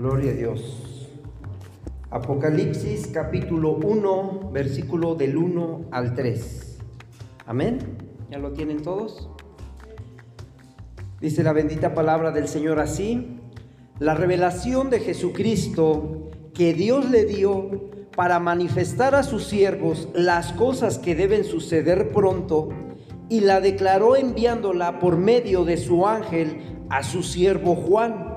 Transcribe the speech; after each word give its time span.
Gloria 0.00 0.30
a 0.30 0.34
Dios. 0.34 1.10
Apocalipsis 2.08 3.08
capítulo 3.08 3.72
1, 3.72 4.50
versículo 4.50 5.14
del 5.14 5.36
1 5.36 5.88
al 5.90 6.14
3. 6.14 6.78
Amén. 7.44 7.98
¿Ya 8.30 8.38
lo 8.38 8.54
tienen 8.54 8.80
todos? 8.80 9.28
Dice 11.20 11.42
la 11.42 11.52
bendita 11.52 11.92
palabra 11.92 12.30
del 12.30 12.48
Señor 12.48 12.80
así. 12.80 13.40
La 13.98 14.14
revelación 14.14 14.88
de 14.88 15.00
Jesucristo 15.00 16.30
que 16.54 16.72
Dios 16.72 17.10
le 17.10 17.26
dio 17.26 17.90
para 18.16 18.38
manifestar 18.38 19.14
a 19.14 19.22
sus 19.22 19.44
siervos 19.44 20.08
las 20.14 20.54
cosas 20.54 20.96
que 20.96 21.14
deben 21.14 21.44
suceder 21.44 22.10
pronto 22.10 22.70
y 23.28 23.40
la 23.40 23.60
declaró 23.60 24.16
enviándola 24.16 24.98
por 24.98 25.18
medio 25.18 25.66
de 25.66 25.76
su 25.76 26.06
ángel 26.06 26.86
a 26.88 27.02
su 27.02 27.22
siervo 27.22 27.74
Juan 27.76 28.29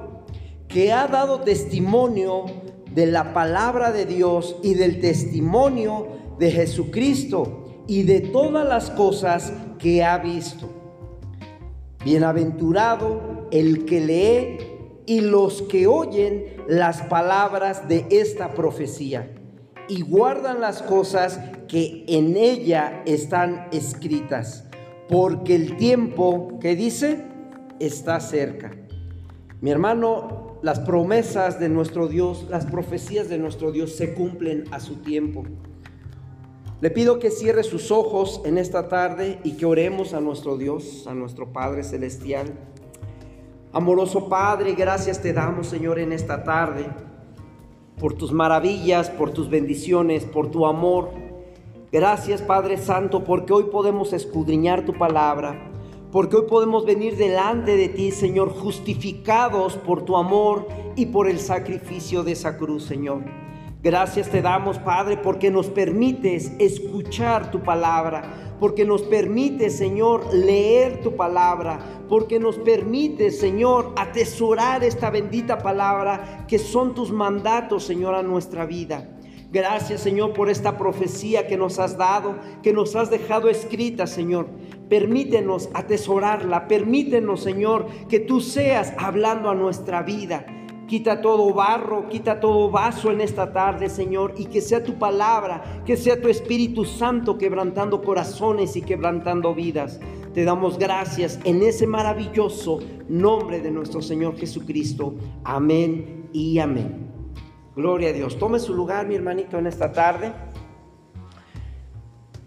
que 0.74 0.92
ha 0.92 1.08
dado 1.08 1.42
testimonio 1.42 2.46
de 2.92 3.06
la 3.06 3.32
palabra 3.34 3.92
de 3.92 4.08
Dios 4.08 4.58
y 4.64 4.74
del 4.74 5.00
testimonio 5.00 6.08
de 6.40 6.50
Jesucristo 6.50 7.84
y 7.88 8.04
de 8.04 8.22
todas 8.22 8.68
las 8.68 8.90
cosas 8.90 9.54
que 9.78 10.04
ha 10.04 10.18
visto. 10.18 10.68
Bienaventurado 12.04 13.48
el 13.52 13.86
que 13.86 14.02
lee 14.02 14.58
y 15.06 15.22
los 15.22 15.62
que 15.62 15.86
oyen 15.86 16.46
las 16.68 17.04
palabras 17.04 17.88
de 17.88 18.08
esta 18.10 18.56
profecía 18.56 19.32
y 19.88 20.02
guardan 20.02 20.60
las 20.60 20.82
cosas 20.82 21.40
que 21.68 22.04
en 22.08 22.36
ella 22.36 23.04
están 23.06 23.68
escritas, 23.72 24.66
porque 25.08 25.56
el 25.56 25.78
tiempo 25.78 26.58
que 26.60 26.76
dice 26.76 27.26
está 27.80 28.20
cerca. 28.20 28.72
Mi 29.62 29.72
hermano, 29.72 30.43
las 30.64 30.80
promesas 30.80 31.60
de 31.60 31.68
nuestro 31.68 32.08
Dios, 32.08 32.48
las 32.50 32.66
profecías 32.66 33.28
de 33.28 33.38
nuestro 33.38 33.74
Dios 33.74 33.98
se 33.98 34.14
cumplen 34.14 34.64
a 34.72 34.80
su 34.80 34.96
tiempo. 34.96 35.44
Le 36.80 36.90
pido 36.90 37.20
que 37.20 37.32
cierre 37.32 37.64
sus 37.64 37.92
ojos 37.92 38.42
en 38.46 38.58
esta 38.58 38.88
tarde 38.88 39.40
y 39.44 39.58
que 39.58 39.66
oremos 39.66 40.14
a 40.14 40.22
nuestro 40.22 40.56
Dios, 40.58 41.06
a 41.06 41.14
nuestro 41.14 41.52
Padre 41.52 41.84
Celestial. 41.84 42.54
Amoroso 43.74 44.30
Padre, 44.30 44.74
gracias 44.74 45.22
te 45.22 45.34
damos, 45.34 45.68
Señor, 45.68 46.00
en 46.00 46.14
esta 46.14 46.46
tarde 46.46 46.86
por 48.00 48.14
tus 48.14 48.32
maravillas, 48.32 49.10
por 49.10 49.32
tus 49.32 49.50
bendiciones, 49.50 50.24
por 50.24 50.50
tu 50.50 50.66
amor. 50.66 51.10
Gracias, 51.92 52.42
Padre 52.42 52.78
Santo, 52.78 53.26
porque 53.26 53.52
hoy 53.52 53.66
podemos 53.66 54.14
escudriñar 54.14 54.86
tu 54.86 54.94
palabra 54.94 55.73
porque 56.14 56.36
hoy 56.36 56.44
podemos 56.48 56.86
venir 56.86 57.18
delante 57.18 57.76
de 57.76 57.90
ti, 57.90 58.12
Señor, 58.12 58.50
justificados 58.50 59.78
por 59.78 60.06
tu 60.06 60.16
amor 60.16 60.68
y 60.96 61.08
por 61.08 61.28
el 61.28 61.40
sacrificio 61.40 62.24
de 62.24 62.34
esa 62.34 62.56
cruz, 62.56 62.84
Señor. 62.84 63.24
Gracias 63.82 64.30
te 64.30 64.44
damos, 64.44 64.78
Padre, 64.78 65.18
porque 65.18 65.50
nos 65.50 65.72
permites 65.72 66.52
escuchar 66.60 67.50
tu 67.50 67.64
palabra, 67.64 68.56
porque 68.60 68.86
nos 68.86 69.02
permites, 69.02 69.76
Señor, 69.76 70.32
leer 70.32 71.02
tu 71.02 71.16
palabra, 71.16 71.80
porque 72.08 72.40
nos 72.40 72.60
permites, 72.60 73.40
Señor, 73.40 73.92
atesorar 73.96 74.84
esta 74.84 75.10
bendita 75.10 75.58
palabra 75.58 76.46
que 76.48 76.60
son 76.60 76.94
tus 76.94 77.12
mandatos, 77.12 77.86
Señor, 77.86 78.14
a 78.14 78.22
nuestra 78.22 78.68
vida. 78.68 79.10
Gracias, 79.54 80.02
Señor, 80.02 80.34
por 80.34 80.50
esta 80.50 80.80
profecía 80.80 81.46
que 81.46 81.58
nos 81.58 81.78
has 81.78 81.96
dado, 81.96 82.36
que 82.64 82.74
nos 82.74 82.96
has 82.96 83.12
dejado 83.12 83.50
escrita, 83.50 84.08
Señor. 84.08 84.48
Permítenos 84.94 85.72
atesorarla, 85.74 86.68
permítenos, 86.68 87.42
Señor, 87.42 87.88
que 88.08 88.20
tú 88.20 88.40
seas 88.40 88.94
hablando 89.00 89.50
a 89.50 89.56
nuestra 89.56 90.04
vida. 90.04 90.46
Quita 90.86 91.20
todo 91.20 91.52
barro, 91.52 92.08
quita 92.10 92.40
todo 92.40 92.70
vaso 92.70 93.10
en 93.10 93.20
esta 93.20 93.52
tarde, 93.52 93.90
Señor, 93.90 94.36
y 94.38 94.46
que 94.46 94.62
sea 94.62 94.84
tu 94.84 95.00
palabra, 95.00 95.82
que 95.84 95.98
sea 95.98 96.22
tu 96.22 96.28
Espíritu 96.28 96.86
Santo 96.86 97.40
quebrantando 97.40 98.04
corazones 98.04 98.76
y 98.76 98.84
quebrantando 98.84 99.56
vidas. 99.56 100.00
Te 100.32 100.44
damos 100.44 100.78
gracias 100.78 101.40
en 101.44 101.64
ese 101.64 101.88
maravilloso 101.88 102.78
nombre 103.10 103.62
de 103.62 103.72
nuestro 103.72 104.00
Señor 104.00 104.38
Jesucristo. 104.38 105.16
Amén 105.44 106.30
y 106.34 106.60
amén. 106.60 107.10
Gloria 107.76 108.10
a 108.10 108.14
Dios. 108.14 108.38
Tome 108.38 108.60
su 108.60 108.76
lugar, 108.76 109.08
mi 109.08 109.16
hermanito, 109.16 109.58
en 109.58 109.66
esta 109.66 109.92
tarde. 109.92 110.32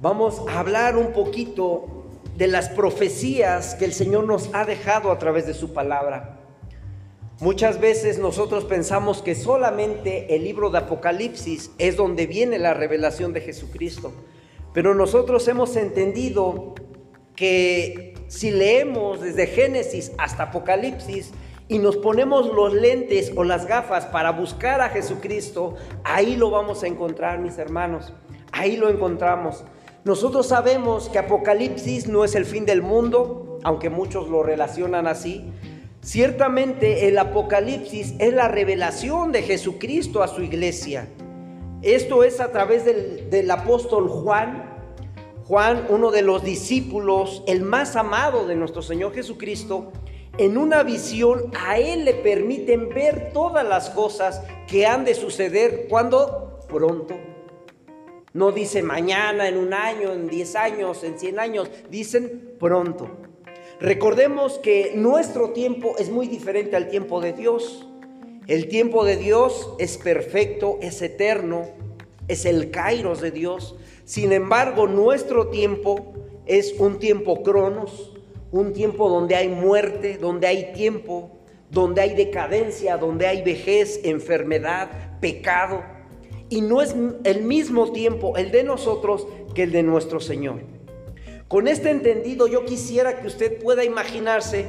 Vamos 0.00 0.40
a 0.48 0.60
hablar 0.60 0.96
un 0.96 1.12
poquito 1.12 2.05
de 2.36 2.46
las 2.46 2.68
profecías 2.68 3.74
que 3.74 3.86
el 3.86 3.92
Señor 3.92 4.24
nos 4.24 4.50
ha 4.54 4.64
dejado 4.64 5.10
a 5.10 5.18
través 5.18 5.46
de 5.46 5.54
su 5.54 5.72
palabra. 5.72 6.38
Muchas 7.40 7.80
veces 7.80 8.18
nosotros 8.18 8.64
pensamos 8.64 9.20
que 9.20 9.34
solamente 9.34 10.34
el 10.34 10.44
libro 10.44 10.70
de 10.70 10.78
Apocalipsis 10.78 11.70
es 11.78 11.96
donde 11.96 12.26
viene 12.26 12.58
la 12.58 12.72
revelación 12.72 13.32
de 13.32 13.42
Jesucristo, 13.42 14.12
pero 14.72 14.94
nosotros 14.94 15.46
hemos 15.48 15.76
entendido 15.76 16.74
que 17.34 18.14
si 18.28 18.50
leemos 18.50 19.20
desde 19.20 19.46
Génesis 19.46 20.12
hasta 20.18 20.44
Apocalipsis 20.44 21.32
y 21.68 21.78
nos 21.78 21.96
ponemos 21.96 22.46
los 22.52 22.72
lentes 22.72 23.32
o 23.36 23.44
las 23.44 23.66
gafas 23.66 24.06
para 24.06 24.32
buscar 24.32 24.80
a 24.80 24.88
Jesucristo, 24.88 25.74
ahí 26.04 26.36
lo 26.36 26.50
vamos 26.50 26.82
a 26.82 26.86
encontrar, 26.86 27.38
mis 27.38 27.58
hermanos, 27.58 28.14
ahí 28.52 28.76
lo 28.76 28.88
encontramos. 28.88 29.64
Nosotros 30.06 30.46
sabemos 30.46 31.08
que 31.08 31.18
Apocalipsis 31.18 32.06
no 32.06 32.24
es 32.24 32.36
el 32.36 32.44
fin 32.44 32.64
del 32.64 32.80
mundo, 32.80 33.58
aunque 33.64 33.90
muchos 33.90 34.28
lo 34.28 34.44
relacionan 34.44 35.08
así. 35.08 35.50
Ciertamente 36.00 37.08
el 37.08 37.18
Apocalipsis 37.18 38.14
es 38.20 38.32
la 38.32 38.46
revelación 38.46 39.32
de 39.32 39.42
Jesucristo 39.42 40.22
a 40.22 40.28
su 40.28 40.42
iglesia. 40.42 41.08
Esto 41.82 42.22
es 42.22 42.38
a 42.38 42.52
través 42.52 42.84
del, 42.84 43.50
apóstol 43.50 44.08
Juan. 44.08 44.78
Juan, 45.48 45.86
uno 45.88 46.12
de 46.12 46.22
los 46.22 46.44
discípulos, 46.44 47.42
el 47.48 47.62
más 47.62 47.96
amado 47.96 48.46
de 48.46 48.54
nuestro 48.54 48.82
Señor 48.82 49.12
Jesucristo, 49.12 49.90
en 50.38 50.56
una 50.56 50.84
visión 50.84 51.50
a 51.66 51.80
él 51.80 52.04
le 52.04 52.14
permiten 52.14 52.90
ver 52.90 53.32
todas 53.32 53.66
las 53.66 53.90
cosas 53.90 54.40
que 54.68 54.86
han 54.86 55.04
de 55.04 55.16
suceder 55.16 55.88
cuando 55.88 56.60
pronto 56.68 57.16
no 58.36 58.52
dice 58.52 58.82
mañana, 58.82 59.48
en 59.48 59.56
un 59.56 59.72
año, 59.72 60.12
en 60.12 60.28
diez 60.28 60.56
años, 60.56 61.02
en 61.04 61.18
cien 61.18 61.38
años, 61.38 61.70
dicen 61.90 62.54
pronto. 62.60 63.08
Recordemos 63.80 64.58
que 64.58 64.92
nuestro 64.94 65.52
tiempo 65.52 65.94
es 65.98 66.10
muy 66.10 66.26
diferente 66.28 66.76
al 66.76 66.90
tiempo 66.90 67.22
de 67.22 67.32
Dios. 67.32 67.88
El 68.46 68.68
tiempo 68.68 69.06
de 69.06 69.16
Dios 69.16 69.70
es 69.78 69.96
perfecto, 69.96 70.78
es 70.82 71.00
eterno, 71.00 71.66
es 72.28 72.44
el 72.44 72.70
kairos 72.70 73.22
de 73.22 73.30
Dios. 73.30 73.74
Sin 74.04 74.32
embargo, 74.32 74.86
nuestro 74.86 75.48
tiempo 75.48 76.12
es 76.44 76.74
un 76.78 76.98
tiempo 76.98 77.42
cronos, 77.42 78.12
un 78.52 78.74
tiempo 78.74 79.08
donde 79.08 79.34
hay 79.34 79.48
muerte, 79.48 80.18
donde 80.18 80.46
hay 80.46 80.74
tiempo, 80.74 81.30
donde 81.70 82.02
hay 82.02 82.14
decadencia, 82.14 82.98
donde 82.98 83.28
hay 83.28 83.42
vejez, 83.42 84.00
enfermedad, 84.04 85.18
pecado 85.20 85.95
y 86.48 86.60
no 86.60 86.82
es 86.82 86.94
el 87.24 87.42
mismo 87.42 87.92
tiempo 87.92 88.36
el 88.36 88.50
de 88.50 88.62
nosotros 88.62 89.26
que 89.54 89.64
el 89.64 89.72
de 89.72 89.82
nuestro 89.82 90.20
Señor. 90.20 90.60
Con 91.48 91.68
este 91.68 91.90
entendido 91.90 92.46
yo 92.46 92.64
quisiera 92.64 93.20
que 93.20 93.26
usted 93.26 93.62
pueda 93.62 93.84
imaginarse 93.84 94.66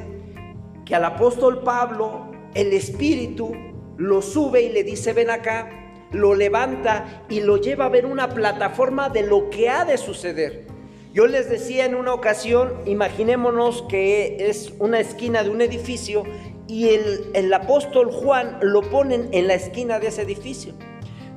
que 0.85 0.95
al 0.95 1.05
apóstol 1.05 1.63
Pablo 1.63 2.31
el 2.53 2.73
Espíritu 2.73 3.51
lo 3.97 4.21
sube 4.21 4.61
y 4.61 4.69
le 4.69 4.83
dice 4.83 5.13
ven 5.13 5.29
acá, 5.29 5.69
lo 6.11 6.35
levanta 6.35 7.25
y 7.29 7.41
lo 7.41 7.57
lleva 7.57 7.85
a 7.85 7.89
ver 7.89 8.05
una 8.05 8.29
plataforma 8.29 9.09
de 9.09 9.23
lo 9.23 9.49
que 9.49 9.69
ha 9.69 9.85
de 9.85 9.97
suceder. 9.97 10.67
Yo 11.13 11.25
les 11.25 11.49
decía 11.49 11.85
en 11.85 11.95
una 11.95 12.13
ocasión, 12.13 12.73
imaginémonos 12.85 13.83
que 13.89 14.49
es 14.49 14.71
una 14.77 14.99
esquina 14.99 15.43
de 15.43 15.49
un 15.49 15.61
edificio 15.61 16.23
y 16.67 16.89
el, 16.89 17.31
el 17.33 17.51
apóstol 17.53 18.11
Juan 18.11 18.59
lo 18.61 18.81
ponen 18.83 19.29
en 19.31 19.47
la 19.47 19.55
esquina 19.55 19.99
de 19.99 20.07
ese 20.07 20.21
edificio. 20.21 20.73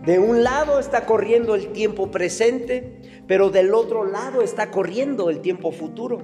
De 0.04 0.18
un 0.18 0.42
lado 0.42 0.80
está 0.80 1.04
corriendo 1.04 1.54
el 1.54 1.72
tiempo 1.72 2.10
presente, 2.10 3.00
pero 3.26 3.50
del 3.50 3.74
otro 3.74 4.06
lado 4.06 4.40
está 4.40 4.70
corriendo 4.70 5.28
el 5.28 5.40
tiempo 5.40 5.72
futuro. 5.72 6.22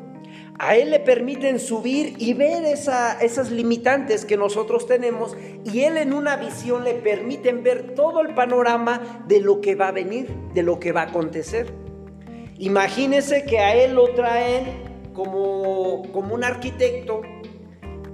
A 0.59 0.77
Él 0.77 0.91
le 0.91 1.01
permiten 1.01 1.61
subir 1.61 2.15
y 2.19 2.33
ver 2.33 2.65
esas 2.65 3.51
limitantes 3.51 4.25
que 4.25 4.39
nosotros 4.39 4.87
tenemos 4.87 5.37
y 5.65 5.83
Él 5.83 5.99
en 5.99 6.15
una 6.15 6.37
visión 6.37 6.85
le 6.85 6.95
permiten 6.95 7.63
ver 7.63 7.95
todo 7.95 8.23
el 8.23 8.35
panorama 8.35 9.23
de 9.29 9.41
lo 9.41 9.61
que 9.61 9.75
va 9.75 9.89
a 9.89 9.93
venir, 9.93 10.35
de 10.55 10.63
lo 10.63 10.81
que 10.81 10.93
va 10.93 11.03
a 11.03 11.09
acontecer. 11.09 11.67
Imagínese 12.59 13.45
que 13.45 13.59
a 13.59 13.75
Él 13.75 13.95
lo 13.95 14.15
traen 14.15 14.65
como, 15.13 16.11
como 16.13 16.35
un 16.35 16.45
arquitecto 16.45 17.21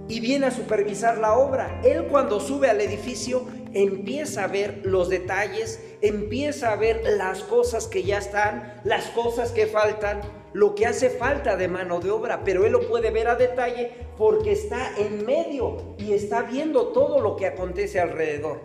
y 0.09 0.19
viene 0.19 0.47
a 0.47 0.51
supervisar 0.51 1.19
la 1.19 1.35
obra. 1.39 1.81
Él 1.85 2.09
cuando 2.11 2.41
sube 2.41 2.69
al 2.69 2.81
edificio 2.81 3.45
empieza 3.75 4.45
a 4.45 4.49
ver 4.49 4.81
los 4.85 5.09
detalles, 5.09 5.81
empieza 6.01 6.73
a 6.73 6.77
ver 6.77 7.03
las 7.17 7.41
cosas 7.41 7.87
que 7.87 8.03
ya 8.03 8.19
están, 8.19 8.81
las 8.85 9.07
cosas 9.11 9.53
que 9.53 9.67
faltan, 9.67 10.21
lo 10.53 10.75
que 10.75 10.87
hace 10.87 11.11
falta 11.11 11.57
de 11.57 11.69
mano 11.69 12.01
de 12.01 12.11
obra, 12.11 12.43
pero 12.45 12.67
él 12.67 12.73
lo 12.73 12.89
puede 12.89 13.11
ver 13.11 13.29
a 13.29 13.37
detalle 13.37 13.93
porque 14.17 14.53
está 14.53 14.97
en 14.99 15.25
medio 15.25 15.95
y 15.99 16.13
está 16.13 16.43
viendo 16.43 16.89
todo 16.89 17.21
lo 17.21 17.37
que 17.37 17.47
acontece 17.47 18.01
alrededor. 18.01 18.61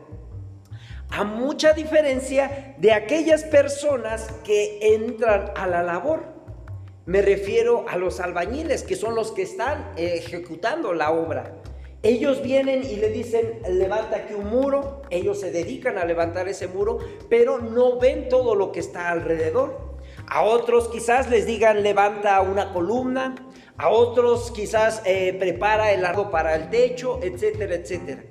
A 1.09 1.23
mucha 1.23 1.73
diferencia 1.73 2.75
de 2.77 2.91
aquellas 2.91 3.43
personas 3.43 4.29
que 4.43 4.79
entran 4.95 5.51
a 5.55 5.65
la 5.67 5.81
labor. 5.81 6.23
Me 7.05 7.21
refiero 7.21 7.85
a 7.87 7.95
los 7.95 8.19
albañiles, 8.19 8.83
que 8.83 8.97
son 8.97 9.15
los 9.15 9.31
que 9.31 9.43
están 9.43 9.93
ejecutando 9.95 10.93
la 10.93 11.11
obra. 11.11 11.61
Ellos 12.03 12.43
vienen 12.43 12.83
y 12.83 12.97
le 12.97 13.09
dicen, 13.09 13.59
levanta 13.69 14.17
aquí 14.17 14.33
un 14.35 14.49
muro, 14.49 15.01
ellos 15.09 15.39
se 15.39 15.51
dedican 15.51 15.97
a 15.97 16.05
levantar 16.05 16.47
ese 16.47 16.67
muro, 16.67 16.99
pero 17.27 17.57
no 17.57 17.99
ven 17.99 18.29
todo 18.29 18.53
lo 18.53 18.71
que 18.71 18.79
está 18.79 19.09
alrededor. 19.09 19.97
A 20.27 20.43
otros 20.43 20.89
quizás 20.89 21.29
les 21.29 21.47
digan, 21.47 21.81
levanta 21.81 22.39
una 22.41 22.71
columna, 22.71 23.35
a 23.77 23.89
otros 23.89 24.51
quizás 24.51 25.01
eh, 25.05 25.35
prepara 25.39 25.91
el 25.91 26.05
arco 26.05 26.29
para 26.29 26.55
el 26.55 26.69
techo, 26.69 27.19
etcétera, 27.23 27.75
etcétera. 27.75 28.23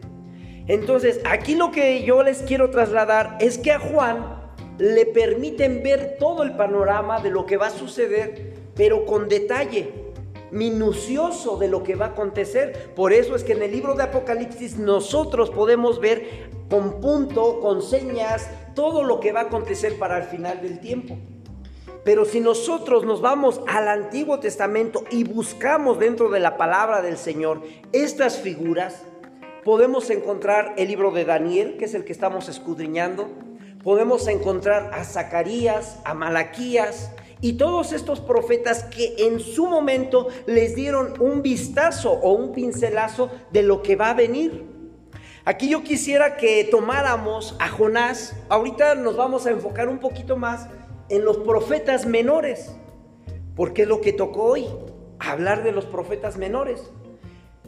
Entonces, 0.69 1.21
aquí 1.25 1.55
lo 1.55 1.73
que 1.73 2.05
yo 2.05 2.23
les 2.23 2.43
quiero 2.43 2.71
trasladar 2.71 3.37
es 3.41 3.59
que 3.59 3.73
a 3.73 3.81
Juan 3.81 4.53
le 4.79 5.07
permiten 5.07 5.83
ver 5.83 6.17
todo 6.19 6.45
el 6.45 6.55
panorama 6.57 7.21
de 7.21 7.31
lo 7.31 7.47
que 7.47 7.57
va 7.57 7.69
a 7.69 7.71
suceder, 7.71 8.55
pero 8.75 9.07
con 9.07 9.29
detalle 9.29 10.06
minucioso 10.51 11.57
de 11.57 11.69
lo 11.69 11.83
que 11.83 11.95
va 11.95 12.07
a 12.07 12.09
acontecer. 12.11 12.93
Por 12.95 13.13
eso 13.13 13.35
es 13.35 13.45
que 13.45 13.53
en 13.53 13.63
el 13.63 13.73
libro 13.73 13.95
de 13.95 14.05
Apocalipsis 14.05 14.79
nosotros 14.79 15.51
podemos 15.51 16.01
ver 16.01 16.51
con 16.71 17.01
punto, 17.01 17.61
con 17.61 17.83
señas, 17.83 18.49
todo 18.75 19.03
lo 19.03 19.21
que 19.21 19.33
va 19.33 19.41
a 19.41 19.45
acontecer 19.45 19.99
para 19.99 20.19
el 20.19 20.25
final 20.25 20.61
del 20.63 20.81
tiempo. 20.81 21.17
Pero 22.05 22.25
si 22.25 22.39
nosotros 22.39 23.05
nos 23.05 23.21
vamos 23.21 23.61
al 23.67 23.89
Antiguo 23.89 24.39
Testamento 24.39 25.03
y 25.11 25.25
buscamos 25.25 25.99
dentro 25.99 26.31
de 26.31 26.39
la 26.39 26.57
palabra 26.57 27.03
del 27.03 27.17
Señor 27.17 27.63
estas 27.93 28.39
figuras, 28.39 29.03
podemos 29.65 30.09
encontrar 30.11 30.75
el 30.77 30.87
libro 30.87 31.11
de 31.11 31.25
Daniel, 31.25 31.77
que 31.77 31.87
es 31.87 31.95
el 31.95 32.05
que 32.05 32.13
estamos 32.13 32.49
escudriñando. 32.49 33.29
Podemos 33.83 34.29
encontrar 34.29 34.93
a 34.95 35.03
Zacarías, 35.03 35.99
a 36.05 36.15
Malaquías, 36.15 37.11
y 37.41 37.55
todos 37.55 37.93
estos 37.93 38.21
profetas 38.21 38.85
que 38.85 39.15
en 39.19 39.41
su 39.41 39.67
momento 39.67 40.29
les 40.47 40.75
dieron 40.75 41.15
un 41.21 41.43
vistazo 41.43 42.13
o 42.13 42.33
un 42.33 42.53
pincelazo 42.53 43.31
de 43.53 43.63
lo 43.63 43.83
que 43.83 43.97
va 43.97 44.11
a 44.11 44.15
venir. 44.15 44.65
Aquí 45.45 45.69
yo 45.69 45.85
quisiera 45.85 46.37
que 46.37 46.65
tomáramos 46.65 47.57
a 47.61 47.69
Jonás, 47.69 48.35
ahorita 48.49 48.97
nos 48.97 49.17
vamos 49.17 49.47
a 49.47 49.51
enfocar 49.51 49.89
un 49.89 49.99
poquito 49.99 50.37
más 50.37 50.69
en 51.09 51.25
los 51.25 51.37
profetas 51.39 52.05
menores, 52.05 52.75
porque 53.55 53.83
es 53.83 53.89
lo 53.89 54.01
que 54.01 54.13
tocó 54.13 54.43
hoy, 54.43 54.67
hablar 55.21 55.63
de 55.63 55.73
los 55.73 55.85
profetas 55.85 56.37
menores. 56.37 56.91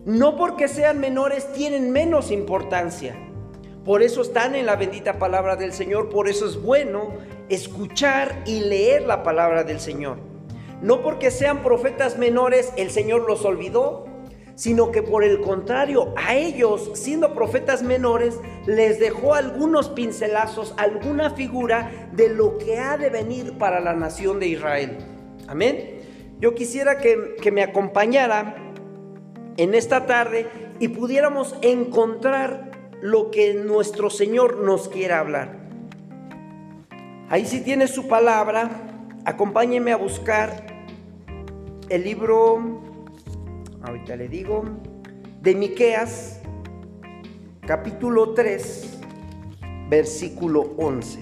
No 0.04 0.36
porque 0.36 0.66
sean 0.66 0.98
menores 0.98 1.52
tienen 1.52 1.92
menos 1.92 2.30
importancia. 2.30 3.16
Por 3.88 4.02
eso 4.02 4.20
están 4.20 4.54
en 4.54 4.66
la 4.66 4.76
bendita 4.76 5.18
palabra 5.18 5.56
del 5.56 5.72
Señor, 5.72 6.10
por 6.10 6.28
eso 6.28 6.46
es 6.46 6.60
bueno 6.60 7.14
escuchar 7.48 8.42
y 8.44 8.60
leer 8.60 9.06
la 9.06 9.22
palabra 9.22 9.64
del 9.64 9.80
Señor. 9.80 10.18
No 10.82 11.00
porque 11.00 11.30
sean 11.30 11.62
profetas 11.62 12.18
menores 12.18 12.70
el 12.76 12.90
Señor 12.90 13.26
los 13.26 13.46
olvidó, 13.46 14.04
sino 14.56 14.92
que 14.92 15.02
por 15.02 15.24
el 15.24 15.40
contrario, 15.40 16.12
a 16.18 16.34
ellos, 16.34 16.90
siendo 16.92 17.32
profetas 17.32 17.82
menores, 17.82 18.38
les 18.66 19.00
dejó 19.00 19.32
algunos 19.32 19.88
pincelazos, 19.88 20.74
alguna 20.76 21.30
figura 21.30 22.10
de 22.12 22.28
lo 22.28 22.58
que 22.58 22.76
ha 22.76 22.98
de 22.98 23.08
venir 23.08 23.56
para 23.56 23.80
la 23.80 23.94
nación 23.94 24.38
de 24.38 24.48
Israel. 24.48 24.98
Amén. 25.46 26.02
Yo 26.40 26.54
quisiera 26.54 26.98
que, 26.98 27.36
que 27.40 27.50
me 27.50 27.62
acompañara 27.62 28.54
en 29.56 29.74
esta 29.74 30.04
tarde 30.04 30.46
y 30.78 30.88
pudiéramos 30.88 31.56
encontrar 31.62 32.67
lo 33.00 33.30
que 33.30 33.54
nuestro 33.54 34.10
Señor 34.10 34.58
nos 34.58 34.88
quiere 34.88 35.14
hablar. 35.14 35.56
Ahí 37.28 37.46
si 37.46 37.60
tiene 37.60 37.86
su 37.86 38.08
palabra, 38.08 38.70
acompáñeme 39.24 39.92
a 39.92 39.96
buscar 39.96 40.66
el 41.88 42.04
libro, 42.04 42.80
ahorita 43.82 44.16
le 44.16 44.28
digo, 44.28 44.64
de 45.42 45.54
Miqueas, 45.54 46.40
capítulo 47.66 48.34
3, 48.34 48.98
versículo 49.88 50.74
11. 50.78 51.20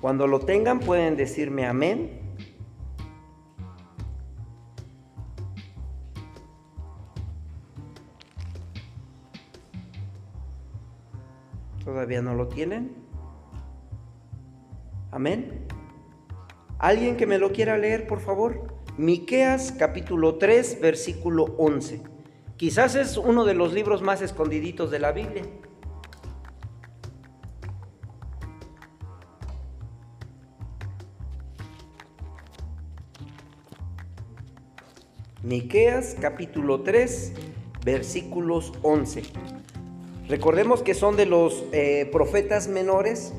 Cuando 0.00 0.26
lo 0.26 0.40
tengan 0.40 0.80
pueden 0.80 1.16
decirme 1.16 1.66
amén 1.66 2.19
¿Todavía 12.00 12.22
no 12.22 12.34
lo 12.34 12.48
tienen? 12.48 12.94
Amén. 15.10 15.66
¿Alguien 16.78 17.18
que 17.18 17.26
me 17.26 17.36
lo 17.36 17.52
quiera 17.52 17.76
leer, 17.76 18.06
por 18.06 18.20
favor? 18.20 18.74
Miqueas 18.96 19.72
capítulo 19.72 20.36
3, 20.36 20.80
versículo 20.80 21.44
11. 21.58 22.00
Quizás 22.56 22.94
es 22.94 23.18
uno 23.18 23.44
de 23.44 23.52
los 23.52 23.74
libros 23.74 24.00
más 24.00 24.22
escondiditos 24.22 24.90
de 24.90 24.98
la 24.98 25.12
Biblia. 25.12 25.42
Miqueas 35.42 36.16
capítulo 36.18 36.80
3, 36.80 37.34
versículos 37.84 38.72
11. 38.80 39.22
Recordemos 40.30 40.84
que 40.84 40.94
son 40.94 41.16
de 41.16 41.26
los 41.26 41.64
eh, 41.72 42.08
profetas 42.12 42.68
menores, 42.68 43.32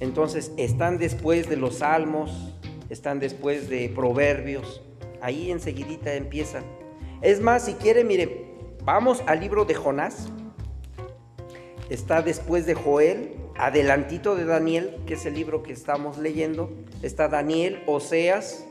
entonces 0.00 0.52
están 0.58 0.98
después 0.98 1.48
de 1.48 1.56
los 1.56 1.76
salmos, 1.76 2.52
están 2.90 3.20
después 3.20 3.70
de 3.70 3.88
proverbios, 3.88 4.82
ahí 5.22 5.50
enseguidita 5.50 6.12
empiezan. 6.12 6.62
Es 7.22 7.40
más, 7.40 7.64
si 7.64 7.72
quiere, 7.72 8.04
mire, 8.04 8.44
vamos 8.84 9.22
al 9.26 9.40
libro 9.40 9.64
de 9.64 9.76
Jonás, 9.76 10.28
está 11.88 12.20
después 12.20 12.66
de 12.66 12.74
Joel, 12.74 13.36
adelantito 13.56 14.36
de 14.36 14.44
Daniel, 14.44 14.98
que 15.06 15.14
es 15.14 15.24
el 15.24 15.32
libro 15.32 15.62
que 15.62 15.72
estamos 15.72 16.18
leyendo, 16.18 16.70
está 17.00 17.28
Daniel, 17.28 17.82
Oseas, 17.86 18.66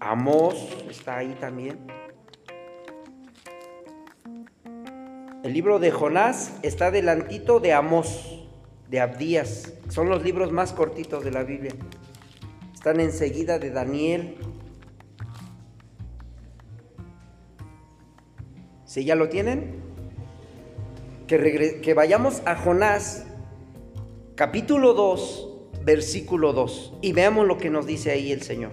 Amós, 0.00 0.56
está 0.88 1.18
ahí 1.18 1.36
también. 1.38 2.03
El 5.44 5.52
libro 5.52 5.78
de 5.78 5.90
Jonás 5.90 6.54
está 6.62 6.90
delantito 6.90 7.60
de 7.60 7.74
Amós, 7.74 8.46
de 8.88 8.98
Abdías. 8.98 9.74
Son 9.90 10.08
los 10.08 10.24
libros 10.24 10.52
más 10.52 10.72
cortitos 10.72 11.22
de 11.22 11.30
la 11.30 11.42
Biblia. 11.42 11.74
Están 12.72 12.98
enseguida 12.98 13.58
de 13.58 13.70
Daniel. 13.70 14.38
¿Sí 18.86 19.04
ya 19.04 19.16
lo 19.16 19.28
tienen? 19.28 19.82
Que, 21.26 21.82
que 21.82 21.92
vayamos 21.92 22.40
a 22.46 22.56
Jonás, 22.56 23.26
capítulo 24.36 24.94
2, 24.94 25.48
versículo 25.84 26.54
2, 26.54 26.94
y 27.02 27.12
veamos 27.12 27.46
lo 27.46 27.58
que 27.58 27.68
nos 27.68 27.84
dice 27.84 28.12
ahí 28.12 28.32
el 28.32 28.40
Señor 28.40 28.72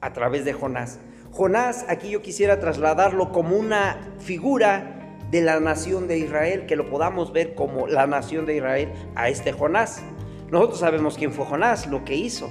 a 0.00 0.12
través 0.12 0.44
de 0.44 0.54
Jonás. 0.54 0.98
Jonás, 1.30 1.86
aquí 1.88 2.10
yo 2.10 2.20
quisiera 2.20 2.58
trasladarlo 2.58 3.30
como 3.30 3.56
una 3.56 4.16
figura 4.18 4.97
de 5.30 5.42
la 5.42 5.60
nación 5.60 6.08
de 6.08 6.18
Israel, 6.18 6.66
que 6.66 6.76
lo 6.76 6.88
podamos 6.88 7.32
ver 7.32 7.54
como 7.54 7.86
la 7.86 8.06
nación 8.06 8.46
de 8.46 8.56
Israel 8.56 8.92
a 9.14 9.28
este 9.28 9.52
Jonás. 9.52 10.02
Nosotros 10.50 10.80
sabemos 10.80 11.16
quién 11.18 11.32
fue 11.32 11.44
Jonás, 11.44 11.86
lo 11.86 12.04
que 12.04 12.14
hizo. 12.14 12.50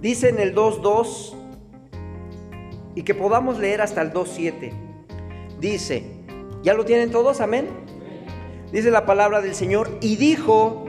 Dice 0.00 0.28
en 0.28 0.38
el 0.38 0.54
2.2 0.54 1.34
y 2.94 3.02
que 3.02 3.14
podamos 3.14 3.58
leer 3.58 3.80
hasta 3.80 4.02
el 4.02 4.12
2.7. 4.12 4.72
Dice, 5.60 6.04
¿ya 6.62 6.74
lo 6.74 6.84
tienen 6.84 7.10
todos? 7.10 7.40
Amén. 7.40 7.68
Dice 8.72 8.90
la 8.90 9.06
palabra 9.06 9.40
del 9.40 9.54
Señor 9.54 9.90
y 10.00 10.16
dijo, 10.16 10.84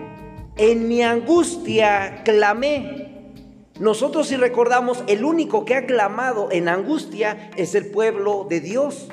en 0.57 0.87
mi 0.87 1.03
angustia 1.03 2.21
clamé. 2.23 3.33
Nosotros 3.79 4.27
si 4.27 4.37
recordamos, 4.37 5.03
el 5.07 5.23
único 5.23 5.65
que 5.65 5.75
ha 5.75 5.85
clamado 5.85 6.49
en 6.51 6.67
angustia 6.67 7.51
es 7.55 7.75
el 7.75 7.87
pueblo 7.87 8.47
de 8.49 8.59
Dios 8.59 9.09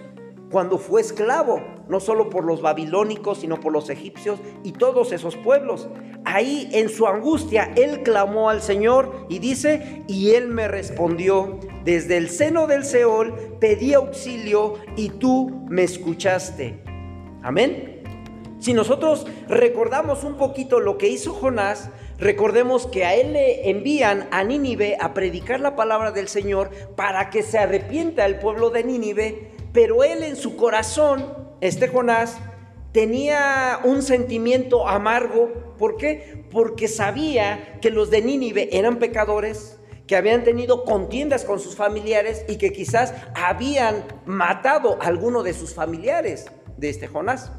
cuando 0.50 0.78
fue 0.78 1.02
esclavo. 1.02 1.73
No 1.88 2.00
solo 2.00 2.30
por 2.30 2.44
los 2.44 2.62
babilónicos, 2.62 3.38
sino 3.38 3.60
por 3.60 3.72
los 3.72 3.90
egipcios 3.90 4.40
y 4.62 4.72
todos 4.72 5.12
esos 5.12 5.36
pueblos. 5.36 5.88
Ahí 6.24 6.68
en 6.72 6.88
su 6.88 7.06
angustia, 7.06 7.72
él 7.76 8.02
clamó 8.02 8.48
al 8.48 8.62
Señor 8.62 9.26
y 9.28 9.38
dice, 9.38 10.04
y 10.08 10.30
él 10.30 10.48
me 10.48 10.68
respondió, 10.68 11.58
desde 11.84 12.16
el 12.16 12.30
seno 12.30 12.66
del 12.66 12.84
Seol 12.84 13.34
pedí 13.60 13.94
auxilio 13.94 14.74
y 14.96 15.10
tú 15.10 15.64
me 15.68 15.82
escuchaste. 15.82 16.82
Amén. 17.42 17.94
Si 18.64 18.72
nosotros 18.72 19.26
recordamos 19.46 20.24
un 20.24 20.38
poquito 20.38 20.80
lo 20.80 20.96
que 20.96 21.08
hizo 21.08 21.34
Jonás, 21.34 21.90
recordemos 22.16 22.86
que 22.86 23.04
a 23.04 23.14
él 23.14 23.34
le 23.34 23.68
envían 23.68 24.26
a 24.30 24.42
Nínive 24.42 24.96
a 24.98 25.12
predicar 25.12 25.60
la 25.60 25.76
palabra 25.76 26.12
del 26.12 26.28
Señor 26.28 26.70
para 26.96 27.28
que 27.28 27.42
se 27.42 27.58
arrepienta 27.58 28.24
el 28.24 28.38
pueblo 28.38 28.70
de 28.70 28.82
Nínive, 28.82 29.50
pero 29.74 30.02
él 30.02 30.22
en 30.22 30.36
su 30.36 30.56
corazón, 30.56 31.34
este 31.64 31.88
Jonás, 31.88 32.37
tenía 32.92 33.80
un 33.85 34.02
sentimiento 34.02 34.87
amargo. 34.87 35.75
¿Por 35.78 35.97
qué? 35.97 36.44
Porque 36.50 36.88
sabía 36.88 37.78
que 37.80 37.90
los 37.90 38.11
de 38.11 38.21
Nínive 38.21 38.68
eran 38.76 38.99
pecadores, 38.99 39.78
que 40.06 40.14
habían 40.14 40.44
tenido 40.44 40.85
contiendas 40.85 41.47
con 41.47 41.59
sus 41.61 41.75
familiares 41.75 42.44
y 42.49 42.56
que 42.56 42.71
quizás 42.71 43.14
habían 43.35 44.04
matado 44.26 44.99
a 45.00 45.06
alguno 45.06 45.42
de 45.42 45.54
sus 45.54 45.73
familiares 45.73 46.44
de 46.76 46.90
este 46.90 47.09
Jonás. 47.09 47.50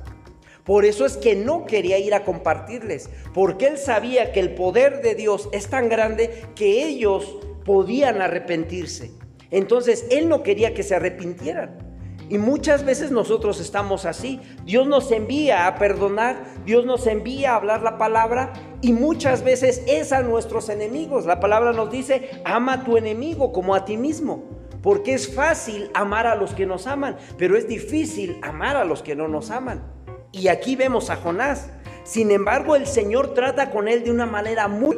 Por 0.63 0.85
eso 0.85 1.05
es 1.07 1.17
que 1.17 1.35
no 1.35 1.65
quería 1.65 1.97
ir 1.97 2.13
a 2.13 2.23
compartirles, 2.23 3.09
porque 3.33 3.65
él 3.65 3.79
sabía 3.79 4.31
que 4.31 4.39
el 4.39 4.53
poder 4.53 5.01
de 5.01 5.15
Dios 5.15 5.49
es 5.51 5.67
tan 5.67 5.89
grande 5.89 6.43
que 6.55 6.85
ellos 6.85 7.39
podían 7.65 8.21
arrepentirse. 8.21 9.11
Entonces 9.49 10.05
él 10.11 10.29
no 10.29 10.43
quería 10.43 10.75
que 10.75 10.83
se 10.83 10.93
arrepintieran. 10.93 11.94
Y 12.29 12.37
muchas 12.37 12.83
veces 12.83 13.11
nosotros 13.11 13.59
estamos 13.59 14.05
así. 14.05 14.41
Dios 14.63 14.87
nos 14.87 15.11
envía 15.11 15.67
a 15.67 15.75
perdonar, 15.75 16.43
Dios 16.65 16.85
nos 16.85 17.05
envía 17.05 17.51
a 17.51 17.55
hablar 17.55 17.83
la 17.83 17.97
palabra 17.97 18.53
y 18.81 18.93
muchas 18.93 19.43
veces 19.43 19.83
es 19.87 20.11
a 20.11 20.21
nuestros 20.21 20.69
enemigos. 20.69 21.25
La 21.25 21.39
palabra 21.39 21.71
nos 21.73 21.91
dice, 21.91 22.41
ama 22.43 22.73
a 22.73 22.83
tu 22.83 22.97
enemigo 22.97 23.51
como 23.51 23.75
a 23.75 23.85
ti 23.85 23.97
mismo. 23.97 24.43
Porque 24.81 25.13
es 25.13 25.33
fácil 25.33 25.89
amar 25.93 26.27
a 26.27 26.35
los 26.35 26.53
que 26.53 26.65
nos 26.67 26.85
aman, 26.85 27.17
pero 27.37 27.57
es 27.57 27.67
difícil 27.67 28.37
amar 28.43 28.75
a 28.75 28.85
los 28.85 29.01
que 29.01 29.15
no 29.15 29.27
nos 29.27 29.49
aman. 29.49 29.83
Y 30.31 30.47
aquí 30.47 30.75
vemos 30.75 31.09
a 31.09 31.15
Jonás. 31.15 31.69
Sin 32.03 32.29
embargo, 32.29 32.75
el 32.75 32.85
Señor 32.85 33.33
trata 33.33 33.71
con 33.71 33.87
él 33.87 34.03
de 34.03 34.11
una 34.11 34.27
manera 34.27 34.67
muy 34.67 34.97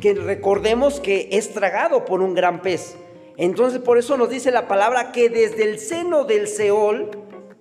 que 0.00 0.14
recordemos 0.14 0.98
que 0.98 1.28
es 1.30 1.52
tragado 1.52 2.04
por 2.04 2.20
un 2.20 2.34
gran 2.34 2.62
pez. 2.62 2.96
Entonces, 3.38 3.78
por 3.78 3.98
eso 3.98 4.16
nos 4.16 4.30
dice 4.30 4.50
la 4.50 4.66
palabra 4.66 5.12
que 5.12 5.30
desde 5.30 5.62
el 5.62 5.78
seno 5.78 6.24
del 6.24 6.48
Seol, 6.48 7.10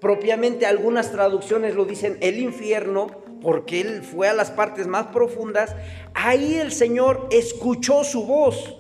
propiamente 0.02 0.66
algunas 0.66 1.12
traducciones 1.12 1.76
lo 1.76 1.86
dicen 1.86 2.18
el 2.20 2.40
infierno, 2.40 3.08
porque 3.44 3.82
él 3.82 4.02
fue 4.02 4.28
a 4.28 4.34
las 4.34 4.50
partes 4.50 4.88
más 4.88 5.08
profundas, 5.08 5.76
ahí 6.16 6.56
el 6.56 6.72
Señor 6.72 7.28
escuchó 7.30 8.04
su 8.04 8.26
voz. 8.26 8.76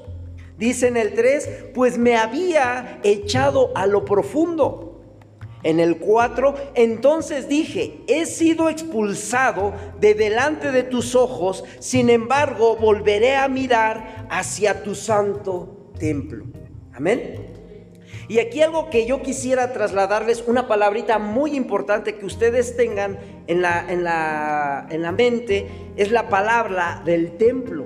Dice 0.57 0.87
en 0.87 0.97
el 0.97 1.13
3, 1.13 1.65
pues 1.75 1.99
me 1.99 2.17
había 2.17 2.99
echado 3.03 3.71
a 3.75 3.85
lo 3.85 4.03
profundo 4.03 4.99
en 5.61 5.79
el 5.79 5.99
4, 5.99 6.55
entonces 6.73 7.47
dije, 7.47 8.01
he 8.07 8.25
sido 8.25 8.69
expulsado 8.69 9.71
de 9.99 10.15
delante 10.15 10.71
de 10.71 10.81
tus 10.81 11.13
ojos, 11.13 11.63
sin 11.77 12.09
embargo 12.09 12.75
volveré 12.75 13.35
a 13.35 13.47
mirar 13.47 14.25
hacia 14.31 14.81
tu 14.81 14.95
santo 14.95 15.91
templo. 15.99 16.66
Amén. 16.97 17.53
Y 18.27 18.39
aquí 18.39 18.61
algo 18.61 18.89
que 18.89 19.05
yo 19.05 19.21
quisiera 19.21 19.71
trasladarles, 19.71 20.43
una 20.47 20.67
palabrita 20.67 21.17
muy 21.17 21.55
importante 21.55 22.15
que 22.15 22.25
ustedes 22.25 22.75
tengan 22.75 23.17
en 23.47 23.61
la, 23.61 23.85
en 23.89 24.03
la, 24.03 24.87
en 24.89 25.01
la 25.01 25.13
mente, 25.13 25.67
es 25.95 26.11
la 26.11 26.27
palabra 26.27 27.01
del 27.05 27.37
templo. 27.37 27.85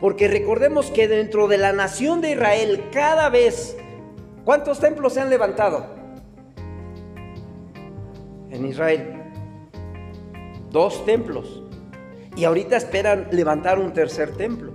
Porque 0.00 0.28
recordemos 0.28 0.92
que 0.92 1.08
dentro 1.08 1.48
de 1.48 1.58
la 1.58 1.72
nación 1.72 2.20
de 2.20 2.32
Israel, 2.32 2.84
cada 2.92 3.28
vez, 3.28 3.76
¿cuántos 4.44 4.78
templos 4.78 5.14
se 5.14 5.20
han 5.20 5.30
levantado? 5.30 6.02
en 8.52 8.66
Israel. 8.66 9.14
Dos 10.70 11.04
templos. 11.04 11.62
Y 12.36 12.44
ahorita 12.44 12.76
esperan 12.76 13.28
levantar 13.32 13.78
un 13.78 13.92
tercer 13.92 14.36
templo. 14.36 14.71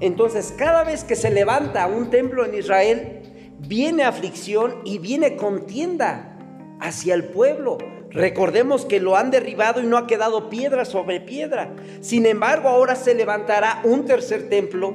Entonces, 0.00 0.54
cada 0.56 0.84
vez 0.84 1.04
que 1.04 1.16
se 1.16 1.30
levanta 1.30 1.86
un 1.86 2.10
templo 2.10 2.44
en 2.44 2.54
Israel, 2.54 3.22
viene 3.58 4.04
aflicción 4.04 4.76
y 4.84 4.98
viene 4.98 5.36
contienda 5.36 6.36
hacia 6.80 7.14
el 7.14 7.24
pueblo. 7.24 7.78
Recordemos 8.10 8.84
que 8.84 9.00
lo 9.00 9.16
han 9.16 9.30
derribado 9.30 9.82
y 9.82 9.86
no 9.86 9.96
ha 9.96 10.06
quedado 10.06 10.48
piedra 10.48 10.84
sobre 10.84 11.20
piedra. 11.20 11.74
Sin 12.00 12.26
embargo, 12.26 12.68
ahora 12.68 12.94
se 12.94 13.14
levantará 13.14 13.80
un 13.84 14.04
tercer 14.04 14.48
templo 14.48 14.92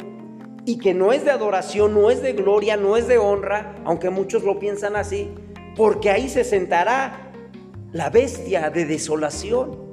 y 0.65 0.77
que 0.77 0.93
no 0.93 1.12
es 1.12 1.25
de 1.25 1.31
adoración, 1.31 1.93
no 1.93 2.12
es 2.12 2.22
de 2.22 2.34
gloria, 2.34 2.77
no 2.77 2.98
es 2.98 3.08
de 3.08 3.17
honra, 3.17 3.75
aunque 3.84 4.10
muchos 4.10 4.43
lo 4.43 4.60
piensan 4.60 4.96
así, 4.96 5.29
porque 5.75 6.10
ahí 6.10 6.29
se 6.29 6.43
sentará 6.43 7.31
la 7.91 8.10
bestia 8.10 8.70
de 8.70 8.86
desolación. 8.86 9.91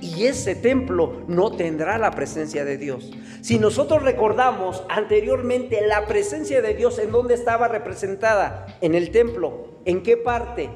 Y 0.00 0.24
ese 0.24 0.56
templo 0.56 1.22
no 1.28 1.52
tendrá 1.52 1.96
la 1.96 2.10
presencia 2.10 2.64
de 2.64 2.76
Dios. 2.76 3.12
Si 3.42 3.58
nosotros 3.58 4.04
recordamos 4.04 4.84
anteriormente 4.88 5.84
la 5.84 6.06
presencia 6.06 6.62
de 6.62 6.74
Dios, 6.74 7.00
¿en 7.00 7.10
dónde 7.10 7.34
estaba 7.34 7.66
representada? 7.66 8.66
En 8.80 8.94
el 8.94 9.10
templo. 9.10 9.80
¿En 9.84 10.04
qué 10.04 10.16
parte? 10.16 10.70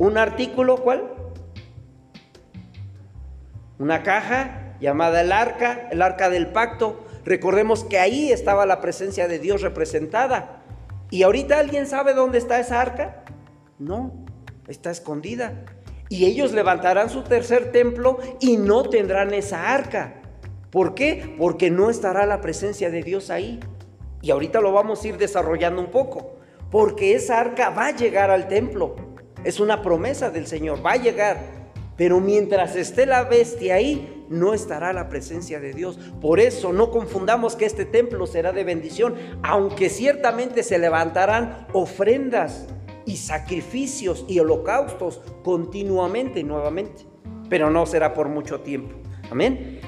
¿Un 0.00 0.18
artículo 0.18 0.78
cuál? 0.78 1.12
Una 3.78 4.02
caja 4.02 4.76
llamada 4.80 5.20
el 5.20 5.30
arca, 5.30 5.88
el 5.92 6.02
arca 6.02 6.28
del 6.28 6.48
pacto. 6.48 7.04
Recordemos 7.24 7.84
que 7.84 8.00
ahí 8.00 8.32
estaba 8.32 8.66
la 8.66 8.80
presencia 8.80 9.28
de 9.28 9.38
Dios 9.38 9.62
representada. 9.62 10.64
¿Y 11.10 11.22
ahorita 11.22 11.60
alguien 11.60 11.86
sabe 11.86 12.14
dónde 12.14 12.38
está 12.38 12.58
esa 12.58 12.80
arca? 12.80 13.22
No, 13.78 14.12
está 14.66 14.90
escondida. 14.90 15.64
Y 16.08 16.26
ellos 16.26 16.52
levantarán 16.52 17.10
su 17.10 17.22
tercer 17.22 17.72
templo 17.72 18.18
y 18.40 18.56
no 18.56 18.88
tendrán 18.88 19.32
esa 19.32 19.72
arca. 19.72 20.22
¿Por 20.70 20.94
qué? 20.94 21.34
Porque 21.38 21.70
no 21.70 21.90
estará 21.90 22.26
la 22.26 22.40
presencia 22.40 22.90
de 22.90 23.02
Dios 23.02 23.30
ahí. 23.30 23.60
Y 24.20 24.30
ahorita 24.30 24.60
lo 24.60 24.72
vamos 24.72 25.02
a 25.02 25.08
ir 25.08 25.18
desarrollando 25.18 25.80
un 25.80 25.90
poco. 25.90 26.36
Porque 26.70 27.14
esa 27.14 27.40
arca 27.40 27.70
va 27.70 27.86
a 27.86 27.96
llegar 27.96 28.30
al 28.30 28.48
templo. 28.48 28.96
Es 29.44 29.60
una 29.60 29.82
promesa 29.82 30.30
del 30.30 30.46
Señor, 30.46 30.84
va 30.84 30.92
a 30.92 30.96
llegar. 30.96 31.38
Pero 31.96 32.20
mientras 32.20 32.74
esté 32.74 33.06
la 33.06 33.22
bestia 33.22 33.76
ahí, 33.76 34.26
no 34.28 34.54
estará 34.54 34.92
la 34.92 35.08
presencia 35.08 35.60
de 35.60 35.72
Dios. 35.72 35.98
Por 36.20 36.40
eso 36.40 36.72
no 36.72 36.90
confundamos 36.90 37.54
que 37.54 37.66
este 37.66 37.84
templo 37.84 38.26
será 38.26 38.52
de 38.52 38.64
bendición, 38.64 39.14
aunque 39.42 39.88
ciertamente 39.90 40.62
se 40.62 40.78
levantarán 40.78 41.66
ofrendas 41.72 42.66
y 43.06 43.16
sacrificios 43.16 44.24
y 44.28 44.38
holocaustos 44.38 45.20
continuamente 45.42 46.40
y 46.40 46.44
nuevamente, 46.44 47.04
pero 47.48 47.70
no 47.70 47.86
será 47.86 48.14
por 48.14 48.28
mucho 48.28 48.60
tiempo. 48.60 48.96
Amén. 49.30 49.80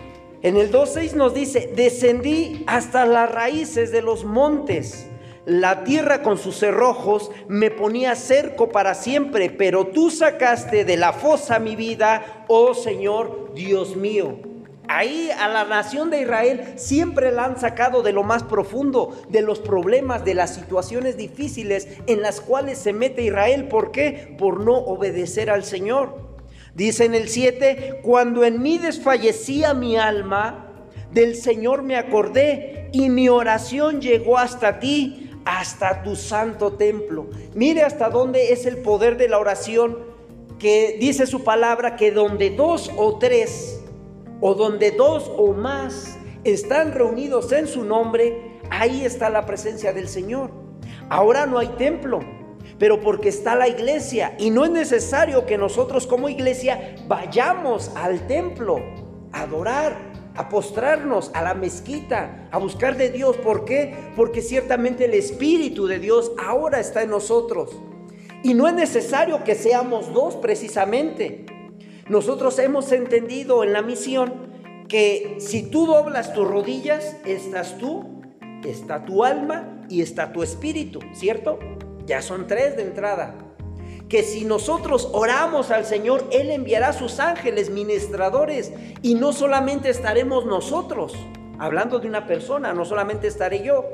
En 0.43 0.57
el 0.57 0.71
2.6 0.71 1.15
nos 1.15 1.35
dice, 1.35 1.73
descendí 1.75 2.63
hasta 2.67 3.05
las 3.07 3.31
raíces 3.33 3.91
de 3.91 4.03
los 4.03 4.25
montes. 4.25 5.09
La 5.45 5.85
tierra 5.85 6.23
con 6.23 6.39
sus 6.39 6.57
cerrojos 6.59 7.31
me 7.49 7.71
ponía 7.71 8.15
cerco 8.17 8.69
para 8.69 8.95
siempre, 8.95 9.49
pero 9.49 9.87
tú 9.87 10.11
sacaste 10.11 10.85
de 10.85 10.97
la 10.97 11.13
fosa 11.13 11.59
mi 11.59 11.77
vida, 11.77 12.45
oh 12.49 12.75
Señor 12.75 13.53
Dios 13.55 13.97
mío. 13.97 14.56
Ahí 14.89 15.31
a 15.31 15.49
la 15.49 15.65
nación 15.65 16.11
de 16.11 16.23
Israel 16.23 16.75
siempre 16.77 17.33
la 17.33 17.45
han 17.45 17.59
sacado 17.59 18.03
de 18.03 18.13
lo 18.13 18.23
más 18.23 18.43
profundo, 18.43 19.17
de 19.29 19.43
los 19.43 19.59
problemas, 19.59 20.25
de 20.25 20.35
las 20.35 20.55
situaciones 20.55 21.17
difíciles 21.17 21.89
en 22.07 22.23
las 22.23 22.41
cuales 22.41 22.79
se 22.79 22.93
mete 22.93 23.23
Israel. 23.23 23.69
¿Por 23.69 23.91
qué? 23.91 24.35
Por 24.39 24.61
no 24.61 24.77
obedecer 24.77 25.51
al 25.51 25.65
Señor. 25.65 26.27
Dice 26.75 27.05
en 27.05 27.15
el 27.15 27.29
7, 27.29 28.01
cuando 28.03 28.45
en 28.45 28.63
mí 28.63 28.79
desfallecía 28.79 29.75
mi 29.75 29.97
alma, 29.97 30.67
del 31.11 31.35
Señor 31.35 31.83
me 31.83 31.97
acordé 31.97 32.91
y 32.93 33.09
mi 33.09 33.29
oración 33.29 34.01
llegó 34.01 34.37
hasta 34.39 34.79
ti, 34.79 35.31
hasta 35.45 36.03
tu 36.03 36.17
santo 36.17 36.75
templo. 36.75 37.31
Mire 37.55 37.83
hasta 37.83 38.11
dónde 38.11 38.53
es 38.53 38.67
el 38.67 38.79
poder 38.79 39.17
de 39.17 39.29
la 39.29 39.39
oración, 39.39 39.99
que 40.59 40.97
dice 41.01 41.27
su 41.27 41.45
palabra, 41.45 41.97
que 41.97 42.11
donde 42.11 42.51
dos 42.51 42.91
o 42.97 43.19
tres 43.19 43.81
o 44.41 44.55
donde 44.55 44.91
dos 44.93 45.31
o 45.37 45.53
más 45.53 46.19
están 46.45 46.93
reunidos 46.93 47.53
en 47.53 47.67
su 47.67 47.85
nombre, 47.85 48.61
ahí 48.71 49.05
está 49.05 49.31
la 49.31 49.47
presencia 49.47 49.93
del 49.93 50.09
Señor. 50.09 50.51
Ahora 51.09 51.47
no 51.47 51.59
hay 51.59 51.69
templo, 51.79 52.21
pero 52.79 53.01
porque 53.01 53.29
está 53.29 53.55
la 53.55 53.69
iglesia 53.69 54.35
y 54.39 54.51
no 54.51 54.65
es 54.65 54.71
necesario 54.71 55.47
que 55.47 55.59
nosotros 55.59 56.07
como 56.07 56.29
iglesia 56.29 56.97
vayamos 57.09 57.91
al 57.97 58.27
templo 58.27 58.81
a 59.33 59.43
adorar, 59.43 59.97
a 60.35 60.49
postrarnos 60.49 61.31
a 61.35 61.43
la 61.43 61.55
mezquita, 61.55 62.49
a 62.51 62.59
buscar 62.59 62.97
de 62.97 63.11
Dios. 63.11 63.37
¿Por 63.39 63.65
qué? 63.65 64.13
Porque 64.15 64.43
ciertamente 64.43 65.07
el 65.07 65.15
Espíritu 65.15 65.87
de 65.87 65.99
Dios 65.99 66.33
ahora 66.39 66.79
está 66.79 67.03
en 67.03 67.11
nosotros. 67.11 67.71
Y 68.43 68.55
no 68.55 68.69
es 68.69 68.75
necesario 68.75 69.43
que 69.43 69.55
seamos 69.55 70.13
dos 70.13 70.37
precisamente. 70.37 71.46
Nosotros 72.09 72.59
hemos 72.61 72.93
entendido 72.93 73.65
en 73.65 73.73
la 73.73 73.83
misión 73.83 74.33
que 74.89 75.37
si 75.41 75.69
tú 75.69 75.87
doblas 75.87 76.33
tus 76.33 76.47
rodillas, 76.47 77.17
estás 77.25 77.79
tú, 77.79 78.23
está 78.65 79.05
tu 79.05 79.25
alma 79.25 79.85
y 79.89 80.03
está 80.03 80.33
tu 80.33 80.45
espíritu, 80.45 81.01
¿cierto? 81.13 81.59
Ya 82.07 82.23
son 82.23 82.47
tres 82.47 82.77
de 82.77 82.83
entrada. 82.83 83.35
Que 84.09 84.23
si 84.23 84.45
nosotros 84.45 85.09
oramos 85.13 85.73
al 85.73 85.85
Señor, 85.85 86.25
Él 86.31 86.51
enviará 86.51 86.93
sus 86.93 87.19
ángeles 87.19 87.71
ministradores 87.71 88.73
y 89.03 89.17
no 89.17 89.33
solamente 89.33 89.91
estaremos 89.91 90.47
nosotros, 90.47 91.13
hablando 91.59 91.99
de 91.99 92.07
una 92.07 92.25
persona, 92.29 92.73
no 92.73 92.85
solamente 92.85 93.27
estaré 93.27 93.65
yo, 93.65 93.85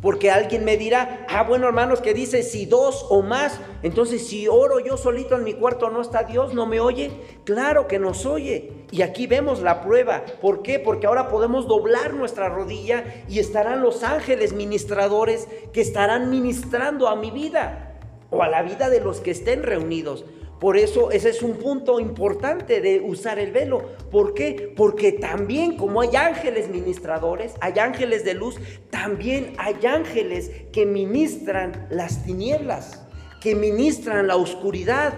porque 0.00 0.30
alguien 0.30 0.64
me 0.64 0.76
dirá, 0.76 1.26
ah, 1.28 1.42
bueno 1.42 1.66
hermanos, 1.66 2.00
que 2.00 2.14
dice 2.14 2.44
si 2.44 2.66
dos 2.66 3.04
o 3.10 3.22
más, 3.22 3.58
entonces 3.82 4.26
si 4.26 4.46
oro 4.46 4.78
yo 4.78 4.96
solito 4.96 5.34
en 5.34 5.42
mi 5.42 5.54
cuarto 5.54 5.90
no 5.90 6.00
está 6.00 6.22
Dios, 6.22 6.54
no 6.54 6.66
me 6.66 6.78
oye. 6.78 7.10
Claro 7.44 7.88
que 7.88 7.98
nos 7.98 8.24
oye. 8.24 8.72
Y 8.92 9.02
aquí 9.02 9.26
vemos 9.26 9.60
la 9.60 9.80
prueba. 9.82 10.24
¿Por 10.40 10.62
qué? 10.62 10.78
Porque 10.78 11.08
ahora 11.08 11.28
podemos 11.28 11.66
doblar 11.66 12.14
nuestra 12.14 12.48
rodilla 12.48 13.24
y 13.28 13.40
estarán 13.40 13.82
los 13.82 14.04
ángeles 14.04 14.52
ministradores 14.52 15.48
que 15.72 15.80
estarán 15.80 16.30
ministrando 16.30 17.08
a 17.08 17.16
mi 17.16 17.32
vida 17.32 17.96
o 18.30 18.42
a 18.42 18.48
la 18.48 18.62
vida 18.62 18.90
de 18.90 19.00
los 19.00 19.20
que 19.20 19.32
estén 19.32 19.64
reunidos. 19.64 20.24
Por 20.60 20.76
eso 20.76 21.12
ese 21.12 21.30
es 21.30 21.42
un 21.42 21.54
punto 21.54 22.00
importante 22.00 22.80
de 22.80 23.00
usar 23.00 23.38
el 23.38 23.52
velo. 23.52 23.90
¿Por 24.10 24.34
qué? 24.34 24.72
Porque 24.76 25.12
también 25.12 25.76
como 25.76 26.00
hay 26.00 26.16
ángeles 26.16 26.68
ministradores, 26.68 27.54
hay 27.60 27.78
ángeles 27.78 28.24
de 28.24 28.34
luz, 28.34 28.56
también 28.90 29.54
hay 29.58 29.86
ángeles 29.86 30.50
que 30.72 30.84
ministran 30.84 31.86
las 31.90 32.24
tinieblas, 32.24 33.06
que 33.40 33.54
ministran 33.54 34.26
la 34.26 34.36
oscuridad. 34.36 35.14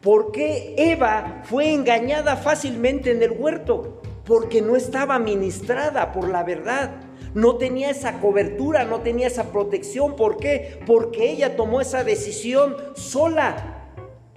¿Por 0.00 0.32
qué 0.32 0.74
Eva 0.76 1.42
fue 1.44 1.72
engañada 1.72 2.36
fácilmente 2.36 3.12
en 3.12 3.22
el 3.22 3.30
huerto? 3.30 4.02
Porque 4.24 4.60
no 4.60 4.74
estaba 4.74 5.18
ministrada 5.18 6.12
por 6.12 6.28
la 6.28 6.42
verdad. 6.42 7.00
No 7.34 7.56
tenía 7.56 7.90
esa 7.90 8.20
cobertura, 8.20 8.84
no 8.84 9.00
tenía 9.00 9.26
esa 9.28 9.50
protección. 9.50 10.14
¿Por 10.14 10.36
qué? 10.36 10.80
Porque 10.86 11.30
ella 11.30 11.56
tomó 11.56 11.80
esa 11.80 12.04
decisión 12.04 12.76
sola, 12.94 13.73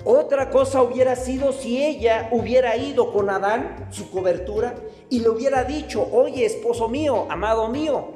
otra 0.09 0.49
cosa 0.49 0.81
hubiera 0.81 1.17
sido 1.17 1.51
si 1.51 1.83
ella 1.83 2.29
hubiera 2.31 2.77
ido 2.77 3.11
con 3.11 3.29
Adán, 3.29 3.87
su 3.89 4.09
cobertura, 4.09 4.73
y 5.09 5.19
le 5.19 5.27
hubiera 5.27 5.65
dicho, 5.65 6.07
oye, 6.13 6.45
esposo 6.45 6.87
mío, 6.87 7.27
amado 7.29 7.67
mío, 7.67 8.07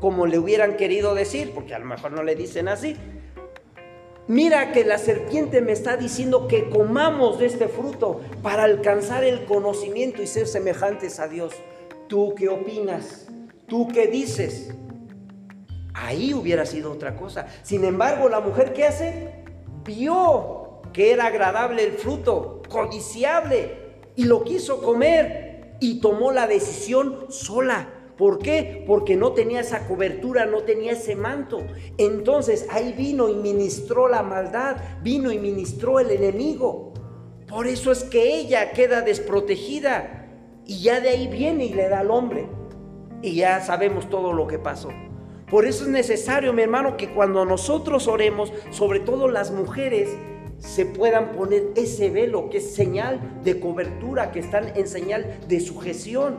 como 0.00 0.24
le 0.24 0.38
hubieran 0.38 0.78
querido 0.78 1.14
decir, 1.14 1.52
porque 1.54 1.74
a 1.74 1.78
lo 1.78 1.84
mejor 1.84 2.12
no 2.12 2.22
le 2.22 2.34
dicen 2.34 2.66
así. 2.66 2.96
Mira 4.26 4.72
que 4.72 4.86
la 4.86 4.96
serpiente 4.96 5.60
me 5.60 5.72
está 5.72 5.98
diciendo 5.98 6.48
que 6.48 6.70
comamos 6.70 7.38
de 7.38 7.44
este 7.46 7.68
fruto 7.68 8.22
para 8.42 8.64
alcanzar 8.64 9.22
el 9.22 9.44
conocimiento 9.44 10.22
y 10.22 10.26
ser 10.26 10.46
semejantes 10.46 11.20
a 11.20 11.28
Dios. 11.28 11.52
¿Tú 12.08 12.34
qué 12.34 12.48
opinas? 12.48 13.26
¿Tú 13.66 13.86
qué 13.88 14.06
dices? 14.06 14.72
Ahí 15.92 16.32
hubiera 16.32 16.64
sido 16.64 16.90
otra 16.90 17.16
cosa. 17.16 17.46
Sin 17.62 17.84
embargo, 17.84 18.30
la 18.30 18.40
mujer 18.40 18.72
que 18.72 18.86
hace 18.86 19.44
vio 19.84 20.61
que 20.92 21.12
era 21.12 21.26
agradable 21.26 21.84
el 21.84 21.92
fruto, 21.92 22.62
codiciable, 22.68 23.82
y 24.16 24.24
lo 24.24 24.44
quiso 24.44 24.82
comer 24.82 25.76
y 25.80 26.00
tomó 26.00 26.32
la 26.32 26.46
decisión 26.46 27.26
sola. 27.28 27.88
¿Por 28.16 28.38
qué? 28.38 28.84
Porque 28.86 29.16
no 29.16 29.32
tenía 29.32 29.60
esa 29.60 29.88
cobertura, 29.88 30.46
no 30.46 30.62
tenía 30.62 30.92
ese 30.92 31.16
manto. 31.16 31.60
Entonces 31.98 32.66
ahí 32.70 32.92
vino 32.92 33.28
y 33.28 33.34
ministró 33.34 34.06
la 34.06 34.22
maldad, 34.22 34.76
vino 35.02 35.32
y 35.32 35.38
ministró 35.38 35.98
el 35.98 36.10
enemigo. 36.10 36.92
Por 37.48 37.66
eso 37.66 37.90
es 37.90 38.04
que 38.04 38.36
ella 38.36 38.72
queda 38.72 39.00
desprotegida 39.00 40.28
y 40.64 40.82
ya 40.82 41.00
de 41.00 41.08
ahí 41.08 41.26
viene 41.26 41.64
y 41.64 41.74
le 41.74 41.88
da 41.88 42.00
al 42.00 42.10
hombre. 42.10 42.48
Y 43.22 43.34
ya 43.34 43.60
sabemos 43.60 44.08
todo 44.08 44.32
lo 44.32 44.46
que 44.46 44.58
pasó. 44.58 44.90
Por 45.50 45.66
eso 45.66 45.84
es 45.84 45.90
necesario, 45.90 46.52
mi 46.52 46.62
hermano, 46.62 46.96
que 46.96 47.12
cuando 47.12 47.44
nosotros 47.44 48.08
oremos, 48.08 48.52
sobre 48.70 49.00
todo 49.00 49.28
las 49.28 49.50
mujeres, 49.50 50.16
se 50.62 50.86
puedan 50.86 51.32
poner 51.32 51.72
ese 51.74 52.08
velo 52.10 52.48
que 52.48 52.58
es 52.58 52.74
señal 52.74 53.20
de 53.42 53.58
cobertura, 53.58 54.30
que 54.30 54.38
están 54.38 54.76
en 54.76 54.86
señal 54.86 55.38
de 55.48 55.60
sujeción. 55.60 56.38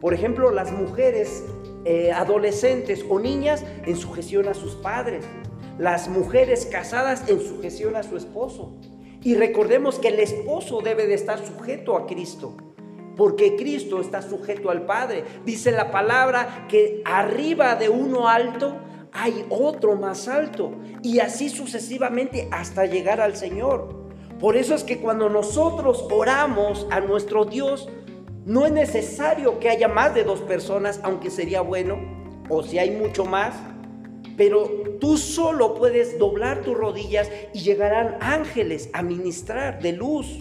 Por 0.00 0.14
ejemplo, 0.14 0.50
las 0.50 0.72
mujeres 0.72 1.44
eh, 1.84 2.10
adolescentes 2.12 3.04
o 3.08 3.20
niñas 3.20 3.64
en 3.84 3.96
sujeción 3.96 4.48
a 4.48 4.54
sus 4.54 4.74
padres, 4.74 5.24
las 5.78 6.08
mujeres 6.08 6.66
casadas 6.66 7.28
en 7.28 7.40
sujeción 7.40 7.94
a 7.94 8.02
su 8.02 8.16
esposo. 8.16 8.72
Y 9.22 9.34
recordemos 9.34 9.98
que 9.98 10.08
el 10.08 10.20
esposo 10.20 10.80
debe 10.80 11.06
de 11.06 11.14
estar 11.14 11.44
sujeto 11.44 11.96
a 11.96 12.06
Cristo, 12.06 12.56
porque 13.16 13.56
Cristo 13.56 14.00
está 14.00 14.22
sujeto 14.22 14.70
al 14.70 14.86
Padre. 14.86 15.24
Dice 15.44 15.72
la 15.72 15.90
palabra 15.90 16.66
que 16.68 17.02
arriba 17.04 17.74
de 17.74 17.88
uno 17.88 18.28
alto 18.28 18.76
hay 19.12 19.46
otro 19.50 19.96
más 19.96 20.28
alto 20.28 20.72
y 21.02 21.20
así 21.20 21.48
sucesivamente 21.48 22.48
hasta 22.50 22.86
llegar 22.86 23.20
al 23.20 23.36
Señor. 23.36 24.08
Por 24.38 24.56
eso 24.56 24.74
es 24.74 24.84
que 24.84 24.98
cuando 24.98 25.28
nosotros 25.28 26.06
oramos 26.10 26.86
a 26.90 27.00
nuestro 27.00 27.44
Dios, 27.44 27.88
no 28.44 28.66
es 28.66 28.72
necesario 28.72 29.58
que 29.58 29.68
haya 29.68 29.88
más 29.88 30.14
de 30.14 30.24
dos 30.24 30.40
personas, 30.42 31.00
aunque 31.02 31.30
sería 31.30 31.60
bueno, 31.60 31.98
o 32.48 32.62
si 32.62 32.78
hay 32.78 32.90
mucho 32.90 33.24
más, 33.24 33.54
pero 34.36 34.70
tú 35.00 35.18
solo 35.18 35.74
puedes 35.74 36.18
doblar 36.18 36.62
tus 36.62 36.76
rodillas 36.76 37.28
y 37.52 37.60
llegarán 37.60 38.16
ángeles 38.20 38.88
a 38.92 39.02
ministrar 39.02 39.80
de 39.82 39.92
luz. 39.92 40.38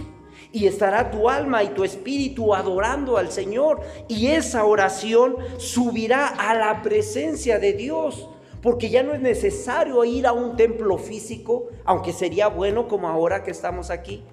Y 0.53 0.67
estará 0.67 1.11
tu 1.11 1.29
alma 1.29 1.63
y 1.63 1.69
tu 1.69 1.83
espíritu 1.83 2.53
adorando 2.53 3.17
al 3.17 3.31
Señor. 3.31 3.81
Y 4.07 4.27
esa 4.27 4.63
oración 4.63 5.35
subirá 5.57 6.27
a 6.27 6.53
la 6.53 6.81
presencia 6.81 7.59
de 7.59 7.73
Dios 7.73 8.29
porque 8.61 8.89
ya 8.89 9.03
no 9.03 9.13
es 9.13 9.21
necesario 9.21 10.03
ir 10.05 10.27
a 10.27 10.33
un 10.33 10.55
templo 10.55 10.97
físico, 10.97 11.67
aunque 11.85 12.13
sería 12.13 12.47
bueno 12.47 12.87
como 12.87 13.07
ahora 13.07 13.43
que 13.43 13.51
estamos 13.51 13.89
aquí. 13.89 14.23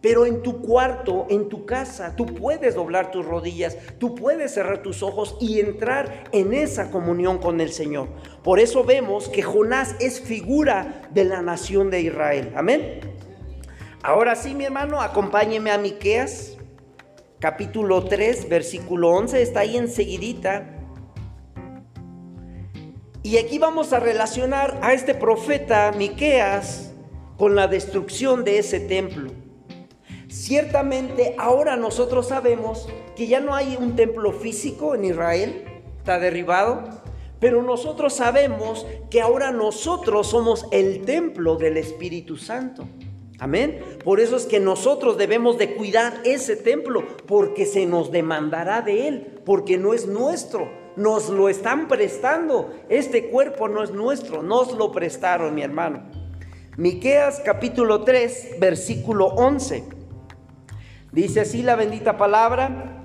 Pero 0.00 0.26
en 0.26 0.42
tu 0.42 0.62
cuarto, 0.62 1.26
en 1.28 1.48
tu 1.48 1.66
casa, 1.66 2.14
tú 2.14 2.24
puedes 2.26 2.76
doblar 2.76 3.10
tus 3.10 3.26
rodillas, 3.26 3.76
tú 3.98 4.14
puedes 4.14 4.54
cerrar 4.54 4.80
tus 4.80 5.02
ojos 5.02 5.36
y 5.40 5.58
entrar 5.58 6.24
en 6.30 6.54
esa 6.54 6.92
comunión 6.92 7.38
con 7.38 7.60
el 7.60 7.72
Señor. 7.72 8.08
Por 8.44 8.60
eso 8.60 8.84
vemos 8.84 9.28
que 9.28 9.42
Jonás 9.42 9.96
es 9.98 10.20
figura 10.20 11.08
de 11.10 11.24
la 11.24 11.42
nación 11.42 11.90
de 11.90 12.02
Israel. 12.02 12.52
Amén. 12.54 13.00
Ahora 14.02 14.36
sí, 14.36 14.54
mi 14.54 14.64
hermano, 14.64 15.00
acompáñeme 15.00 15.72
a 15.72 15.78
Miqueas, 15.78 16.56
capítulo 17.40 18.04
3, 18.04 18.48
versículo 18.48 19.10
11, 19.10 19.42
está 19.42 19.60
ahí 19.60 19.76
enseguidita. 19.76 20.77
Y 23.28 23.36
aquí 23.36 23.58
vamos 23.58 23.92
a 23.92 24.00
relacionar 24.00 24.78
a 24.80 24.94
este 24.94 25.14
profeta 25.14 25.92
Miqueas 25.94 26.94
con 27.36 27.54
la 27.54 27.68
destrucción 27.68 28.42
de 28.42 28.58
ese 28.58 28.80
templo. 28.80 29.32
Ciertamente 30.28 31.34
ahora 31.36 31.76
nosotros 31.76 32.28
sabemos 32.28 32.88
que 33.16 33.26
ya 33.26 33.40
no 33.40 33.54
hay 33.54 33.76
un 33.78 33.96
templo 33.96 34.32
físico 34.32 34.94
en 34.94 35.04
Israel, 35.04 35.62
está 35.98 36.18
derribado, 36.18 37.02
pero 37.38 37.62
nosotros 37.62 38.14
sabemos 38.14 38.86
que 39.10 39.20
ahora 39.20 39.52
nosotros 39.52 40.28
somos 40.28 40.64
el 40.72 41.04
templo 41.04 41.56
del 41.56 41.76
Espíritu 41.76 42.38
Santo. 42.38 42.88
Amén. 43.38 43.84
Por 44.04 44.20
eso 44.20 44.36
es 44.36 44.46
que 44.46 44.58
nosotros 44.58 45.18
debemos 45.18 45.58
de 45.58 45.74
cuidar 45.74 46.14
ese 46.24 46.56
templo, 46.56 47.04
porque 47.26 47.66
se 47.66 47.84
nos 47.84 48.10
demandará 48.10 48.80
de 48.80 49.06
él, 49.06 49.40
porque 49.44 49.76
no 49.76 49.92
es 49.92 50.06
nuestro 50.06 50.77
nos 50.98 51.30
lo 51.30 51.48
están 51.48 51.88
prestando. 51.88 52.74
Este 52.88 53.30
cuerpo 53.30 53.68
no 53.68 53.82
es 53.82 53.92
nuestro, 53.92 54.42
nos 54.42 54.72
lo 54.74 54.92
prestaron, 54.92 55.54
mi 55.54 55.62
hermano. 55.62 56.02
Miqueas 56.76 57.40
capítulo 57.44 58.02
3, 58.04 58.56
versículo 58.60 59.26
11. 59.28 59.84
Dice 61.12 61.40
así 61.40 61.62
la 61.62 61.76
bendita 61.76 62.18
palabra: 62.18 63.04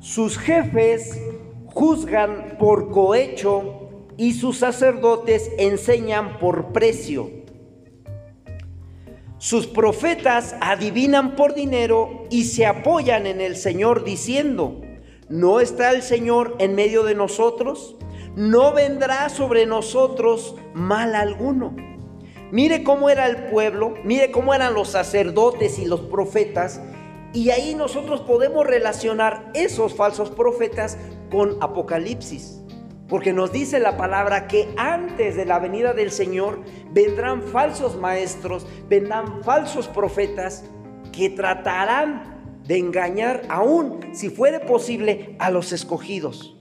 Sus 0.00 0.38
jefes 0.38 1.20
juzgan 1.66 2.56
por 2.58 2.90
cohecho 2.90 3.90
y 4.16 4.32
sus 4.34 4.58
sacerdotes 4.58 5.50
enseñan 5.58 6.38
por 6.38 6.72
precio. 6.72 7.30
Sus 9.38 9.66
profetas 9.66 10.54
adivinan 10.60 11.34
por 11.34 11.54
dinero 11.54 12.26
y 12.30 12.44
se 12.44 12.64
apoyan 12.64 13.26
en 13.26 13.40
el 13.40 13.56
Señor 13.56 14.04
diciendo, 14.04 14.80
¿No 15.32 15.60
está 15.60 15.92
el 15.92 16.02
Señor 16.02 16.56
en 16.58 16.74
medio 16.74 17.04
de 17.04 17.14
nosotros? 17.14 17.96
No 18.36 18.74
vendrá 18.74 19.30
sobre 19.30 19.64
nosotros 19.64 20.56
mal 20.74 21.14
alguno. 21.14 21.74
Mire 22.50 22.84
cómo 22.84 23.08
era 23.08 23.24
el 23.24 23.44
pueblo, 23.44 23.94
mire 24.04 24.30
cómo 24.30 24.52
eran 24.52 24.74
los 24.74 24.90
sacerdotes 24.90 25.78
y 25.78 25.86
los 25.86 26.02
profetas. 26.02 26.82
Y 27.32 27.48
ahí 27.48 27.74
nosotros 27.74 28.20
podemos 28.20 28.66
relacionar 28.66 29.50
esos 29.54 29.94
falsos 29.94 30.28
profetas 30.28 30.98
con 31.30 31.56
Apocalipsis. 31.62 32.60
Porque 33.08 33.32
nos 33.32 33.52
dice 33.52 33.80
la 33.80 33.96
palabra 33.96 34.46
que 34.48 34.68
antes 34.76 35.34
de 35.34 35.46
la 35.46 35.58
venida 35.58 35.94
del 35.94 36.10
Señor 36.10 36.60
vendrán 36.90 37.40
falsos 37.40 37.96
maestros, 37.96 38.66
vendrán 38.86 39.42
falsos 39.42 39.88
profetas 39.88 40.64
que 41.10 41.30
tratarán 41.30 42.31
de 42.66 42.78
engañar 42.78 43.42
aún, 43.48 44.00
si 44.12 44.30
fuere 44.30 44.60
posible, 44.60 45.36
a 45.38 45.50
los 45.50 45.72
escogidos. 45.72 46.56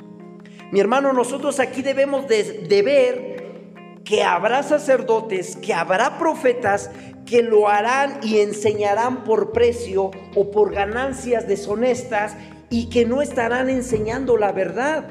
Mi 0.71 0.79
hermano, 0.79 1.11
nosotros 1.13 1.59
aquí 1.59 1.81
debemos 1.81 2.27
de, 2.27 2.81
ver 2.81 4.01
que 4.03 4.23
habrá 4.23 4.63
sacerdotes, 4.63 5.57
que 5.57 5.73
habrá 5.73 6.17
profetas 6.17 6.89
que 7.25 7.43
lo 7.43 7.67
harán 7.67 8.19
y 8.23 8.39
enseñarán 8.39 9.23
por 9.23 9.51
precio 9.51 10.11
o 10.35 10.49
por 10.49 10.73
ganancias 10.73 11.47
deshonestas 11.47 12.35
y 12.69 12.89
que 12.89 13.05
no 13.05 13.21
estarán 13.21 13.69
enseñando 13.69 14.37
la 14.37 14.53
verdad. 14.53 15.07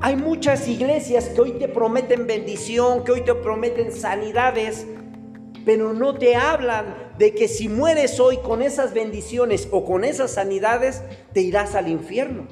Hay 0.00 0.16
muchas 0.16 0.66
iglesias 0.66 1.28
que 1.28 1.40
hoy 1.40 1.52
te 1.52 1.68
prometen 1.68 2.26
bendición, 2.26 3.04
que 3.04 3.12
hoy 3.12 3.20
te 3.20 3.34
prometen 3.34 3.92
sanidades, 3.92 4.86
pero 5.66 5.92
no 5.92 6.14
te 6.14 6.36
hablan 6.36 6.94
de 7.20 7.34
que 7.34 7.48
si 7.48 7.68
mueres 7.68 8.18
hoy 8.18 8.38
con 8.38 8.62
esas 8.62 8.94
bendiciones 8.94 9.68
o 9.72 9.84
con 9.84 10.04
esas 10.04 10.30
sanidades, 10.30 11.02
te 11.34 11.42
irás 11.42 11.74
al 11.74 11.88
infierno. 11.88 12.48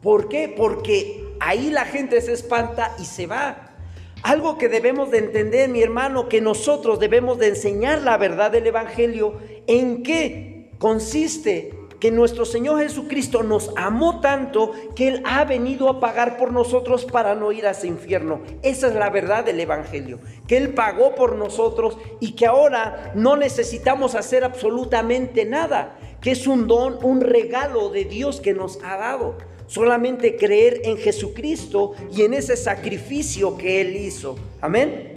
¿Por 0.00 0.28
qué? 0.28 0.48
Porque 0.56 1.34
ahí 1.40 1.70
la 1.70 1.84
gente 1.84 2.20
se 2.20 2.32
espanta 2.32 2.94
y 3.00 3.04
se 3.04 3.26
va. 3.26 3.74
Algo 4.22 4.58
que 4.58 4.68
debemos 4.68 5.10
de 5.10 5.18
entender, 5.18 5.68
mi 5.68 5.82
hermano, 5.82 6.28
que 6.28 6.40
nosotros 6.40 7.00
debemos 7.00 7.38
de 7.38 7.48
enseñar 7.48 8.02
la 8.02 8.16
verdad 8.16 8.52
del 8.52 8.68
Evangelio, 8.68 9.40
en 9.66 10.04
qué 10.04 10.70
consiste 10.78 11.74
que 12.00 12.10
nuestro 12.10 12.46
Señor 12.46 12.80
Jesucristo 12.80 13.42
nos 13.42 13.70
amó 13.76 14.20
tanto 14.20 14.72
que 14.96 15.08
Él 15.08 15.22
ha 15.24 15.44
venido 15.44 15.88
a 15.88 16.00
pagar 16.00 16.38
por 16.38 16.50
nosotros 16.50 17.04
para 17.04 17.34
no 17.34 17.52
ir 17.52 17.66
a 17.66 17.70
ese 17.70 17.86
infierno. 17.86 18.40
Esa 18.62 18.88
es 18.88 18.94
la 18.94 19.10
verdad 19.10 19.44
del 19.44 19.60
Evangelio, 19.60 20.18
que 20.48 20.56
Él 20.56 20.72
pagó 20.74 21.14
por 21.14 21.36
nosotros 21.36 21.98
y 22.18 22.32
que 22.32 22.46
ahora 22.46 23.12
no 23.14 23.36
necesitamos 23.36 24.14
hacer 24.14 24.44
absolutamente 24.44 25.44
nada, 25.44 25.98
que 26.22 26.32
es 26.32 26.46
un 26.46 26.66
don, 26.66 26.98
un 27.02 27.20
regalo 27.20 27.90
de 27.90 28.06
Dios 28.06 28.40
que 28.40 28.54
nos 28.54 28.82
ha 28.82 28.96
dado. 28.96 29.36
Solamente 29.66 30.36
creer 30.36 30.80
en 30.84 30.96
Jesucristo 30.96 31.92
y 32.12 32.22
en 32.22 32.34
ese 32.34 32.56
sacrificio 32.56 33.56
que 33.56 33.80
Él 33.82 33.94
hizo. 33.94 34.36
Amén. 34.60 35.09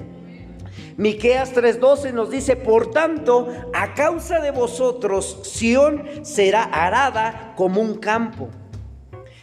Miqueas 0.97 1.53
3:12 1.53 2.13
nos 2.13 2.29
dice, 2.29 2.55
"Por 2.55 2.91
tanto, 2.91 3.47
a 3.73 3.93
causa 3.93 4.39
de 4.39 4.51
vosotros 4.51 5.39
Sión 5.43 6.03
será 6.23 6.63
arada 6.63 7.53
como 7.55 7.81
un 7.81 7.95
campo. 7.95 8.49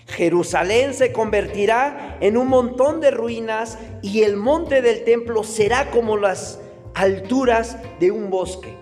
Jerusalén 0.06 0.94
se 0.94 1.12
convertirá 1.12 2.18
en 2.20 2.36
un 2.36 2.48
montón 2.48 3.00
de 3.00 3.10
ruinas 3.10 3.78
y 4.02 4.22
el 4.22 4.36
monte 4.36 4.82
del 4.82 5.04
templo 5.04 5.44
será 5.44 5.90
como 5.90 6.16
las 6.16 6.60
alturas 6.94 7.78
de 7.98 8.10
un 8.10 8.30
bosque." 8.30 8.76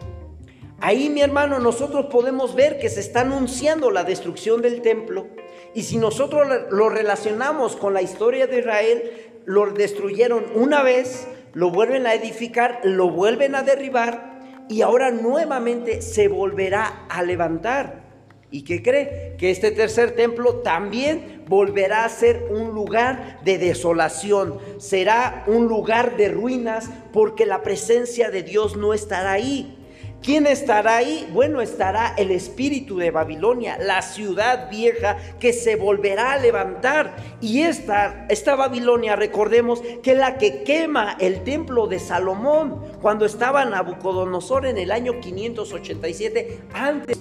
Ahí, 0.81 1.09
mi 1.11 1.23
hermano, 1.23 1.59
nosotros 1.59 2.07
podemos 2.07 2.55
ver 2.55 2.79
que 2.79 2.89
se 2.89 3.01
está 3.01 3.23
anunciando 3.23 3.91
la 3.91 4.05
destrucción 4.05 4.63
del 4.63 4.81
templo. 4.81 5.27
Y 5.75 5.83
si 5.83 5.97
nosotros 5.97 6.47
lo 6.71 6.89
relacionamos 6.89 7.75
con 7.75 7.95
la 7.95 8.01
historia 8.03 8.47
de 8.47 8.61
Israel, 8.61 9.11
lo 9.45 9.73
destruyeron 9.73 10.45
una 10.55 10.83
vez, 10.83 11.27
lo 11.53 11.71
vuelven 11.71 12.07
a 12.07 12.15
edificar, 12.15 12.81
lo 12.85 13.11
vuelven 13.11 13.55
a 13.55 13.63
derribar 13.63 14.41
y 14.69 14.83
ahora 14.83 15.11
nuevamente 15.11 16.03
se 16.03 16.29
volverá 16.29 17.07
a 17.09 17.23
levantar. 17.23 18.09
¿Y 18.51 18.63
qué 18.63 18.83
cree? 18.83 19.37
Que 19.39 19.51
este 19.51 19.71
tercer 19.73 20.13
templo 20.13 20.57
también 20.57 21.45
volverá 21.49 22.05
a 22.05 22.09
ser 22.09 22.47
un 22.51 22.71
lugar 22.71 23.41
de 23.45 23.59
desolación, 23.59 24.59
será 24.79 25.45
un 25.47 25.69
lugar 25.69 26.17
de 26.17 26.29
ruinas 26.29 26.89
porque 27.13 27.45
la 27.45 27.63
presencia 27.63 28.31
de 28.31 28.43
Dios 28.43 28.77
no 28.77 28.95
estará 28.95 29.33
ahí. 29.33 29.78
¿Quién 30.23 30.47
estará 30.47 30.97
ahí? 30.97 31.29
Bueno, 31.33 31.61
estará 31.61 32.15
el 32.19 32.33
espíritu 32.33 32.99
de 32.99 33.11
Babilonia, 33.11 33.79
la 33.79 34.03
ciudad 34.03 34.69
vieja 34.69 35.17
que 35.39 35.53
se 35.53 35.77
volverá 35.77 36.33
a 36.33 36.39
levantar. 36.39 37.17
Y 37.41 37.63
esta, 37.63 38.27
esta 38.29 38.57
Babilonia, 38.57 39.15
recordemos 39.15 39.81
que 40.03 40.13
es 40.13 40.19
la 40.19 40.37
que 40.37 40.65
quema 40.65 41.17
el 41.21 41.45
templo 41.45 41.87
de 41.87 42.01
Salomón 42.01 42.83
cuando 43.01 43.27
estaba 43.27 43.65
Nabucodonosor 43.65 44.67
en 44.67 44.79
el 44.79 44.91
año 44.91 45.21
587 45.21 46.63
antes. 46.75 47.19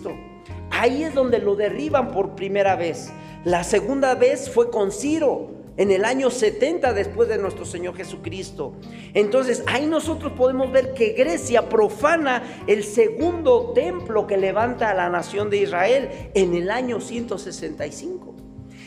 Ahí 0.72 1.04
es 1.04 1.14
donde 1.14 1.38
lo 1.40 1.56
derriban 1.56 2.12
por 2.12 2.36
primera 2.36 2.76
vez. 2.76 3.12
La 3.46 3.64
segunda 3.64 4.16
vez 4.16 4.50
fue 4.50 4.72
con 4.72 4.92
Ciro 4.92 5.57
en 5.78 5.92
el 5.92 6.04
año 6.04 6.30
70 6.30 6.94
después 6.94 7.30
de 7.30 7.38
nuestro 7.38 7.66
Señor 7.66 7.96
Jesucristo. 7.96 8.74
Entonces 9.14 9.64
ahí 9.68 9.86
nosotros 9.86 10.34
podemos 10.34 10.72
ver 10.72 10.94
que 10.94 11.14
Grecia 11.14 11.70
profana 11.70 12.64
el 12.68 12.84
segundo 12.84 13.72
templo 13.74 14.28
que 14.28 14.38
levanta 14.38 14.90
a 14.90 14.94
la 14.94 15.10
nación 15.10 15.50
de 15.50 15.58
Israel 15.58 16.10
en 16.34 16.56
el 16.56 16.70
año 16.70 17.00
165. 17.00 18.36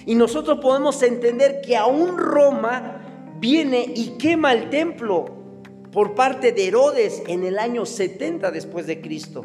Y 0.07 0.14
nosotros 0.14 0.59
podemos 0.61 1.03
entender 1.03 1.61
que 1.61 1.76
aún 1.76 2.18
Roma 2.18 3.37
viene 3.38 3.92
y 3.94 4.18
quema 4.18 4.53
el 4.53 4.70
templo 4.70 5.26
por 5.92 6.14
parte 6.14 6.53
de 6.53 6.68
Herodes 6.68 7.22
en 7.26 7.44
el 7.44 7.59
año 7.59 7.87
70 7.87 8.50
después 8.50 8.87
de 8.87 9.00
Cristo. 9.00 9.44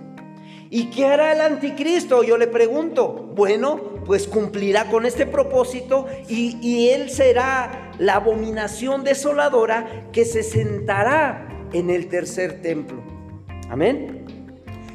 ¿Y 0.70 0.90
qué 0.90 1.06
hará 1.06 1.34
el 1.34 1.42
anticristo? 1.42 2.24
Yo 2.24 2.38
le 2.38 2.48
pregunto. 2.48 3.32
Bueno, 3.36 3.96
pues 4.06 4.28
cumplirá 4.28 4.90
con 4.90 5.06
este 5.06 5.26
propósito 5.26 6.08
y, 6.28 6.58
y 6.62 6.90
él 6.90 7.10
será 7.10 7.92
la 8.00 8.16
abominación 8.16 9.04
desoladora 9.04 10.10
que 10.12 10.26
se 10.26 10.44
sentará 10.44 11.48
en 11.74 11.90
el 11.90 12.08
tercer 12.08 12.62
templo. 12.62 13.04
Amén. 13.70 14.26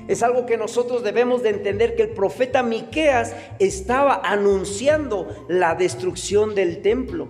Es 0.09 0.25
algo 0.25 0.45
que 0.45 0.57
nosotros 0.57 1.05
debemos 1.05 1.43
de 1.43 1.51
entender 1.51 1.95
que 1.95 2.03
el 2.03 2.11
profeta 2.11 2.65
Miqueas 2.65 3.35
estaba 3.61 4.21
anunciando 4.25 5.47
la 5.49 5.77
destrucción 5.77 6.57
del 6.57 6.83
templo. 6.83 7.29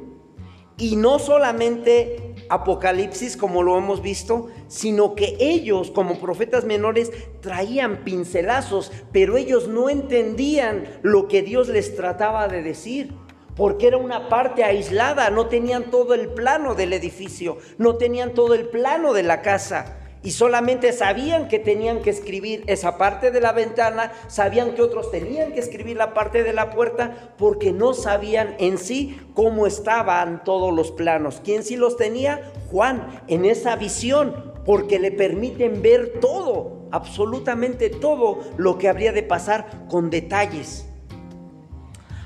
Y 0.79 0.97
no 0.97 1.19
solamente 1.19 2.30
Apocalipsis, 2.51 3.37
como 3.37 3.63
lo 3.63 3.79
hemos 3.79 4.03
visto, 4.03 4.49
sino 4.69 5.15
que 5.15 5.37
ellos 5.39 5.91
como 5.91 6.21
profetas 6.21 6.65
menores 6.65 7.11
traían 7.41 8.05
pincelazos, 8.05 8.93
pero 9.13 9.37
ellos 9.37 9.69
no 9.69 9.89
entendían 9.89 10.85
lo 11.03 11.29
que 11.29 11.43
Dios 11.43 11.69
les 11.69 11.97
trataba 11.97 12.49
de 12.49 12.63
decir 12.63 13.15
porque 13.57 13.89
era 13.89 13.99
una 13.99 14.29
parte 14.31 14.65
aislada, 14.65 15.29
no 15.29 15.47
tenían 15.47 15.91
todo 15.91 16.15
el 16.15 16.29
plano 16.29 16.75
del 16.75 16.95
edificio, 16.95 17.59
no 17.77 17.97
tenían 17.97 18.33
todo 18.33 18.55
el 18.55 18.69
plano 18.69 19.13
de 19.13 19.23
la 19.23 19.43
casa 19.43 20.00
y 20.23 20.33
solamente 20.33 20.93
sabían 20.93 21.49
que 21.49 21.59
tenían 21.59 22.03
que 22.03 22.11
escribir 22.11 22.65
esa 22.67 22.99
parte 22.99 23.31
de 23.31 23.41
la 23.41 23.53
ventana, 23.53 24.13
sabían 24.29 24.75
que 24.75 24.83
otros 24.83 25.11
tenían 25.11 25.53
que 25.53 25.61
escribir 25.61 25.97
la 25.97 26.13
parte 26.13 26.43
de 26.43 26.53
la 26.53 26.71
puerta, 26.71 27.35
porque 27.39 27.73
no 27.73 27.95
sabían 27.95 28.55
en 28.59 28.77
sí 28.77 29.19
cómo 29.35 29.67
estaban 29.67 30.45
todos 30.45 30.75
los 30.75 30.93
planos. 30.93 31.41
¿Quién 31.43 31.63
sí 31.63 31.77
los 31.77 31.97
tenía? 31.97 32.53
Juan, 32.71 33.23
en 33.29 33.45
esa 33.45 33.77
visión, 33.77 34.53
porque 34.67 34.99
le 34.99 35.11
permiten 35.11 35.81
ver 35.81 36.21
todo, 36.21 36.87
absolutamente 36.93 37.89
todo 37.89 38.41
lo 38.59 38.77
que 38.77 38.89
habría 38.89 39.13
de 39.13 39.23
pasar 39.23 39.87
con 39.89 40.11
detalles. 40.11 40.87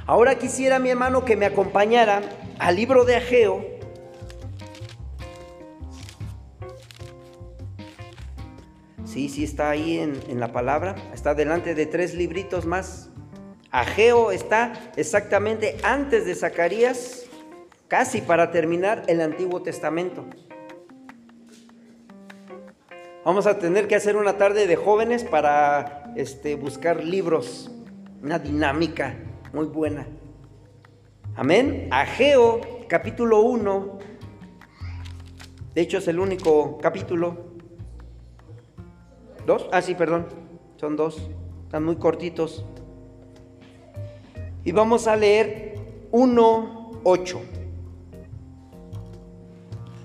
Ahora 0.07 0.35
quisiera 0.35 0.78
mi 0.78 0.90
hermano 0.90 1.24
que 1.24 1.37
me 1.37 1.46
acompañara 1.46 2.20
al 2.59 2.76
libro 2.76 3.04
de 3.04 3.16
Ageo, 3.16 3.64
Sí, 9.14 9.29
sí 9.29 9.44
está 9.44 9.70
ahí 9.70 10.00
en, 10.00 10.40
la 10.40 10.50
palabra. 10.50 10.96
Está 11.14 11.37
delante 11.37 11.77
de 11.77 11.87
tres 11.87 12.14
libritos 12.14 12.66
más. 12.66 13.11
Ageo 13.70 14.33
está 14.33 14.72
exactamente 14.96 15.77
antes 15.85 16.27
de 16.27 16.35
Zacarías, 16.35 17.27
casi 17.87 18.22
para 18.22 18.50
terminar 18.50 19.05
el 19.07 19.20
Antiguo 19.20 19.62
Testamento. 19.62 20.24
Vamos 23.24 23.46
a 23.46 23.61
tener 23.61 23.87
que 23.87 23.94
hacer 23.94 24.16
una 24.16 24.37
tarde 24.37 24.66
de 24.66 24.74
jóvenes 24.74 25.22
para 25.22 26.12
este, 26.16 26.57
buscar 26.57 27.05
libros, 27.05 27.70
una 28.20 28.40
dinámica 28.40 29.14
muy 29.53 29.66
buena. 29.66 30.09
Amén. 31.37 31.87
Ageo, 31.92 32.61
capítulo 32.88 33.42
1. 33.42 33.98
De 35.72 35.81
hecho 35.81 35.98
es 35.98 36.09
el 36.09 36.18
único 36.18 36.79
capítulo 36.79 37.54
¿Dos? 39.46 39.68
Ah, 39.72 39.83
sí, 39.83 39.94
perdón. 39.94 40.26
Son 40.76 40.96
dos. 40.96 41.30
Están 41.64 41.85
muy 41.85 41.96
cortitos. 41.96 42.64
Y 44.64 44.72
vamos 44.72 45.07
a 45.07 45.16
leer 45.16 45.74
1.8. 46.12 47.38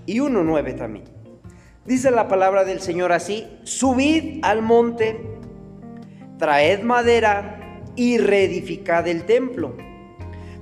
Y 0.06 0.20
1.9 0.20 0.78
también. 0.78 1.06
Dice 1.86 2.12
la 2.12 2.28
palabra 2.28 2.66
del 2.66 2.82
Señor 2.82 3.12
así, 3.12 3.48
subid 3.64 4.40
al 4.44 4.62
monte, 4.62 5.20
traed 6.38 6.84
madera 6.84 7.84
y 7.96 8.18
reedificad 8.18 9.08
el 9.08 9.26
templo, 9.26 9.76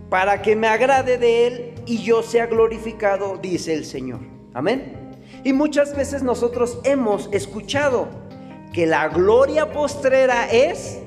para 0.09 0.41
que 0.41 0.55
me 0.55 0.67
agrade 0.67 1.17
de 1.17 1.47
él 1.47 1.73
y 1.85 1.97
yo 2.03 2.23
sea 2.23 2.45
glorificado, 2.45 3.37
dice 3.37 3.73
el 3.73 3.83
Señor. 3.85 4.21
Amén. 4.53 5.15
Y 5.43 5.53
muchas 5.53 5.95
veces 5.95 6.23
nosotros 6.23 6.79
hemos 6.83 7.29
escuchado 7.33 8.26
que 8.73 8.85
la 8.85 9.07
gloria 9.07 9.71
postrera 9.71 10.49
es 10.51 10.99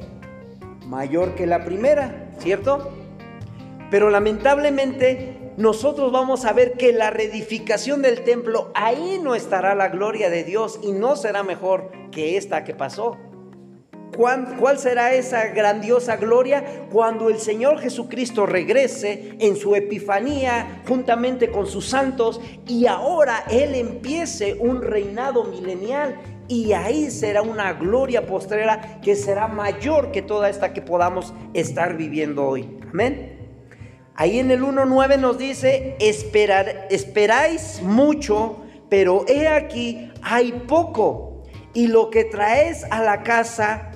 mayor 0.87 1.35
que 1.35 1.47
la 1.47 1.65
primera, 1.65 2.33
¿cierto? 2.39 2.91
Pero 3.91 4.11
lamentablemente 4.11 5.53
nosotros 5.57 6.13
vamos 6.13 6.45
a 6.45 6.53
ver 6.53 6.73
que 6.73 6.93
la 6.93 7.11
reedificación 7.11 8.03
del 8.03 8.23
templo, 8.25 8.71
ahí 8.75 9.21
no 9.23 9.35
estará 9.35 9.75
la 9.75 9.89
gloria 9.89 10.31
de 10.31 10.45
Dios 10.45 10.81
y 10.83 10.93
no 10.93 11.17
será 11.17 11.43
mejor 11.43 11.91
que 12.11 12.37
esta 12.37 12.65
que 12.65 12.75
pasó. 12.75 13.19
¿Cuál 14.17 14.79
será 14.79 15.15
esa 15.15 15.47
grandiosa 15.47 16.17
gloria? 16.17 16.87
Cuando 16.93 17.29
el 17.31 17.39
Señor 17.39 17.79
Jesucristo 17.79 18.45
regrese 18.45 19.37
en 19.39 19.57
su 19.57 19.75
epifanía 19.77 20.83
juntamente 20.87 21.51
con 21.51 21.67
sus 21.67 21.89
santos 21.89 22.41
y 22.67 22.87
ahora 22.87 23.45
Él 23.51 23.75
empiece 23.75 24.55
un 24.59 24.83
reinado 24.83 25.45
milenial 25.45 26.19
y 26.51 26.73
ahí 26.73 27.13
será 27.13 27.43
una 27.43 27.73
gloria 27.75 28.27
postrera 28.27 28.99
que 29.01 29.15
será 29.15 29.47
mayor 29.47 30.11
que 30.11 30.21
toda 30.21 30.51
esta 30.51 30.73
que 30.73 30.83
podamos 30.83 31.33
estar 31.55 31.97
viviendo 31.97 32.45
hoy. 32.45 32.77
Amén. 32.91 33.39
Ahí 34.17 34.41
en 34.41 34.51
el 34.51 34.61
1.9 34.63 35.17
nos 35.21 35.39
dice, 35.39 35.97
Esperar, 36.01 36.89
esperáis 36.91 37.81
mucho, 37.83 38.57
pero 38.89 39.25
he 39.29 39.47
aquí, 39.47 40.11
hay 40.23 40.51
poco, 40.67 41.45
y 41.73 41.87
lo 41.87 42.11
que 42.11 42.25
traes 42.25 42.85
a 42.91 43.01
la 43.01 43.23
casa, 43.23 43.93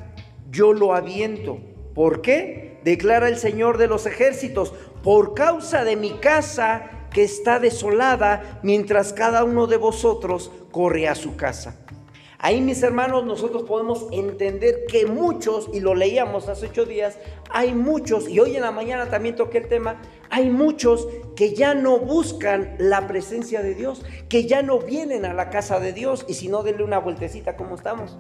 yo 0.49 0.73
lo 0.73 0.95
aviento. 0.95 1.59
¿Por 1.93 2.23
qué? 2.23 2.79
Declara 2.85 3.27
el 3.27 3.37
Señor 3.37 3.79
de 3.79 3.89
los 3.89 4.07
ejércitos, 4.07 4.73
por 5.03 5.35
causa 5.35 5.83
de 5.83 5.97
mi 5.97 6.13
casa 6.21 7.09
que 7.13 7.25
está 7.25 7.59
desolada, 7.59 8.61
mientras 8.63 9.13
cada 9.13 9.43
uno 9.43 9.67
de 9.67 9.77
vosotros 9.77 10.53
corre 10.71 11.09
a 11.09 11.17
su 11.17 11.35
casa. 11.35 11.84
Ahí, 12.45 12.61
mis 12.61 12.83
hermanos, 12.83 13.25
nosotros 13.25 13.63
podemos 13.63 14.07
entender 14.13 14.85
que 14.87 15.07
muchos, 15.07 15.71
y 15.73 15.81
lo 15.81 15.95
leíamos 15.95 16.47
hace 16.51 16.67
ocho 16.67 16.85
días, 16.85 17.19
hay 17.49 17.73
muchos, 17.73 18.29
y 18.29 18.39
hoy 18.39 18.55
en 18.55 18.61
la 18.61 18.71
mañana 18.71 19.09
también 19.09 19.35
toqué 19.35 19.57
el 19.57 19.69
tema, 19.69 20.03
hay 20.29 20.51
muchos 20.51 21.09
que 21.37 21.55
ya 21.55 21.73
no 21.73 21.99
buscan 21.99 22.75
la 22.79 23.07
presencia 23.07 23.63
de 23.63 23.75
Dios, 23.75 24.05
que 24.29 24.45
ya 24.45 24.61
no 24.61 24.79
vienen 24.79 25.25
a 25.25 25.33
la 25.33 25.49
casa 25.49 25.81
de 25.81 25.95
Dios, 25.95 26.27
y 26.29 26.35
si 26.35 26.49
no, 26.49 26.63
denle 26.63 26.85
una 26.85 26.99
vueltecita 26.99 27.57
como 27.57 27.77
estamos. 27.77 28.19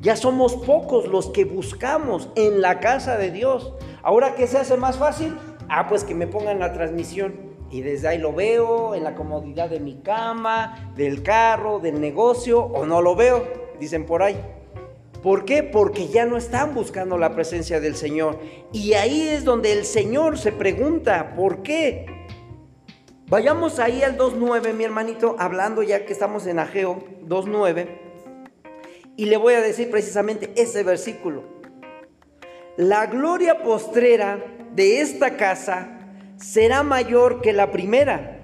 Ya 0.00 0.16
somos 0.16 0.56
pocos 0.56 1.06
los 1.06 1.30
que 1.30 1.44
buscamos 1.44 2.28
en 2.34 2.60
la 2.62 2.80
casa 2.80 3.18
de 3.18 3.30
Dios. 3.30 3.72
Ahora, 4.02 4.34
¿qué 4.34 4.48
se 4.48 4.58
hace 4.58 4.76
más 4.78 4.98
fácil? 4.98 5.36
Ah, 5.68 5.86
pues 5.88 6.02
que 6.02 6.16
me 6.16 6.26
pongan 6.26 6.58
la 6.58 6.72
transmisión 6.72 7.49
y 7.70 7.82
desde 7.82 8.08
ahí 8.08 8.18
lo 8.18 8.32
veo 8.32 8.94
en 8.94 9.04
la 9.04 9.14
comodidad 9.14 9.70
de 9.70 9.80
mi 9.80 9.96
cama, 10.00 10.92
del 10.96 11.22
carro, 11.22 11.78
del 11.78 12.00
negocio, 12.00 12.60
o 12.60 12.84
no 12.84 13.00
lo 13.00 13.14
veo, 13.14 13.44
dicen 13.78 14.06
por 14.06 14.22
ahí. 14.22 14.36
¿Por 15.22 15.44
qué? 15.44 15.62
Porque 15.62 16.08
ya 16.08 16.24
no 16.24 16.36
están 16.36 16.74
buscando 16.74 17.18
la 17.18 17.34
presencia 17.34 17.78
del 17.78 17.94
Señor. 17.94 18.38
Y 18.72 18.94
ahí 18.94 19.28
es 19.28 19.44
donde 19.44 19.72
el 19.72 19.84
Señor 19.84 20.38
se 20.38 20.50
pregunta, 20.50 21.34
¿por 21.36 21.62
qué? 21.62 22.06
Vayamos 23.28 23.78
ahí 23.78 24.02
al 24.02 24.18
2.9, 24.18 24.74
mi 24.74 24.84
hermanito, 24.84 25.36
hablando 25.38 25.82
ya 25.82 26.04
que 26.04 26.12
estamos 26.12 26.46
en 26.46 26.58
Ageo 26.58 27.04
2.9. 27.26 27.86
Y 29.16 29.26
le 29.26 29.36
voy 29.36 29.54
a 29.54 29.60
decir 29.60 29.90
precisamente 29.90 30.52
ese 30.56 30.82
versículo. 30.82 31.44
La 32.76 33.06
gloria 33.06 33.62
postrera 33.62 34.42
de 34.74 35.00
esta 35.00 35.36
casa 35.36 35.99
será 36.40 36.82
mayor 36.82 37.40
que 37.40 37.52
la 37.52 37.70
primera. 37.70 38.38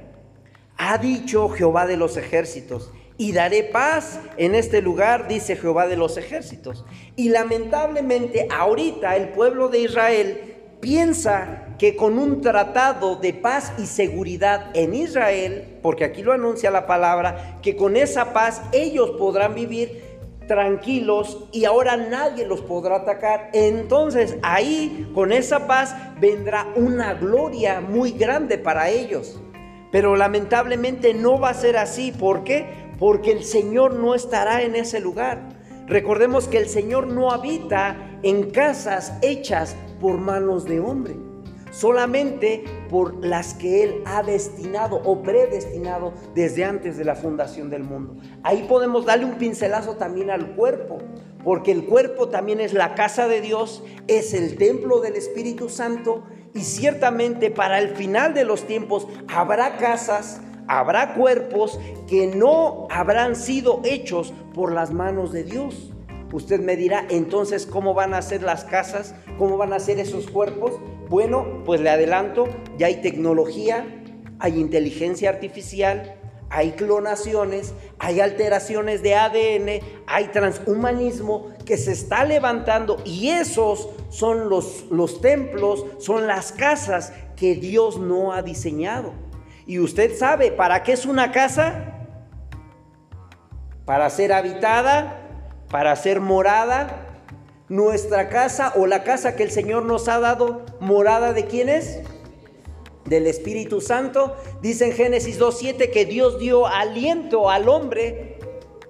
Ha 0.76 0.98
dicho 0.98 1.48
Jehová 1.48 1.86
de 1.86 1.96
los 1.96 2.16
ejércitos, 2.16 2.92
y 3.18 3.32
daré 3.32 3.62
paz 3.62 4.20
en 4.36 4.54
este 4.54 4.82
lugar, 4.82 5.26
dice 5.26 5.56
Jehová 5.56 5.86
de 5.86 5.96
los 5.96 6.16
ejércitos. 6.18 6.84
Y 7.16 7.30
lamentablemente 7.30 8.46
ahorita 8.54 9.16
el 9.16 9.30
pueblo 9.30 9.68
de 9.68 9.80
Israel 9.80 10.56
piensa 10.80 11.74
que 11.78 11.96
con 11.96 12.18
un 12.18 12.42
tratado 12.42 13.16
de 13.16 13.32
paz 13.32 13.72
y 13.78 13.86
seguridad 13.86 14.70
en 14.74 14.94
Israel, 14.94 15.78
porque 15.82 16.04
aquí 16.04 16.22
lo 16.22 16.32
anuncia 16.32 16.70
la 16.70 16.86
palabra, 16.86 17.58
que 17.62 17.76
con 17.76 17.96
esa 17.96 18.32
paz 18.32 18.60
ellos 18.72 19.12
podrán 19.18 19.54
vivir 19.54 20.15
tranquilos 20.46 21.48
y 21.52 21.64
ahora 21.64 21.96
nadie 21.96 22.46
los 22.46 22.60
podrá 22.62 22.96
atacar. 22.96 23.50
Entonces 23.52 24.36
ahí 24.42 25.10
con 25.14 25.32
esa 25.32 25.66
paz 25.66 25.94
vendrá 26.20 26.66
una 26.76 27.14
gloria 27.14 27.80
muy 27.80 28.12
grande 28.12 28.58
para 28.58 28.88
ellos. 28.88 29.40
Pero 29.92 30.16
lamentablemente 30.16 31.14
no 31.14 31.38
va 31.38 31.50
a 31.50 31.54
ser 31.54 31.76
así. 31.76 32.12
¿Por 32.12 32.44
qué? 32.44 32.66
Porque 32.98 33.32
el 33.32 33.44
Señor 33.44 33.94
no 33.94 34.14
estará 34.14 34.62
en 34.62 34.76
ese 34.76 35.00
lugar. 35.00 35.40
Recordemos 35.86 36.48
que 36.48 36.58
el 36.58 36.68
Señor 36.68 37.06
no 37.06 37.30
habita 37.30 38.18
en 38.22 38.50
casas 38.50 39.12
hechas 39.22 39.76
por 40.00 40.18
manos 40.18 40.64
de 40.64 40.80
hombre 40.80 41.25
solamente 41.78 42.64
por 42.88 43.22
las 43.24 43.52
que 43.54 43.82
Él 43.82 44.02
ha 44.06 44.22
destinado 44.22 44.96
o 45.04 45.22
predestinado 45.22 46.14
desde 46.34 46.64
antes 46.64 46.96
de 46.96 47.04
la 47.04 47.14
fundación 47.14 47.68
del 47.68 47.84
mundo. 47.84 48.16
Ahí 48.42 48.64
podemos 48.68 49.04
darle 49.04 49.26
un 49.26 49.34
pincelazo 49.34 49.96
también 49.96 50.30
al 50.30 50.54
cuerpo, 50.54 50.98
porque 51.44 51.72
el 51.72 51.84
cuerpo 51.84 52.28
también 52.28 52.60
es 52.60 52.72
la 52.72 52.94
casa 52.94 53.28
de 53.28 53.42
Dios, 53.42 53.84
es 54.08 54.32
el 54.32 54.56
templo 54.56 55.00
del 55.00 55.16
Espíritu 55.16 55.68
Santo 55.68 56.24
y 56.54 56.60
ciertamente 56.60 57.50
para 57.50 57.78
el 57.78 57.90
final 57.90 58.32
de 58.32 58.44
los 58.44 58.66
tiempos 58.66 59.06
habrá 59.28 59.76
casas, 59.76 60.40
habrá 60.68 61.14
cuerpos 61.14 61.78
que 62.08 62.26
no 62.26 62.88
habrán 62.90 63.36
sido 63.36 63.82
hechos 63.84 64.32
por 64.54 64.72
las 64.72 64.92
manos 64.92 65.30
de 65.30 65.44
Dios. 65.44 65.92
Usted 66.32 66.60
me 66.60 66.76
dirá, 66.76 67.06
entonces, 67.08 67.66
¿cómo 67.66 67.94
van 67.94 68.12
a 68.12 68.22
ser 68.22 68.42
las 68.42 68.64
casas? 68.64 69.14
¿Cómo 69.38 69.56
van 69.56 69.72
a 69.72 69.78
ser 69.78 70.00
esos 70.00 70.28
cuerpos? 70.28 70.72
Bueno, 71.08 71.62
pues 71.64 71.80
le 71.80 71.90
adelanto, 71.90 72.48
ya 72.78 72.88
hay 72.88 73.00
tecnología, 73.00 73.86
hay 74.40 74.58
inteligencia 74.58 75.30
artificial, 75.30 76.16
hay 76.50 76.72
clonaciones, 76.72 77.74
hay 77.98 78.20
alteraciones 78.20 79.02
de 79.02 79.14
ADN, 79.14 79.84
hay 80.06 80.28
transhumanismo 80.28 81.50
que 81.64 81.76
se 81.76 81.92
está 81.92 82.24
levantando 82.24 82.98
y 83.04 83.28
esos 83.28 83.88
son 84.10 84.48
los, 84.48 84.86
los 84.90 85.20
templos, 85.20 85.84
son 85.98 86.26
las 86.26 86.52
casas 86.52 87.12
que 87.36 87.54
Dios 87.54 87.98
no 87.98 88.32
ha 88.32 88.42
diseñado. 88.42 89.12
Y 89.66 89.78
usted 89.80 90.16
sabe, 90.16 90.52
¿para 90.52 90.82
qué 90.82 90.92
es 90.92 91.06
una 91.06 91.32
casa? 91.32 92.06
Para 93.84 94.10
ser 94.10 94.32
habitada, 94.32 95.20
para 95.68 95.94
ser 95.96 96.20
morada, 96.20 97.05
nuestra 97.68 98.28
casa 98.28 98.72
o 98.76 98.86
la 98.86 99.02
casa 99.02 99.34
que 99.34 99.42
el 99.42 99.50
Señor 99.50 99.84
nos 99.84 100.08
ha 100.08 100.20
dado, 100.20 100.62
morada 100.80 101.32
de 101.32 101.46
quién 101.46 101.68
es? 101.68 102.00
Del 103.04 103.26
Espíritu 103.26 103.80
Santo. 103.80 104.36
Dice 104.62 104.86
en 104.86 104.92
Génesis 104.92 105.40
2.7 105.40 105.90
que 105.90 106.04
Dios 106.04 106.38
dio 106.38 106.66
aliento 106.66 107.50
al 107.50 107.68
hombre 107.68 108.38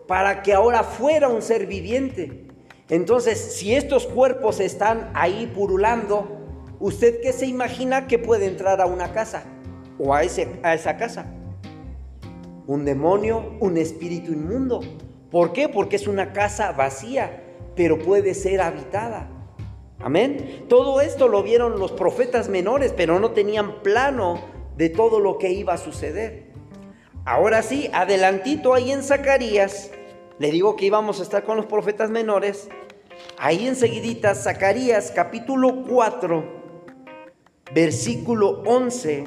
para 0.06 0.42
que 0.42 0.52
ahora 0.52 0.82
fuera 0.82 1.28
un 1.28 1.42
ser 1.42 1.66
viviente. 1.66 2.46
Entonces, 2.88 3.38
si 3.38 3.74
estos 3.74 4.06
cuerpos 4.06 4.60
están 4.60 5.10
ahí 5.14 5.50
purulando, 5.54 6.28
¿usted 6.78 7.20
qué 7.20 7.32
se 7.32 7.46
imagina 7.46 8.06
que 8.06 8.18
puede 8.18 8.46
entrar 8.46 8.80
a 8.80 8.86
una 8.86 9.12
casa 9.12 9.44
o 9.98 10.14
a, 10.14 10.18
a 10.18 10.74
esa 10.74 10.96
casa? 10.96 11.32
Un 12.66 12.84
demonio, 12.84 13.56
un 13.60 13.76
espíritu 13.76 14.32
inmundo. 14.32 14.80
¿Por 15.30 15.52
qué? 15.52 15.68
Porque 15.68 15.96
es 15.96 16.06
una 16.06 16.32
casa 16.32 16.72
vacía 16.72 17.45
pero 17.76 17.98
puede 17.98 18.34
ser 18.34 18.60
habitada. 18.60 19.28
Amén. 20.00 20.64
Todo 20.68 21.00
esto 21.00 21.28
lo 21.28 21.42
vieron 21.42 21.78
los 21.78 21.92
profetas 21.92 22.48
menores, 22.48 22.92
pero 22.96 23.20
no 23.20 23.30
tenían 23.30 23.82
plano 23.82 24.40
de 24.76 24.88
todo 24.88 25.20
lo 25.20 25.38
que 25.38 25.52
iba 25.52 25.74
a 25.74 25.78
suceder. 25.78 26.46
Ahora 27.24 27.62
sí, 27.62 27.90
adelantito 27.92 28.74
ahí 28.74 28.92
en 28.92 29.02
Zacarías, 29.02 29.90
le 30.38 30.50
digo 30.50 30.76
que 30.76 30.86
íbamos 30.86 31.20
a 31.20 31.22
estar 31.22 31.44
con 31.44 31.56
los 31.56 31.66
profetas 31.66 32.10
menores. 32.10 32.68
Ahí 33.38 33.66
enseguidita, 33.66 34.34
Zacarías 34.34 35.10
capítulo 35.10 35.82
4, 35.88 36.44
versículo 37.74 38.62
11, 38.66 39.24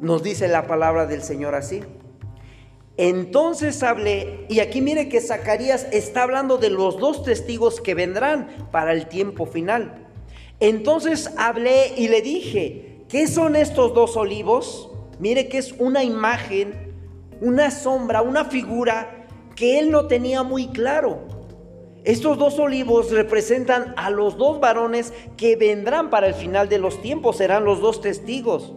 nos 0.00 0.22
dice 0.22 0.48
la 0.48 0.66
palabra 0.66 1.06
del 1.06 1.22
Señor 1.22 1.54
así. 1.54 1.82
Entonces 2.96 3.82
hablé, 3.82 4.46
y 4.48 4.60
aquí 4.60 4.80
mire 4.80 5.08
que 5.08 5.20
Zacarías 5.20 5.88
está 5.90 6.22
hablando 6.22 6.58
de 6.58 6.70
los 6.70 6.98
dos 6.98 7.24
testigos 7.24 7.80
que 7.80 7.94
vendrán 7.94 8.68
para 8.70 8.92
el 8.92 9.08
tiempo 9.08 9.46
final. 9.46 10.06
Entonces 10.60 11.32
hablé 11.36 11.92
y 11.96 12.06
le 12.06 12.22
dije, 12.22 13.04
¿qué 13.08 13.26
son 13.26 13.56
estos 13.56 13.94
dos 13.94 14.16
olivos? 14.16 14.90
Mire 15.18 15.48
que 15.48 15.58
es 15.58 15.72
una 15.72 16.04
imagen, 16.04 16.94
una 17.40 17.72
sombra, 17.72 18.22
una 18.22 18.44
figura 18.44 19.26
que 19.56 19.80
él 19.80 19.90
no 19.90 20.06
tenía 20.06 20.44
muy 20.44 20.68
claro. 20.68 21.18
Estos 22.04 22.38
dos 22.38 22.58
olivos 22.58 23.10
representan 23.10 23.94
a 23.96 24.10
los 24.10 24.36
dos 24.36 24.60
varones 24.60 25.12
que 25.36 25.56
vendrán 25.56 26.10
para 26.10 26.28
el 26.28 26.34
final 26.34 26.68
de 26.68 26.78
los 26.78 27.00
tiempos, 27.02 27.38
serán 27.38 27.64
los 27.64 27.80
dos 27.80 28.00
testigos. 28.00 28.74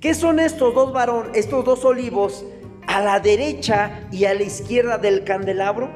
¿Qué 0.00 0.14
son 0.14 0.40
estos 0.40 0.74
dos 0.74 0.92
varones, 0.92 1.30
estos 1.34 1.64
dos 1.64 1.84
olivos 1.84 2.44
a 2.96 3.02
la 3.02 3.20
derecha 3.20 4.08
y 4.10 4.24
a 4.24 4.32
la 4.32 4.42
izquierda 4.42 4.96
del 4.96 5.22
candelabro? 5.22 5.90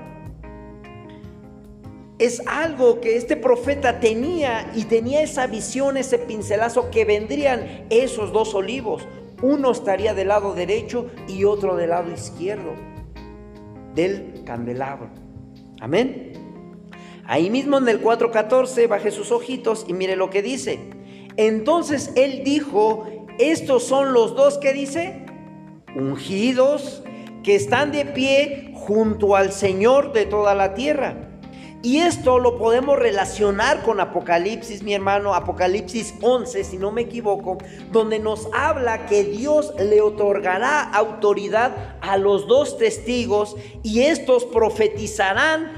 Es 2.19 2.43
algo 2.47 3.01
que 3.01 3.17
este 3.17 3.37
profeta 3.37 4.01
tenía 4.01 4.71
y 4.75 4.85
tenía 4.85 5.23
esa 5.23 5.47
visión, 5.47 5.97
ese 5.97 6.19
pincelazo 6.19 6.91
que 6.91 7.07
vendrían 7.07 7.87
esos 7.89 8.35
dos 8.35 8.55
olivos. 8.55 9.09
Uno 9.41 9.71
estaría 9.71 10.13
del 10.13 10.29
lado 10.29 10.53
derecho 10.53 11.11
y 11.27 11.45
otro 11.45 11.75
del 11.77 11.89
lado 11.89 12.13
izquierdo 12.13 12.75
del 13.95 14.43
candelabro. 14.45 15.09
Amén. 15.81 16.35
Ahí 17.25 17.49
mismo 17.49 17.79
en 17.79 17.89
el 17.89 18.03
4.14 18.03 18.89
baje 18.89 19.11
sus 19.11 19.33
ojitos 19.33 19.87
y 19.89 19.95
mire 19.95 20.17
lo 20.17 20.29
que 20.29 20.43
dice. 20.43 20.79
Entonces 21.39 22.13
él 22.17 22.43
dijo, 22.45 23.07
estos 23.39 23.85
son 23.85 24.13
los 24.13 24.37
dos 24.37 24.59
que 24.59 24.75
dice, 24.75 25.25
ungidos, 25.95 27.03
que 27.43 27.57
están 27.57 27.93
de 27.93 28.05
pie 28.05 28.73
junto 28.75 29.37
al 29.37 29.53
Señor 29.53 30.13
de 30.13 30.27
toda 30.27 30.55
la 30.55 30.75
tierra. 30.75 31.31
Y 31.83 32.01
esto 32.01 32.39
lo 32.39 32.59
podemos 32.59 32.99
relacionar 32.99 33.83
con 33.83 34.01
Apocalipsis, 34.01 34.83
mi 34.83 34.93
hermano, 34.93 35.35
Apocalipsis 35.35 36.15
11, 36.21 36.65
si 36.65 36.77
no 36.77 36.93
me 36.93 37.03
equivoco, 37.03 37.57
donde 37.91 38.19
nos 38.19 38.49
habla 38.53 39.07
que 39.07 39.25
Dios 39.25 39.73
le 39.79 40.03
otorgará 40.03 40.83
autoridad 40.83 41.97
a 42.03 42.19
los 42.19 42.47
dos 42.47 42.77
testigos 42.77 43.57
y 43.83 44.03
estos 44.03 44.45
profetizarán 44.45 45.73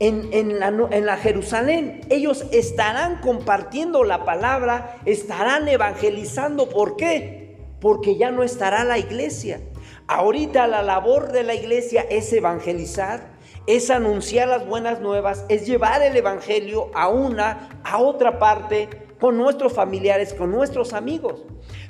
en, 0.00 0.58
la, 0.58 0.68
en, 0.90 1.06
la, 1.06 1.16
Jerusalén. 1.18 2.00
Ellos 2.08 2.46
estarán 2.50 3.20
compartiendo 3.20 4.02
la 4.02 4.24
palabra, 4.24 4.96
estarán 5.04 5.68
evangelizando. 5.68 6.68
¿Por 6.68 6.96
qué? 6.96 7.39
Porque 7.80 8.16
ya 8.16 8.30
no 8.30 8.42
estará 8.42 8.84
la 8.84 8.98
iglesia. 8.98 9.60
Ahorita 10.06 10.66
la 10.66 10.82
labor 10.82 11.32
de 11.32 11.44
la 11.44 11.54
iglesia 11.54 12.04
es 12.10 12.32
evangelizar, 12.32 13.30
es 13.66 13.90
anunciar 13.90 14.48
las 14.48 14.66
buenas 14.66 15.00
nuevas, 15.00 15.44
es 15.48 15.66
llevar 15.66 16.02
el 16.02 16.16
Evangelio 16.16 16.90
a 16.94 17.08
una, 17.08 17.80
a 17.84 17.98
otra 17.98 18.38
parte, 18.38 18.88
con 19.20 19.36
nuestros 19.36 19.72
familiares, 19.74 20.34
con 20.34 20.50
nuestros 20.50 20.94
amigos. 20.94 21.44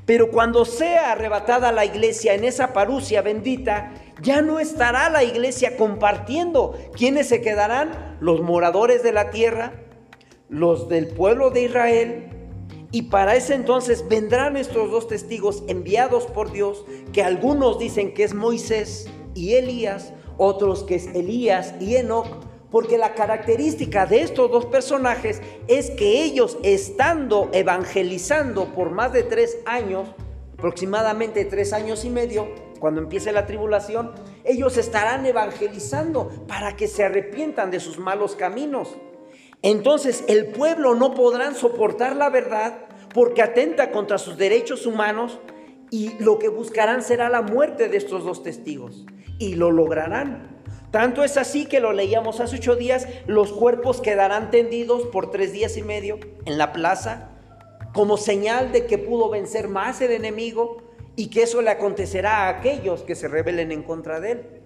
Pero 0.05 0.31
cuando 0.31 0.65
sea 0.65 1.13
arrebatada 1.13 1.73
la 1.73 1.85
iglesia 1.85 2.35
en 2.35 2.45
esa 2.45 2.73
parucia 2.73 3.23
bendita, 3.23 3.93
ya 4.21 4.43
no 4.43 4.59
estará 4.59 5.09
la 5.09 5.23
iglesia 5.23 5.77
compartiendo. 5.77 6.77
¿Quiénes 6.97 7.29
se 7.29 7.41
quedarán? 7.41 8.19
Los 8.21 8.43
moradores 8.43 9.03
de 9.03 9.13
la 9.13 9.31
tierra, 9.31 9.73
los 10.49 10.89
del 10.89 11.07
pueblo 11.07 11.51
de 11.51 11.63
Israel. 11.63 12.40
Y 12.93 13.03
para 13.03 13.37
ese 13.37 13.55
entonces 13.55 14.09
vendrán 14.09 14.57
estos 14.57 14.91
dos 14.91 15.07
testigos 15.07 15.63
enviados 15.69 16.27
por 16.27 16.51
Dios, 16.51 16.85
que 17.13 17.23
algunos 17.23 17.79
dicen 17.79 18.15
que 18.15 18.25
es 18.25 18.35
Moisés 18.35 19.09
y 19.35 19.55
Elías, 19.55 20.13
otros 20.39 20.83
que 20.83 20.97
es 20.97 21.07
Elías 21.09 21.75
y 21.79 21.97
Enoch, 21.97 22.27
porque 22.71 22.99
la 22.99 23.15
característica 23.15 24.07
de 24.07 24.23
estos 24.23 24.51
dos 24.51 24.67
personajes 24.67 25.41
es 25.69 25.91
que 25.91 26.25
ellos 26.25 26.59
estando 26.63 27.49
evangelizando 27.53 28.73
por 28.75 28.91
más 28.91 29.13
de 29.13 29.23
tres 29.23 29.59
años, 29.67 30.09
aproximadamente 30.55 31.45
tres 31.45 31.73
años 31.73 32.05
y 32.05 32.11
medio, 32.11 32.49
cuando 32.81 33.01
empiece 33.01 33.31
la 33.33 33.47
tribulación, 33.47 34.13
ellos 34.45 34.77
estarán 34.79 35.27
evangelizando 35.27 36.29
para 36.49 36.77
que 36.77 36.89
se 36.89 37.05
arrepientan 37.05 37.71
de 37.71 37.79
sus 37.79 37.99
malos 37.99 38.35
caminos. 38.35 38.97
Entonces 39.63 40.25
el 40.29 40.47
pueblo 40.47 40.95
no 40.95 41.15
podrán 41.15 41.55
soportar 41.55 42.17
la 42.17 42.31
verdad 42.31 42.87
porque 43.13 43.43
atenta 43.43 43.91
contra 43.91 44.19
sus 44.19 44.37
derechos 44.37 44.87
humanos 44.87 45.39
y 45.91 46.17
lo 46.23 46.39
que 46.39 46.49
buscarán 46.49 47.03
será 47.03 47.29
la 47.29 47.43
muerte 47.43 47.89
de 47.89 47.97
estos 47.97 48.25
dos 48.25 48.43
testigos 48.43 49.05
y 49.39 49.55
lo 49.55 49.71
lograrán. 49.71 50.61
Tanto 50.91 51.23
es 51.23 51.37
así 51.37 51.67
que 51.67 51.81
lo 51.81 51.93
leíamos 51.93 52.41
hace 52.41 52.57
ocho 52.57 52.75
días, 52.75 53.07
los 53.27 53.53
cuerpos 53.53 54.01
quedarán 54.01 54.51
tendidos 54.51 55.07
por 55.07 55.31
tres 55.31 55.53
días 55.53 55.77
y 55.77 55.83
medio 55.83 56.19
en 56.47 56.59
la 56.59 56.73
plaza, 56.73 57.31
como 57.93 58.17
señal 58.17 58.73
de 58.73 58.87
que 58.87 58.99
pudo 58.99 59.31
vencer 59.31 59.69
más 59.69 60.01
el 60.01 60.11
enemigo 60.11 60.83
y 61.15 61.29
que 61.29 61.43
eso 61.43 61.63
le 61.63 61.71
acontecerá 61.71 62.45
a 62.45 62.49
aquellos 62.49 63.03
que 63.03 63.15
se 63.15 63.29
rebelen 63.29 63.71
en 63.71 63.83
contra 63.83 64.21
de 64.21 64.33
él. 64.33 64.60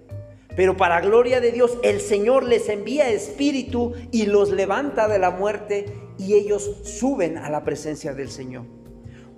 Pero 0.56 0.76
para 0.76 1.00
gloria 1.00 1.40
de 1.40 1.52
Dios, 1.52 1.78
el 1.82 2.00
Señor 2.00 2.44
les 2.44 2.68
envía 2.68 3.10
espíritu 3.10 3.92
y 4.12 4.26
los 4.26 4.50
levanta 4.50 5.08
de 5.08 5.18
la 5.18 5.30
muerte 5.30 5.86
y 6.18 6.34
ellos 6.34 6.76
suben 6.84 7.38
a 7.38 7.50
la 7.50 7.64
presencia 7.64 8.14
del 8.14 8.30
Señor. 8.30 8.64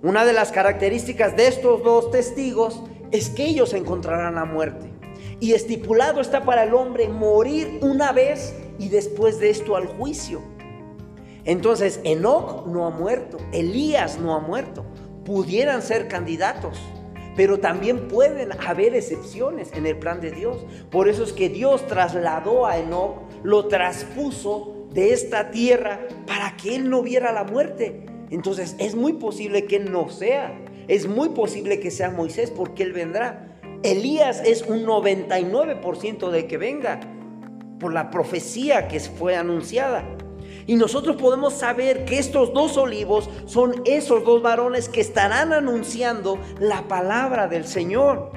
Una 0.03 0.25
de 0.25 0.33
las 0.33 0.51
características 0.51 1.35
de 1.35 1.47
estos 1.47 1.83
dos 1.83 2.11
testigos 2.11 2.83
es 3.11 3.29
que 3.29 3.45
ellos 3.45 3.73
encontrarán 3.73 4.35
la 4.35 4.45
muerte. 4.45 4.91
Y 5.39 5.53
estipulado 5.53 6.21
está 6.21 6.45
para 6.45 6.63
el 6.63 6.73
hombre 6.73 7.07
morir 7.07 7.79
una 7.81 8.11
vez 8.11 8.55
y 8.77 8.89
después 8.89 9.39
de 9.39 9.49
esto 9.49 9.75
al 9.75 9.87
juicio. 9.87 10.41
Entonces, 11.45 11.99
Enoch 12.03 12.67
no 12.67 12.85
ha 12.85 12.89
muerto, 12.89 13.37
Elías 13.51 14.19
no 14.19 14.35
ha 14.35 14.39
muerto. 14.39 14.85
Pudieran 15.25 15.81
ser 15.81 16.07
candidatos, 16.07 16.77
pero 17.37 17.59
también 17.59 18.07
pueden 18.07 18.51
haber 18.51 18.95
excepciones 18.95 19.71
en 19.73 19.85
el 19.85 19.95
plan 19.95 20.19
de 20.19 20.31
Dios. 20.31 20.65
Por 20.89 21.07
eso 21.07 21.23
es 21.23 21.31
que 21.31 21.47
Dios 21.47 21.85
trasladó 21.87 22.65
a 22.65 22.79
Enoch, 22.79 23.21
lo 23.43 23.67
traspuso 23.67 24.87
de 24.91 25.13
esta 25.13 25.51
tierra 25.51 25.99
para 26.25 26.57
que 26.57 26.75
él 26.75 26.89
no 26.89 27.03
viera 27.03 27.31
la 27.31 27.43
muerte. 27.43 28.07
Entonces, 28.31 28.75
es 28.79 28.95
muy 28.95 29.13
posible 29.13 29.65
que 29.65 29.79
no 29.79 30.09
sea. 30.09 30.59
Es 30.87 31.07
muy 31.07 31.29
posible 31.29 31.79
que 31.79 31.91
sea 31.91 32.09
Moisés 32.09 32.49
porque 32.49 32.81
él 32.81 32.91
vendrá. 32.91 33.59
Elías 33.83 34.41
es 34.43 34.63
un 34.63 34.83
99% 34.83 36.31
de 36.31 36.47
que 36.47 36.57
venga 36.57 36.99
por 37.79 37.93
la 37.93 38.09
profecía 38.09 38.87
que 38.87 38.99
fue 38.99 39.35
anunciada. 39.35 40.03
Y 40.67 40.75
nosotros 40.75 41.15
podemos 41.15 41.53
saber 41.53 42.03
que 42.03 42.19
estos 42.19 42.53
dos 42.53 42.75
olivos 42.75 43.29
son 43.45 43.81
esos 43.85 44.25
dos 44.25 44.41
varones 44.41 44.89
que 44.89 44.99
estarán 44.99 45.53
anunciando 45.53 46.37
la 46.59 46.89
palabra 46.89 47.47
del 47.47 47.65
Señor. 47.65 48.31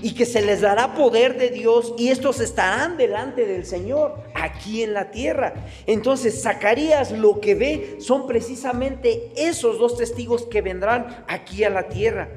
Y 0.00 0.14
que 0.14 0.24
se 0.24 0.42
les 0.42 0.62
dará 0.62 0.94
poder 0.94 1.38
de 1.38 1.50
Dios 1.50 1.94
y 1.96 2.08
estos 2.08 2.40
estarán 2.40 2.96
delante 2.96 3.46
del 3.46 3.64
Señor 3.64 4.14
aquí 4.34 4.82
en 4.82 4.94
la 4.94 5.12
tierra. 5.12 5.54
Entonces 5.86 6.42
Zacarías 6.42 7.12
lo 7.12 7.38
que 7.38 7.54
ve 7.54 7.98
son 8.00 8.26
precisamente 8.26 9.30
esos 9.36 9.78
dos 9.78 9.96
testigos 9.96 10.46
que 10.46 10.62
vendrán 10.62 11.24
aquí 11.28 11.62
a 11.62 11.70
la 11.70 11.88
tierra. 11.88 12.30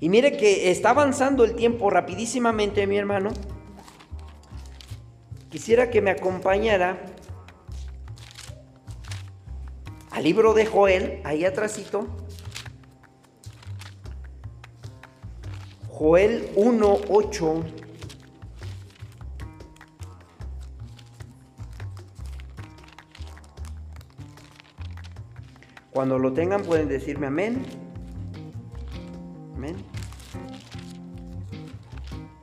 Y 0.00 0.08
mire 0.08 0.36
que 0.36 0.70
está 0.70 0.90
avanzando 0.90 1.44
el 1.44 1.54
tiempo 1.54 1.90
rapidísimamente, 1.90 2.86
mi 2.88 2.96
hermano. 2.96 3.30
Quisiera 5.48 5.90
que 5.90 6.02
me 6.02 6.10
acompañara 6.10 6.98
al 10.16 10.24
libro 10.24 10.54
de 10.54 10.64
Joel, 10.64 11.20
ahí 11.24 11.44
atrásito. 11.44 12.06
Joel 15.90 16.50
1:8. 16.56 17.62
Cuando 25.90 26.18
lo 26.18 26.32
tengan 26.32 26.62
pueden 26.62 26.88
decirme 26.88 27.26
amén. 27.26 27.66
Amén. 29.54 29.76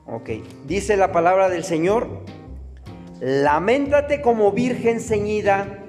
Ok, 0.05 0.29
dice 0.67 0.95
la 0.95 1.11
palabra 1.11 1.49
del 1.49 1.63
Señor, 1.63 2.23
lamentate 3.19 4.21
como 4.21 4.51
virgen 4.51 4.99
ceñida 4.99 5.79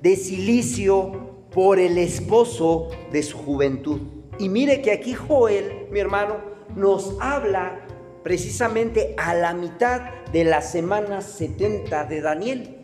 de 0.00 0.14
silicio 0.14 1.21
por 1.54 1.78
el 1.78 1.98
esposo 1.98 2.88
de 3.10 3.22
su 3.22 3.38
juventud. 3.38 4.00
Y 4.38 4.48
mire 4.48 4.82
que 4.82 4.92
aquí 4.92 5.14
Joel, 5.14 5.86
mi 5.90 6.00
hermano, 6.00 6.36
nos 6.74 7.16
habla 7.20 7.80
precisamente 8.22 9.14
a 9.18 9.34
la 9.34 9.52
mitad 9.52 10.02
de 10.32 10.44
la 10.44 10.62
semana 10.62 11.20
70 11.20 12.04
de 12.04 12.20
Daniel, 12.20 12.78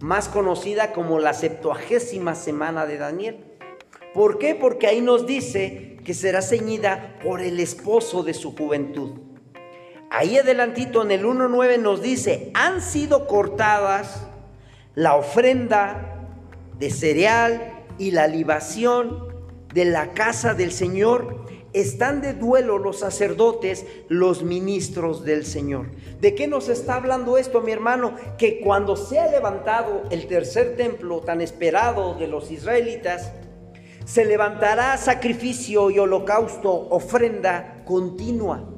más 0.00 0.28
conocida 0.28 0.92
como 0.92 1.18
la 1.18 1.34
septuagésima 1.34 2.34
semana 2.34 2.86
de 2.86 2.98
Daniel. 2.98 3.44
¿Por 4.14 4.38
qué? 4.38 4.54
Porque 4.54 4.86
ahí 4.86 5.00
nos 5.00 5.26
dice 5.26 5.98
que 6.04 6.14
será 6.14 6.42
ceñida 6.42 7.18
por 7.22 7.40
el 7.40 7.60
esposo 7.60 8.22
de 8.22 8.34
su 8.34 8.56
juventud. 8.56 9.20
Ahí 10.10 10.38
adelantito 10.38 11.02
en 11.02 11.12
el 11.12 11.24
1.9 11.24 11.78
nos 11.78 12.02
dice, 12.02 12.50
han 12.54 12.82
sido 12.82 13.28
cortadas 13.28 14.26
la 14.96 15.14
ofrenda 15.14 16.26
de 16.78 16.90
cereal 16.90 17.79
y 18.00 18.10
la 18.12 18.26
libación 18.26 19.28
de 19.74 19.84
la 19.84 20.14
casa 20.14 20.54
del 20.54 20.72
Señor. 20.72 21.44
Están 21.72 22.20
de 22.20 22.32
duelo 22.32 22.78
los 22.78 22.98
sacerdotes, 22.98 23.86
los 24.08 24.42
ministros 24.42 25.24
del 25.24 25.46
Señor. 25.46 25.92
¿De 26.20 26.34
qué 26.34 26.48
nos 26.48 26.68
está 26.68 26.96
hablando 26.96 27.38
esto, 27.38 27.60
mi 27.60 27.70
hermano? 27.70 28.16
Que 28.38 28.58
cuando 28.58 28.96
se 28.96 29.20
ha 29.20 29.30
levantado 29.30 30.02
el 30.10 30.26
tercer 30.26 30.76
templo 30.76 31.20
tan 31.20 31.40
esperado 31.40 32.14
de 32.14 32.26
los 32.26 32.50
israelitas, 32.50 33.32
Se 34.06 34.24
levantará 34.24 34.96
sacrificio 34.96 35.88
y 35.90 36.00
holocausto, 36.00 36.88
ofrenda 36.88 37.84
continua. 37.84 38.74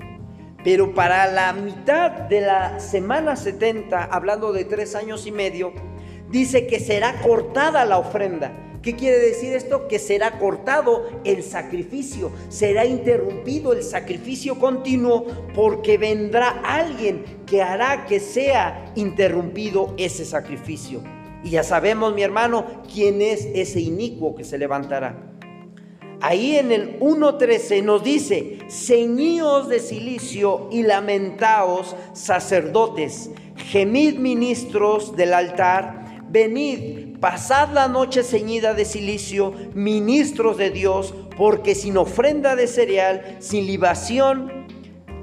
Pero 0.62 0.94
para 0.94 1.26
la 1.32 1.54
mitad 1.54 2.10
de 2.10 2.42
la 2.42 2.78
semana 2.80 3.36
70, 3.36 4.04
hablando 4.04 4.52
de 4.52 4.66
tres 4.66 4.94
años 4.94 5.26
y 5.26 5.32
medio, 5.32 5.72
dice 6.28 6.66
que 6.66 6.80
será 6.80 7.22
cortada 7.22 7.86
la 7.86 7.96
ofrenda. 7.96 8.71
¿Qué 8.82 8.96
quiere 8.96 9.18
decir 9.20 9.52
esto? 9.52 9.86
Que 9.86 10.00
será 10.00 10.40
cortado 10.40 11.08
el 11.22 11.44
sacrificio, 11.44 12.32
será 12.48 12.84
interrumpido 12.84 13.72
el 13.72 13.84
sacrificio 13.84 14.58
continuo 14.58 15.26
porque 15.54 15.98
vendrá 15.98 16.48
alguien 16.64 17.24
que 17.46 17.62
hará 17.62 18.06
que 18.06 18.18
sea 18.18 18.92
interrumpido 18.96 19.94
ese 19.98 20.24
sacrificio. 20.24 21.00
Y 21.44 21.50
ya 21.50 21.62
sabemos, 21.62 22.12
mi 22.12 22.22
hermano, 22.22 22.82
quién 22.92 23.22
es 23.22 23.46
ese 23.54 23.80
inicuo 23.80 24.34
que 24.34 24.42
se 24.42 24.58
levantará. 24.58 25.30
Ahí 26.20 26.56
en 26.56 26.72
el 26.72 26.98
1.13 27.00 27.82
nos 27.84 28.02
dice, 28.02 28.58
ceñíos 28.68 29.68
de 29.68 29.78
silicio 29.80 30.68
y 30.72 30.82
lamentaos 30.82 31.96
sacerdotes, 32.14 33.30
gemid 33.56 34.18
ministros 34.18 35.16
del 35.16 35.34
altar, 35.34 36.22
venid, 36.28 37.11
pasad 37.22 37.68
la 37.68 37.86
noche 37.86 38.24
ceñida 38.24 38.74
de 38.74 38.84
silicio, 38.84 39.54
ministros 39.74 40.58
de 40.58 40.70
Dios, 40.70 41.14
porque 41.36 41.76
sin 41.76 41.96
ofrenda 41.96 42.56
de 42.56 42.66
cereal, 42.66 43.36
sin 43.38 43.64
libación, 43.68 44.66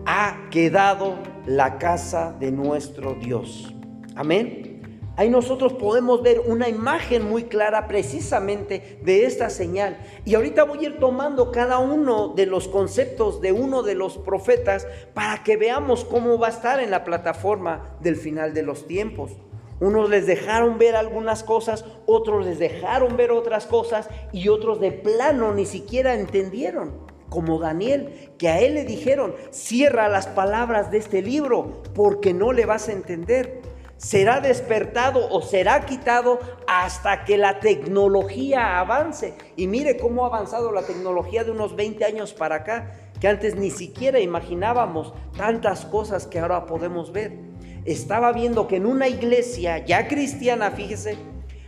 ha 0.06 0.48
quedado 0.50 1.20
la 1.46 1.78
casa 1.78 2.34
de 2.40 2.54
nuestro 2.54 3.16
Dios. 3.16 3.76
Amén. 4.16 5.02
Ahí 5.18 5.30
nosotros 5.30 5.74
podemos 5.74 6.24
ver 6.24 6.40
una 6.46 6.70
imagen 6.70 7.28
muy 7.28 7.44
clara 7.44 7.90
precisamente 7.90 9.02
de 9.04 9.26
esta 9.26 9.50
señal. 9.50 9.98
Y 10.24 10.36
ahorita 10.36 10.64
voy 10.64 10.80
a 10.80 10.90
ir 10.90 11.00
tomando 11.00 11.52
cada 11.52 11.80
uno 11.80 12.30
de 12.30 12.46
los 12.46 12.70
conceptos 12.70 13.42
de 13.42 13.52
uno 13.52 13.84
de 13.84 13.96
los 13.96 14.18
profetas 14.18 14.88
para 15.14 15.44
que 15.44 15.58
veamos 15.58 16.06
cómo 16.06 16.40
va 16.40 16.48
a 16.48 16.52
estar 16.52 16.80
en 16.80 16.92
la 16.92 17.04
plataforma 17.04 17.98
del 18.00 18.16
final 18.16 18.54
de 18.54 18.64
los 18.64 18.88
tiempos. 18.88 19.34
Unos 19.80 20.10
les 20.10 20.26
dejaron 20.26 20.78
ver 20.78 20.96
algunas 20.96 21.44
cosas, 21.44 21.86
otros 22.06 22.46
les 22.46 22.60
dejaron 22.60 23.16
ver 23.18 23.32
otras 23.32 23.66
cosas 23.66 24.10
y 24.32 24.50
otros 24.50 24.80
de 24.80 24.92
plano 24.92 25.54
ni 25.54 25.66
siquiera 25.66 26.16
entendieron 26.16 27.08
como 27.30 27.60
Daniel, 27.60 28.32
que 28.40 28.50
a 28.50 28.60
él 28.60 28.74
le 28.74 28.86
dijeron, 28.86 29.36
cierra 29.52 30.10
las 30.10 30.26
palabras 30.28 30.90
de 30.90 30.98
este 30.98 31.22
libro 31.22 31.84
porque 31.94 32.34
no 32.34 32.54
le 32.54 32.66
vas 32.66 32.90
a 32.90 32.94
entender 32.94 33.62
será 34.00 34.40
despertado 34.40 35.30
o 35.30 35.42
será 35.42 35.86
quitado 35.86 36.40
hasta 36.68 37.26
que 37.26 37.38
la 37.38 37.60
tecnología 37.60 38.80
avance. 38.80 39.36
Y 39.58 39.68
mire 39.68 39.98
cómo 39.98 40.24
ha 40.24 40.28
avanzado 40.28 40.72
la 40.72 40.84
tecnología 40.84 41.44
de 41.44 41.52
unos 41.52 41.76
20 41.76 42.06
años 42.06 42.34
para 42.34 42.56
acá, 42.56 43.12
que 43.20 43.28
antes 43.28 43.56
ni 43.56 43.70
siquiera 43.70 44.20
imaginábamos 44.20 45.14
tantas 45.38 45.86
cosas 45.86 46.26
que 46.26 46.40
ahora 46.40 46.66
podemos 46.66 47.12
ver. 47.12 47.49
Estaba 47.86 48.32
viendo 48.32 48.68
que 48.68 48.78
en 48.78 48.86
una 48.86 49.08
iglesia 49.08 49.86
ya 49.86 50.08
cristiana, 50.08 50.72
fíjese, 50.72 51.18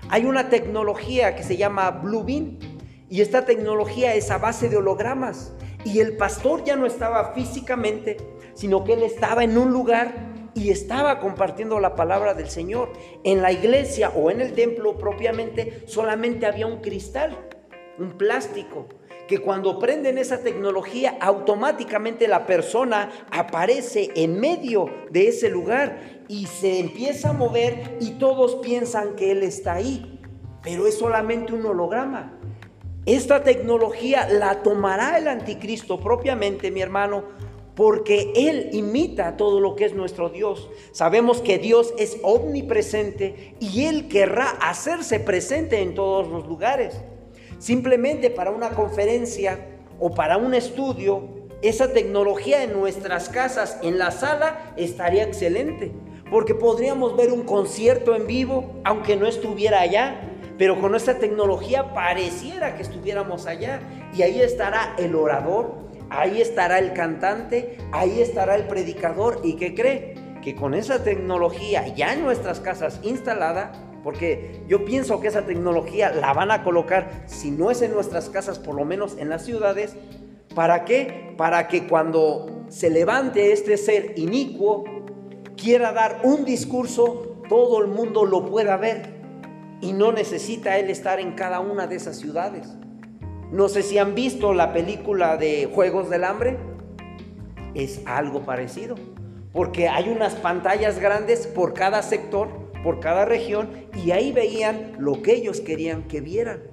hay 0.09 0.26
una 0.26 0.49
tecnología 0.49 1.36
que 1.36 1.43
se 1.43 1.57
llama 1.57 1.89
Bluebeam 1.89 2.59
y 3.09 3.22
esta 3.22 3.45
tecnología 3.45 4.14
es 4.16 4.32
a 4.32 4.38
base 4.38 4.70
de 4.70 4.78
hologramas. 4.78 5.53
Y 5.84 5.99
el 5.99 6.16
pastor 6.18 6.64
ya 6.64 6.76
no 6.76 6.86
estaba 6.86 7.34
físicamente, 7.34 8.18
sino 8.53 8.84
que 8.84 8.93
él 8.93 9.03
estaba 9.03 9.43
en 9.43 9.57
un 9.57 9.72
lugar 9.72 10.14
y 10.53 10.70
estaba 10.70 11.20
compartiendo 11.20 11.80
la 11.80 11.95
palabra 11.95 12.34
del 12.34 12.49
Señor. 12.49 12.91
En 13.24 13.41
la 13.41 13.51
iglesia 13.51 14.09
o 14.09 14.32
en 14.32 14.41
el 14.41 14.53
templo 14.53 14.97
propiamente 14.97 15.84
solamente 15.88 16.45
había 16.45 16.68
un 16.68 16.82
cristal, 16.82 17.38
un 17.97 18.12
plástico, 18.12 18.88
que 19.32 19.40
cuando 19.40 19.80
prenden 19.80 20.18
esa 20.18 20.40
tecnología 20.40 21.16
automáticamente 21.22 22.28
la 22.28 22.46
persona 22.46 23.10
aparece 23.32 24.12
en 24.14 24.38
medio 24.42 24.90
de 25.10 25.30
ese 25.30 25.50
lugar 25.50 26.26
y 26.28 26.48
se 26.48 26.80
empieza 26.80 27.30
a 27.30 27.34
mover 27.34 27.96
y 28.02 28.12
todos 28.20 28.56
piensan 28.56 29.16
que 29.16 29.32
él 29.32 29.44
está 29.44 29.76
ahí, 29.76 30.20
pero 30.62 30.86
es 30.86 30.98
solamente 30.98 31.54
un 31.54 31.66
holograma. 31.66 32.38
Esta 33.06 33.42
tecnología 33.42 34.28
la 34.28 34.64
tomará 34.64 35.18
el 35.18 35.30
anticristo 35.30 36.02
propiamente, 36.02 36.70
mi 36.70 36.82
hermano, 36.82 37.24
porque 37.74 38.34
Él 38.36 38.68
imita 38.74 39.38
todo 39.38 39.62
lo 39.62 39.78
que 39.78 39.86
es 39.86 39.94
nuestro 39.94 40.30
Dios. 40.30 40.70
Sabemos 40.92 41.40
que 41.40 41.58
Dios 41.58 41.94
es 41.98 42.18
omnipresente 42.22 43.56
y 43.62 43.86
Él 43.86 44.10
querrá 44.10 44.50
hacerse 44.60 45.22
presente 45.22 45.82
en 45.82 45.96
todos 45.96 46.28
los 46.28 46.46
lugares. 46.48 47.02
Simplemente 47.62 48.32
para 48.32 48.49
una 48.49 48.72
conferencia 48.72 49.59
o 49.99 50.16
para 50.16 50.38
un 50.38 50.55
estudio, 50.55 51.30
esa 51.62 51.93
tecnología 51.93 52.64
en 52.64 52.74
nuestras 52.74 53.30
casas, 53.30 53.78
en 53.84 53.99
la 53.99 54.09
sala, 54.09 54.74
estaría 54.78 55.22
excelente. 55.22 55.91
Porque 56.32 56.55
podríamos 56.55 57.16
ver 57.16 57.32
un 57.32 57.43
concierto 57.43 58.16
en 58.16 58.26
vivo, 58.26 58.82
aunque 58.84 59.16
no 59.16 59.28
estuviera 59.28 59.80
allá, 59.80 60.22
pero 60.57 60.82
con 60.82 60.95
esta 60.95 61.20
tecnología 61.20 61.93
pareciera 61.93 62.76
que 62.76 62.82
estuviéramos 62.82 63.45
allá. 63.45 63.80
Y 64.12 64.24
ahí 64.24 64.41
estará 64.41 64.95
el 64.97 65.14
orador, 65.14 65.76
ahí 66.09 66.41
estará 66.41 66.80
el 66.80 66.93
cantante, 66.93 67.78
ahí 67.91 68.22
estará 68.22 68.55
el 68.55 68.66
predicador. 68.66 69.39
¿Y 69.43 69.55
qué 69.55 69.76
cree? 69.76 70.16
Que 70.41 70.55
con 70.55 70.74
esa 70.74 71.03
tecnología 71.03 71.88
ya 71.89 72.14
en 72.14 72.24
nuestras 72.24 72.59
casas 72.59 72.99
instalada, 73.03 73.91
porque 74.04 74.64
yo 74.68 74.86
pienso 74.86 75.20
que 75.20 75.28
esa 75.28 75.45
tecnología 75.45 76.12
la 76.12 76.34
van 76.34 76.52
a 76.52 76.64
colocar, 76.64 77.24
si 77.26 77.52
no 77.52 77.72
es 77.72 77.82
en 77.82 77.93
nuestras 77.93 78.30
casas, 78.30 78.60
por 78.60 78.76
lo 78.76 78.86
menos 78.86 79.18
en 79.18 79.30
las 79.30 79.45
ciudades, 79.45 79.95
¿para 80.56 80.86
qué? 80.86 81.34
Para 81.38 81.68
que 81.68 81.88
cuando 81.88 82.66
se 82.70 82.89
levante 82.89 83.52
este 83.52 83.78
ser 83.78 84.14
inicuo, 84.18 84.84
quiera 85.56 85.91
dar 85.91 86.22
un 86.24 86.45
discurso, 86.45 87.38
todo 87.47 87.82
el 87.82 87.88
mundo 87.88 88.26
lo 88.26 88.45
pueda 88.45 88.78
ver 88.78 89.22
y 89.82 89.93
no 89.93 90.12
necesita 90.12 90.78
él 90.78 90.89
estar 90.89 91.20
en 91.20 91.34
cada 91.34 91.60
una 91.60 91.88
de 91.88 91.95
esas 91.95 92.18
ciudades. 92.18 92.76
No 93.52 93.68
sé 93.68 93.84
si 93.84 93.97
han 93.97 94.16
visto 94.16 94.54
la 94.54 94.72
película 94.72 95.36
de 95.36 95.70
Juegos 95.74 96.10
del 96.10 96.24
Hambre. 96.24 96.58
Es 97.74 98.02
algo 98.06 98.43
parecido. 98.45 98.95
Porque 99.52 99.89
hay 99.89 100.08
unas 100.08 100.36
pantallas 100.36 100.99
grandes 100.99 101.47
por 101.47 101.74
cada 101.74 102.02
sector, 102.02 102.47
por 102.84 103.00
cada 103.00 103.26
región, 103.26 103.70
y 104.04 104.12
ahí 104.12 104.32
veían 104.32 104.94
lo 104.98 105.22
que 105.22 105.34
ellos 105.34 105.62
querían 105.62 106.04
que 106.08 106.22
vieran. 106.22 106.64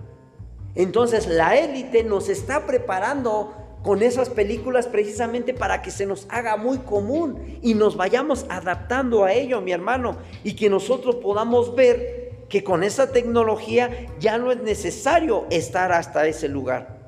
Entonces 0.75 1.27
la 1.27 1.57
élite 1.57 2.05
nos 2.05 2.29
está 2.29 2.67
preparando 2.67 3.53
con 3.83 4.03
esas 4.03 4.29
películas 4.29 4.87
precisamente 4.87 5.55
para 5.55 5.83
que 5.83 5.91
se 5.91 6.07
nos 6.07 6.27
haga 6.31 6.57
muy 6.57 6.79
común 6.79 7.59
y 7.63 7.75
nos 7.75 7.97
vayamos 7.97 8.47
adaptando 8.49 9.25
a 9.25 9.33
ello, 9.33 9.61
mi 9.61 9.73
hermano, 9.73 10.19
y 10.45 10.55
que 10.55 10.69
nosotros 10.69 11.17
podamos 11.17 11.75
ver 11.75 12.45
que 12.49 12.65
con 12.65 12.83
esa 12.83 13.13
tecnología 13.13 13.91
ya 14.19 14.39
no 14.39 14.51
es 14.51 14.63
necesario 14.63 15.47
estar 15.51 15.93
hasta 15.93 16.27
ese 16.27 16.49
lugar. 16.49 16.99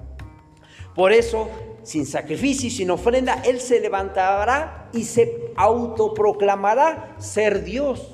Por 0.95 1.13
eso, 1.13 1.49
sin 1.83 2.07
sacrificio 2.07 2.69
y 2.69 2.71
sin 2.71 2.91
ofrenda, 2.91 3.43
Él 3.45 3.61
se 3.61 3.81
levantará 3.81 4.89
y 4.93 5.05
se 5.05 5.53
autoproclamará 5.57 7.15
ser 7.19 7.65
Dios. 7.65 8.13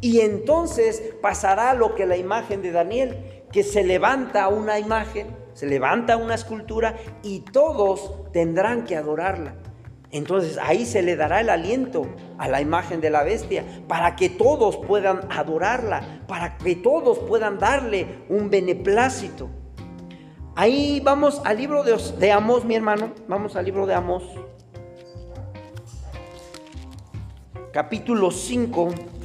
Y 0.00 0.20
entonces 0.20 1.14
pasará 1.20 1.74
lo 1.74 1.94
que 1.94 2.06
la 2.06 2.16
imagen 2.16 2.62
de 2.62 2.70
Daniel, 2.70 3.44
que 3.52 3.62
se 3.62 3.82
levanta 3.82 4.48
una 4.48 4.78
imagen, 4.78 5.36
se 5.54 5.66
levanta 5.66 6.16
una 6.16 6.34
escultura 6.34 6.96
y 7.22 7.40
todos 7.40 8.30
tendrán 8.32 8.84
que 8.84 8.96
adorarla. 8.96 9.56
Entonces 10.10 10.58
ahí 10.62 10.86
se 10.86 11.02
le 11.02 11.16
dará 11.16 11.40
el 11.40 11.50
aliento 11.50 12.06
a 12.38 12.48
la 12.48 12.60
imagen 12.60 13.00
de 13.00 13.10
la 13.10 13.24
bestia 13.24 13.64
para 13.88 14.16
que 14.16 14.30
todos 14.30 14.78
puedan 14.78 15.20
adorarla, 15.30 16.22
para 16.26 16.56
que 16.56 16.76
todos 16.76 17.18
puedan 17.18 17.58
darle 17.58 18.24
un 18.28 18.48
beneplácito. 18.48 19.50
Ahí 20.54 21.00
vamos 21.04 21.42
al 21.44 21.58
libro 21.58 21.84
de, 21.84 21.92
de 21.92 22.40
mi 22.64 22.74
hermano. 22.74 23.12
Vamos 23.28 23.54
al 23.54 23.64
libro 23.64 23.86
de 23.86 23.94
Amós. 23.94 24.24
Capítulo 27.72 28.30
5. 28.30 29.17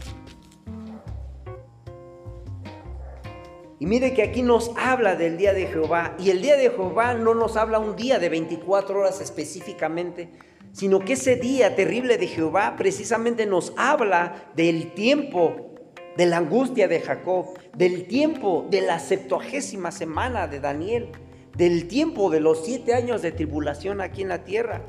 Y 3.84 3.86
mire 3.86 4.14
que 4.14 4.24
aquí 4.24 4.44
nos 4.44 4.72
habla 4.78 5.18
del 5.18 5.36
día 5.36 5.52
de 5.52 5.68
Jehová. 5.68 6.16
Y 6.18 6.30
el 6.30 6.42
día 6.42 6.56
de 6.56 6.70
Jehová 6.70 7.16
no 7.16 7.34
nos 7.34 7.58
habla 7.58 7.80
un 7.80 7.98
día 7.98 8.18
de 8.18 8.30
24 8.30 8.98
horas 8.98 9.20
específicamente, 9.20 10.30
sino 10.72 11.00
que 11.00 11.14
ese 11.14 11.36
día 11.36 11.76
terrible 11.76 12.18
de 12.18 12.28
Jehová 12.28 12.76
precisamente 12.78 13.46
nos 13.46 13.74
habla 13.76 14.46
del 14.56 14.94
tiempo 14.94 15.74
de 16.16 16.26
la 16.26 16.38
angustia 16.38 16.88
de 16.88 17.02
Jacob, 17.02 17.60
del 17.76 18.08
tiempo 18.08 18.66
de 18.70 18.80
la 18.80 19.00
septuagésima 19.00 19.92
semana 19.92 20.48
de 20.48 20.62
Daniel, 20.62 21.10
del 21.54 21.90
tiempo 21.90 22.30
de 22.30 22.40
los 22.40 22.64
siete 22.64 22.94
años 22.94 23.22
de 23.22 23.34
tribulación 23.34 24.00
aquí 24.00 24.22
en 24.22 24.30
la 24.30 24.46
tierra. 24.46 24.82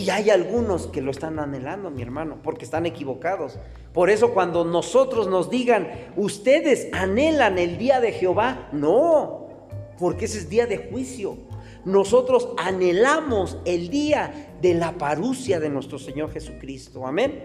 Y 0.00 0.08
hay 0.08 0.30
algunos 0.30 0.86
que 0.86 1.02
lo 1.02 1.10
están 1.10 1.38
anhelando, 1.38 1.90
mi 1.90 2.00
hermano, 2.00 2.38
porque 2.42 2.64
están 2.64 2.86
equivocados. 2.86 3.58
Por 3.92 4.08
eso 4.08 4.32
cuando 4.32 4.64
nosotros 4.64 5.28
nos 5.28 5.50
digan, 5.50 5.90
ustedes 6.16 6.88
anhelan 6.92 7.58
el 7.58 7.76
día 7.76 8.00
de 8.00 8.12
Jehová, 8.12 8.70
no, 8.72 9.48
porque 9.98 10.24
ese 10.24 10.38
es 10.38 10.48
día 10.48 10.66
de 10.66 10.88
juicio. 10.90 11.36
Nosotros 11.84 12.48
anhelamos 12.56 13.58
el 13.66 13.90
día 13.90 14.54
de 14.62 14.72
la 14.72 14.92
parucia 14.92 15.60
de 15.60 15.68
nuestro 15.68 15.98
Señor 15.98 16.32
Jesucristo. 16.32 17.06
Amén. 17.06 17.44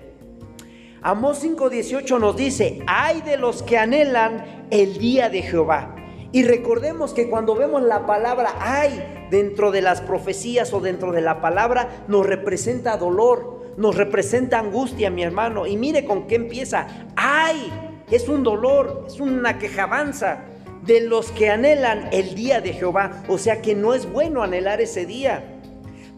Amós 1.02 1.44
5:18 1.44 2.20
nos 2.22 2.38
dice, 2.38 2.80
hay 2.88 3.20
de 3.22 3.36
los 3.36 3.64
que 3.64 3.78
anhelan 3.78 4.68
el 4.72 4.98
día 4.98 5.30
de 5.30 5.42
Jehová. 5.42 5.94
Y 6.36 6.44
recordemos 6.44 7.14
que 7.14 7.30
cuando 7.30 7.56
vemos 7.56 7.82
la 7.82 8.06
palabra 8.06 8.56
hay 8.60 9.30
dentro 9.32 9.72
de 9.72 9.82
las 9.82 10.02
profecías 10.02 10.74
o 10.74 10.82
dentro 10.82 11.14
de 11.14 11.22
la 11.22 11.40
palabra, 11.40 12.04
nos 12.10 12.26
representa 12.26 12.98
dolor, 12.98 13.72
nos 13.78 13.96
representa 13.96 14.60
angustia, 14.60 15.10
mi 15.10 15.24
hermano. 15.24 15.66
Y 15.66 15.78
mire 15.78 16.04
con 16.04 16.28
qué 16.28 16.36
empieza. 16.36 16.88
Ay, 17.16 17.72
es 18.12 18.28
un 18.28 18.44
dolor, 18.44 19.06
es 19.08 19.22
una 19.22 19.58
quejabanza 19.60 20.44
de 20.86 21.00
los 21.00 21.32
que 21.32 21.52
anhelan 21.52 22.10
el 22.12 22.36
día 22.36 22.60
de 22.60 22.74
Jehová. 22.74 23.24
O 23.30 23.38
sea 23.38 23.62
que 23.62 23.74
no 23.74 23.94
es 23.94 24.06
bueno 24.12 24.44
anhelar 24.44 24.82
ese 24.82 25.06
día. 25.06 25.62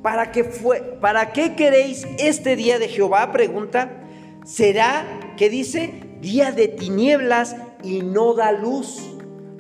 ¿Para 0.02 0.32
qué, 0.32 0.46
fue, 0.46 0.82
¿Para 1.00 1.32
qué 1.32 1.54
queréis 1.56 2.08
este 2.18 2.56
día 2.56 2.80
de 2.80 2.88
Jehová? 2.88 3.32
Pregunta. 3.32 4.02
¿Será 4.46 5.06
que 5.38 5.52
dice 5.52 5.94
día 6.22 6.52
de 6.52 6.70
tinieblas 6.70 7.56
y 7.84 8.02
no 8.02 8.34
da 8.34 8.52
luz? 8.52 9.14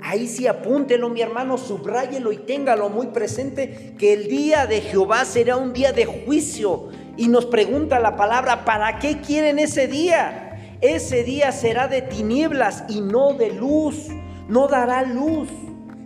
Ahí 0.07 0.29
sí 0.29 0.47
apúntelo, 0.47 1.09
mi 1.09 1.19
hermano, 1.19 1.57
subráyelo 1.57 2.31
y 2.31 2.37
téngalo 2.37 2.87
muy 2.87 3.07
presente, 3.07 3.93
que 3.99 4.13
el 4.13 4.29
día 4.29 4.65
de 4.65 4.79
Jehová 4.79 5.25
será 5.25 5.57
un 5.57 5.73
día 5.73 5.91
de 5.91 6.05
juicio. 6.05 6.87
Y 7.17 7.27
nos 7.27 7.47
pregunta 7.47 7.99
la 7.99 8.15
palabra, 8.15 8.63
¿para 8.63 8.99
qué 8.99 9.19
quieren 9.19 9.59
ese 9.59 9.89
día? 9.89 10.77
Ese 10.79 11.25
día 11.25 11.51
será 11.51 11.89
de 11.89 12.03
tinieblas 12.03 12.85
y 12.87 13.01
no 13.01 13.33
de 13.33 13.51
luz. 13.51 14.07
No 14.47 14.69
dará 14.69 15.03
luz. 15.03 15.49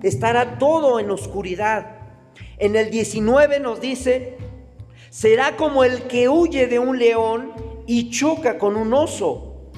Estará 0.01 0.57
todo 0.57 0.99
en 0.99 1.11
oscuridad. 1.11 1.97
En 2.57 2.75
el 2.75 2.89
19 2.89 3.59
nos 3.59 3.81
dice, 3.81 4.35
será 5.11 5.55
como 5.57 5.83
el 5.83 6.07
que 6.07 6.27
huye 6.27 6.65
de 6.65 6.79
un 6.79 6.97
león 6.97 7.53
y 7.85 8.09
choca 8.09 8.57
con 8.57 8.77
un 8.77 8.95
oso. 8.95 9.69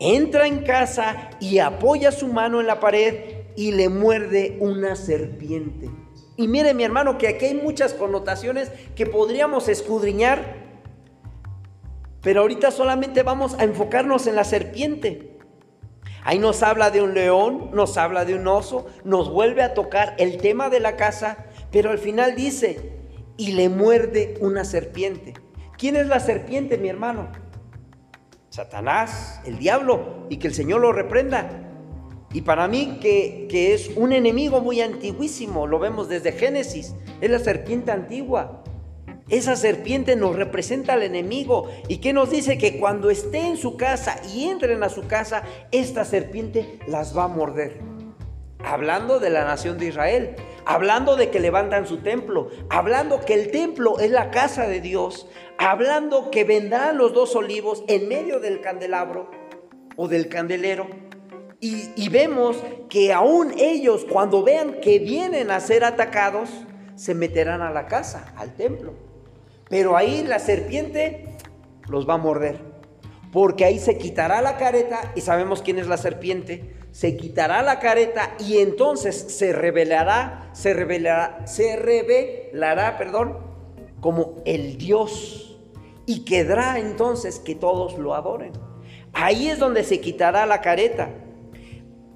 Entra 0.00 0.48
en 0.48 0.64
casa 0.64 1.30
y 1.38 1.60
apoya 1.60 2.10
su 2.10 2.26
mano 2.26 2.60
en 2.60 2.66
la 2.66 2.80
pared 2.80 3.37
y 3.58 3.72
le 3.72 3.88
muerde 3.88 4.56
una 4.60 4.94
serpiente. 4.94 5.90
Y 6.36 6.46
mire 6.46 6.74
mi 6.74 6.84
hermano 6.84 7.18
que 7.18 7.26
aquí 7.26 7.46
hay 7.46 7.54
muchas 7.54 7.92
connotaciones 7.92 8.70
que 8.94 9.04
podríamos 9.04 9.68
escudriñar, 9.68 10.54
pero 12.22 12.42
ahorita 12.42 12.70
solamente 12.70 13.24
vamos 13.24 13.54
a 13.58 13.64
enfocarnos 13.64 14.28
en 14.28 14.36
la 14.36 14.44
serpiente. 14.44 15.36
Ahí 16.22 16.38
nos 16.38 16.62
habla 16.62 16.92
de 16.92 17.02
un 17.02 17.14
león, 17.14 17.72
nos 17.72 17.96
habla 17.96 18.24
de 18.24 18.36
un 18.36 18.46
oso, 18.46 18.86
nos 19.02 19.28
vuelve 19.28 19.64
a 19.64 19.74
tocar 19.74 20.14
el 20.18 20.38
tema 20.38 20.70
de 20.70 20.78
la 20.78 20.94
casa, 20.94 21.46
pero 21.72 21.90
al 21.90 21.98
final 21.98 22.36
dice, 22.36 22.92
y 23.36 23.54
le 23.54 23.68
muerde 23.68 24.34
una 24.40 24.64
serpiente. 24.64 25.34
¿Quién 25.76 25.96
es 25.96 26.06
la 26.06 26.20
serpiente, 26.20 26.78
mi 26.78 26.90
hermano? 26.90 27.32
Satanás, 28.50 29.40
el 29.44 29.58
diablo, 29.58 30.28
y 30.28 30.36
que 30.36 30.46
el 30.46 30.54
Señor 30.54 30.80
lo 30.80 30.92
reprenda. 30.92 31.67
Y 32.32 32.42
para 32.42 32.68
mí 32.68 32.98
que, 33.00 33.72
es 33.72 33.90
un 33.96 34.12
enemigo 34.12 34.60
muy 34.60 34.82
antiguísimo, 34.82 35.66
lo 35.66 35.78
vemos 35.78 36.08
desde 36.08 36.32
Génesis, 36.32 36.94
es 37.20 37.30
la 37.30 37.38
serpiente 37.38 37.90
antigua. 37.90 38.62
Esa 39.30 39.56
serpiente 39.56 40.16
nos 40.16 40.36
representa 40.36 40.94
al 40.94 41.02
enemigo 41.02 41.70
y 41.86 41.98
que 41.98 42.12
nos 42.12 42.30
dice 42.30 42.56
que 42.56 42.78
cuando 42.78 43.10
esté 43.10 43.40
en 43.40 43.56
su 43.56 43.76
casa 43.76 44.20
y 44.34 44.44
entren 44.48 44.82
a 44.82 44.88
su 44.88 45.06
casa, 45.06 45.42
esta 45.70 46.04
serpiente 46.04 46.78
las 46.86 47.16
va 47.16 47.24
a 47.24 47.28
morder. 47.28 47.78
Hablando 48.64 49.20
de 49.20 49.30
la 49.30 49.44
nación 49.44 49.78
de 49.78 49.86
Israel, 49.86 50.36
hablando 50.64 51.16
de 51.16 51.30
que 51.30 51.40
levantan 51.40 51.86
su 51.86 51.98
templo, 51.98 52.50
hablando 52.68 53.20
que 53.20 53.34
el 53.34 53.50
templo 53.50 53.98
es 54.00 54.10
la 54.10 54.30
casa 54.30 54.66
de 54.66 54.80
Dios, 54.80 55.28
hablando 55.58 56.30
que 56.30 56.44
vendrán 56.44 56.96
los 56.98 57.12
dos 57.12 57.36
olivos 57.36 57.84
en 57.86 58.08
medio 58.08 58.40
del 58.40 58.60
candelabro 58.60 59.30
o 59.96 60.08
del 60.08 60.28
candelero 60.28 61.07
y, 61.60 62.08
vemos 62.08 62.56
que 62.88 63.12
aún 63.12 63.52
ellos, 63.58 64.06
cuando 64.08 64.44
vean 64.44 64.80
que 64.80 65.00
vienen 65.00 65.50
a 65.50 65.58
ser 65.58 65.84
atacados, 65.84 66.50
se 66.94 67.14
meterán 67.14 67.62
a 67.62 67.70
la 67.70 67.86
casa, 67.86 68.32
al 68.36 68.54
templo. 68.54 68.94
Pero 69.68 69.96
ahí 69.96 70.22
la 70.22 70.38
serpiente 70.38 71.36
los 71.88 72.08
va 72.08 72.14
a 72.14 72.18
morder. 72.18 72.60
Porque 73.32 73.64
ahí 73.64 73.78
se 73.78 73.98
quitará 73.98 74.40
la 74.40 74.56
careta, 74.56 75.12
y 75.16 75.20
sabemos 75.20 75.60
quién 75.62 75.78
es 75.78 75.88
la 75.88 75.96
serpiente, 75.96 76.76
se 76.92 77.16
quitará 77.16 77.62
la 77.62 77.78
careta 77.80 78.34
y 78.38 78.58
entonces 78.58 79.16
se 79.16 79.52
revelará, 79.52 80.50
se 80.52 80.72
revelará, 80.74 81.46
se 81.46 81.76
revelará, 81.76 82.96
perdón, 82.96 83.38
como 84.00 84.42
el 84.46 84.78
Dios. 84.78 85.60
Y 86.06 86.24
quedará 86.24 86.78
entonces 86.78 87.38
que 87.38 87.54
todos 87.54 87.98
lo 87.98 88.14
adoren. 88.14 88.52
Ahí 89.12 89.48
es 89.48 89.58
donde 89.58 89.84
se 89.84 90.00
quitará 90.00 90.46
la 90.46 90.62
careta. 90.62 91.10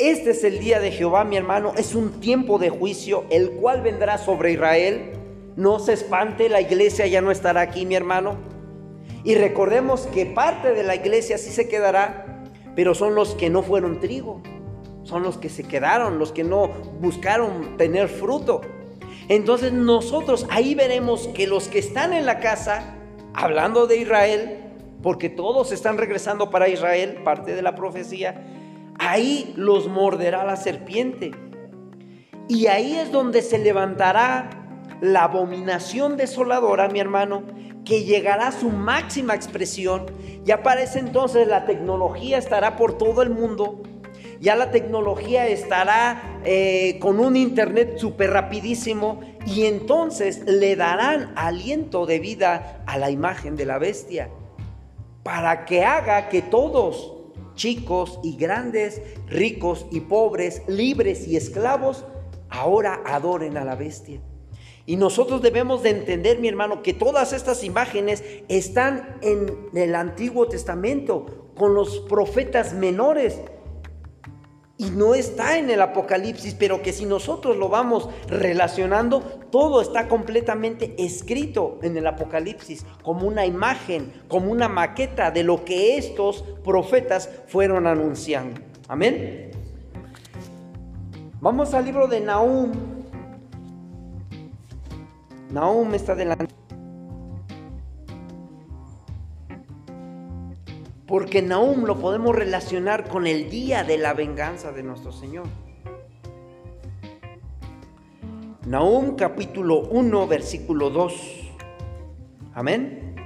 Este 0.03 0.31
es 0.31 0.43
el 0.43 0.59
día 0.59 0.81
de 0.81 0.91
Jehová, 0.91 1.23
mi 1.23 1.37
hermano. 1.37 1.75
Es 1.77 1.95
un 1.95 2.19
tiempo 2.19 2.59
de 2.59 2.71
juicio, 2.71 3.23
el 3.31 3.53
cual 3.53 3.83
vendrá 3.83 4.19
sobre 4.19 4.51
Israel. 4.51 5.13
No 5.55 5.79
se 5.79 5.93
espante, 5.93 6.49
la 6.49 6.61
iglesia 6.61 7.07
ya 7.07 7.21
no 7.21 7.31
estará 7.31 7.61
aquí, 7.61 7.87
mi 7.87 7.95
hermano. 7.95 8.35
Y 9.23 9.37
recordemos 9.37 10.09
que 10.09 10.27
parte 10.27 10.73
de 10.73 10.83
la 10.83 10.97
iglesia 10.97 11.39
sí 11.39 11.51
se 11.51 11.69
quedará, 11.69 12.43
pero 12.75 12.97
son 12.97 13.15
los 13.15 13.37
que 13.37 13.49
no 13.49 13.63
fueron 13.63 14.01
trigo. 14.01 14.43
Son 15.05 15.23
los 15.23 15.39
que 15.39 15.49
se 15.49 15.63
quedaron, 15.63 16.19
los 16.19 16.33
que 16.33 16.43
no 16.43 16.67
buscaron 17.01 17.77
tener 17.77 18.09
fruto. 18.09 18.61
Entonces 19.29 19.73
nosotros 19.73 20.49
ahí 20.51 20.75
veremos 20.75 21.29
que 21.29 21.47
los 21.47 21.69
que 21.69 21.79
están 21.79 22.13
en 22.13 22.27
la 22.27 22.41
casa, 22.41 22.97
hablando 23.35 23.87
de 23.87 23.99
Israel, 23.99 24.65
porque 25.01 25.29
todos 25.29 25.71
están 25.71 25.97
regresando 25.97 26.51
para 26.51 26.69
Israel, 26.69 27.21
parte 27.23 27.55
de 27.55 27.63
la 27.63 27.77
profecía, 27.77 28.62
ahí 29.03 29.53
los 29.57 29.89
morderá 29.89 30.45
la 30.45 30.57
serpiente. 30.57 31.33
Y 32.49 32.67
ahí 32.67 32.97
es 32.97 33.11
donde 33.11 33.43
se 33.43 33.59
levantará 33.59 34.51
la 35.01 35.25
abominación 35.25 36.17
desoladora, 36.17 36.89
mi 36.89 37.01
hermano, 37.01 37.43
que 37.85 38.05
llegará 38.05 38.49
a 38.49 38.53
su 38.53 38.71
máxima 38.71 39.35
expresión. 39.35 40.07
Ya 40.45 40.63
para 40.63 40.83
ese 40.83 41.01
entonces 41.01 41.49
la 41.49 41.67
tecnología 41.67 42.39
estará 42.39 42.77
por 42.77 42.97
todo 42.97 43.23
el 43.23 43.31
mundo. 43.31 43.83
Ya 44.41 44.55
la 44.57 44.71
tecnología 44.71 45.47
estará 45.47 46.41
eh, 46.45 46.99
con 47.01 47.21
un 47.21 47.37
internet 47.37 47.99
súper 47.99 48.31
rapidísimo 48.31 49.21
y 49.47 49.67
entonces 49.67 50.43
le 50.47 50.77
darán 50.77 51.33
aliento 51.37 52.07
de 52.07 52.19
vida 52.19 52.83
a 52.87 52.99
la 52.99 53.11
imagen 53.11 53.57
de 53.57 53.67
la 53.67 53.79
bestia 53.79 54.31
para 55.23 55.65
que 55.65 55.85
haga 55.85 56.29
que 56.29 56.43
todos 56.43 57.22
chicos 57.55 58.19
y 58.23 58.37
grandes, 58.37 59.03
ricos 59.27 59.87
y 59.91 60.01
pobres, 60.01 60.63
libres 60.69 61.27
y 61.27 61.37
esclavos, 61.37 62.05
ahora 62.49 63.03
adoren 63.05 63.57
a 63.57 63.65
la 63.65 63.75
bestia. 63.75 64.21
Y 64.85 64.97
nosotros 64.97 65.43
debemos 65.43 65.83
de 65.83 65.91
entender, 65.91 66.41
mi 66.41 66.49
hermano, 66.49 66.83
que 66.83 66.93
todas 66.93 67.33
estas 67.33 67.63
imágenes 67.63 68.25
están 68.49 69.17
en 69.23 69.69
el 69.75 69.95
Antiguo 69.95 70.49
Testamento 70.49 71.51
con 71.57 71.75
los 71.75 72.01
profetas 72.01 72.73
menores 72.75 73.41
y 74.79 74.91
no 74.91 75.15
está 75.15 75.59
en 75.59 75.71
el 75.71 75.81
Apocalipsis, 75.81 76.55
pero 76.55 76.83
que 76.83 76.93
si 76.93 77.05
nosotros 77.05 77.57
lo 77.57 77.69
vamos 77.69 78.09
relacionando, 78.27 79.21
todo 79.51 79.81
está 79.81 80.09
completamente 80.09 80.95
escrito 80.99 81.79
en 81.83 81.97
el 81.97 82.07
Apocalipsis, 82.07 82.85
como 83.03 83.27
una 83.27 83.47
imagen, 83.47 84.13
como 84.29 84.51
una 84.51 84.69
maqueta 84.69 85.31
de 85.31 85.45
lo 85.45 85.65
que 85.65 85.97
estos 85.97 86.43
profetas 86.65 87.29
fueron 87.47 87.87
anunciando. 87.87 88.61
Amén. 88.89 89.51
Vamos 91.41 91.75
al 91.75 91.85
libro 91.85 92.07
de 92.07 92.21
Nahum. 92.21 92.73
Nahum 95.51 95.95
está 95.95 96.15
delante. 96.15 96.62
Porque 101.07 101.43
Nahum 101.43 101.85
lo 101.85 101.99
podemos 101.99 102.35
relacionar 102.35 103.09
con 103.09 103.27
el 103.27 103.51
día 103.51 103.83
de 103.83 103.99
la 103.99 104.15
venganza 104.15 104.71
de 104.71 104.83
nuestro 104.83 105.13
Señor. 105.13 105.47
Nahum 108.67 109.17
capítulo 109.17 109.81
1 109.81 110.29
versículo 110.29 110.91
2. 110.91 111.51
Amén. 112.55 113.17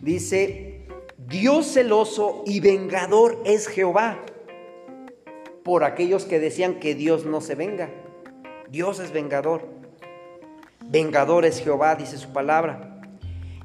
Dice, 0.00 0.86
Dios 1.18 1.66
celoso 1.66 2.44
y 2.46 2.60
vengador 2.60 3.42
es 3.44 3.66
Jehová. 3.66 4.24
Por 5.64 5.82
aquellos 5.82 6.24
que 6.24 6.38
decían 6.38 6.78
que 6.78 6.94
Dios 6.94 7.24
no 7.24 7.40
se 7.40 7.56
venga. 7.56 7.90
Dios 8.70 9.00
es 9.00 9.10
vengador. 9.12 9.66
Vengador 10.84 11.44
es 11.44 11.60
Jehová, 11.60 11.96
dice 11.96 12.16
su 12.16 12.32
palabra. 12.32 13.00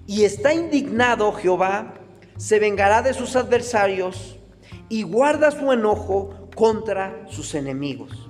Y 0.08 0.24
está 0.24 0.54
indignado 0.54 1.32
Jehová 1.34 1.99
se 2.40 2.58
vengará 2.58 3.02
de 3.02 3.14
sus 3.14 3.36
adversarios 3.36 4.40
y 4.88 5.04
guarda 5.04 5.52
su 5.52 5.74
enojo 5.74 6.48
contra 6.56 7.26
sus 7.28 7.54
enemigos. 7.54 8.30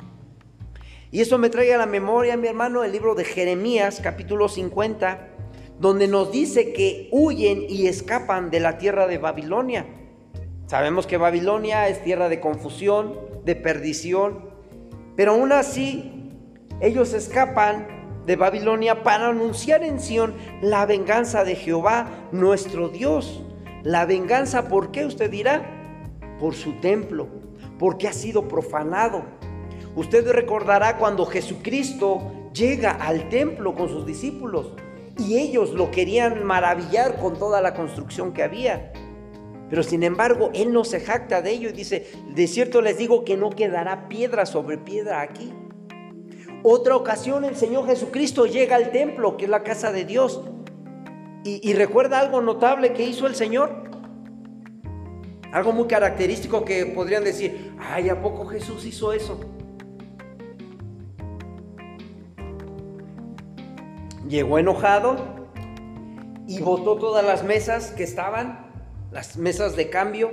Y 1.12 1.22
eso 1.22 1.38
me 1.38 1.52
trae 1.52 1.76
a 1.76 1.78
la 1.78 1.86
memoria, 1.86 2.36
mi 2.36 2.48
hermano, 2.48 2.84
el 2.84 2.92
libro 2.92 3.14
de 3.14 3.24
Jeremías, 3.24 4.00
capítulo 4.02 4.50
50, 4.50 5.28
donde 5.80 6.08
nos 6.08 6.32
dice 6.32 6.74
que 6.74 7.08
huyen 7.12 7.66
y 7.70 7.86
escapan 7.86 8.50
de 8.50 8.60
la 8.60 8.80
tierra 8.80 9.06
de 9.06 9.20
Babilonia. 9.20 9.86
Sabemos 10.66 11.06
que 11.06 11.18
Babilonia 11.18 11.88
es 11.88 12.04
tierra 12.04 12.30
de 12.30 12.40
confusión, 12.40 13.16
de 13.46 13.56
perdición, 13.56 14.50
pero 15.16 15.34
aún 15.34 15.52
así 15.52 16.32
ellos 16.82 17.14
escapan 17.14 17.88
de 18.26 18.36
Babilonia 18.36 19.04
para 19.04 19.28
anunciar 19.28 19.84
en 19.84 20.00
Sión 20.00 20.34
la 20.62 20.88
venganza 20.88 21.44
de 21.44 21.56
Jehová, 21.56 22.28
nuestro 22.32 22.90
Dios. 22.90 23.44
La 23.84 24.06
venganza, 24.06 24.68
¿por 24.68 24.92
qué 24.92 25.06
usted 25.06 25.32
dirá? 25.32 25.64
Por 26.40 26.54
su 26.54 26.74
templo, 26.82 27.28
porque 27.78 28.10
ha 28.10 28.14
sido 28.14 28.48
profanado. 28.48 29.24
Usted 29.96 30.30
recordará 30.32 30.98
cuando 30.98 31.26
Jesucristo 31.26 32.52
llega 32.54 32.92
al 32.92 33.30
templo 33.30 33.76
con 33.76 33.88
sus 33.88 34.06
discípulos 34.06 34.74
y 35.18 35.38
ellos 35.38 35.72
lo 35.72 35.92
querían 35.92 36.44
maravillar 36.44 37.18
con 37.18 37.40
toda 37.40 37.62
la 37.62 37.74
construcción 37.74 38.34
que 38.34 38.44
había. 38.44 38.92
Pero 39.70 39.84
sin 39.84 40.04
embargo, 40.04 40.50
Él 40.54 40.74
no 40.74 40.84
se 40.84 41.00
jacta 41.00 41.42
de 41.42 41.52
ello 41.52 41.70
y 41.70 41.74
dice, 41.74 42.08
de 42.34 42.48
cierto 42.48 42.82
les 42.82 42.98
digo 42.98 43.24
que 43.24 43.38
no 43.38 43.50
quedará 43.50 44.10
piedra 44.10 44.46
sobre 44.46 44.78
piedra 44.78 45.22
aquí. 45.22 45.54
Otra 46.64 46.98
ocasión 46.98 47.46
el 47.46 47.56
Señor 47.56 47.86
Jesucristo 47.86 48.46
llega 48.46 48.76
al 48.76 48.92
templo, 48.92 49.38
que 49.38 49.46
es 49.46 49.50
la 49.50 49.64
casa 49.64 49.94
de 49.94 50.04
Dios, 50.04 50.42
y, 51.44 51.74
recuerda 51.74 52.20
algo 52.20 52.42
notable 52.42 52.94
que 52.94 53.04
hizo 53.04 53.26
el 53.26 53.36
Señor. 53.36 53.90
Algo 55.52 55.72
muy 55.72 55.88
característico 55.88 56.66
que 56.66 56.86
podrían 56.86 57.24
decir, 57.24 57.74
ay, 57.80 58.10
¿a 58.10 58.22
poco 58.22 58.46
Jesús 58.46 58.86
hizo 58.86 59.14
eso? 59.14 59.40
Llegó 64.28 64.60
enojado 64.60 65.16
y 66.46 66.60
botó 66.60 66.98
todas 66.98 67.26
las 67.26 67.44
mesas 67.44 67.92
que 67.92 68.04
estaban, 68.04 68.70
las 69.12 69.38
mesas 69.38 69.76
de 69.76 69.90
cambio. 69.90 70.32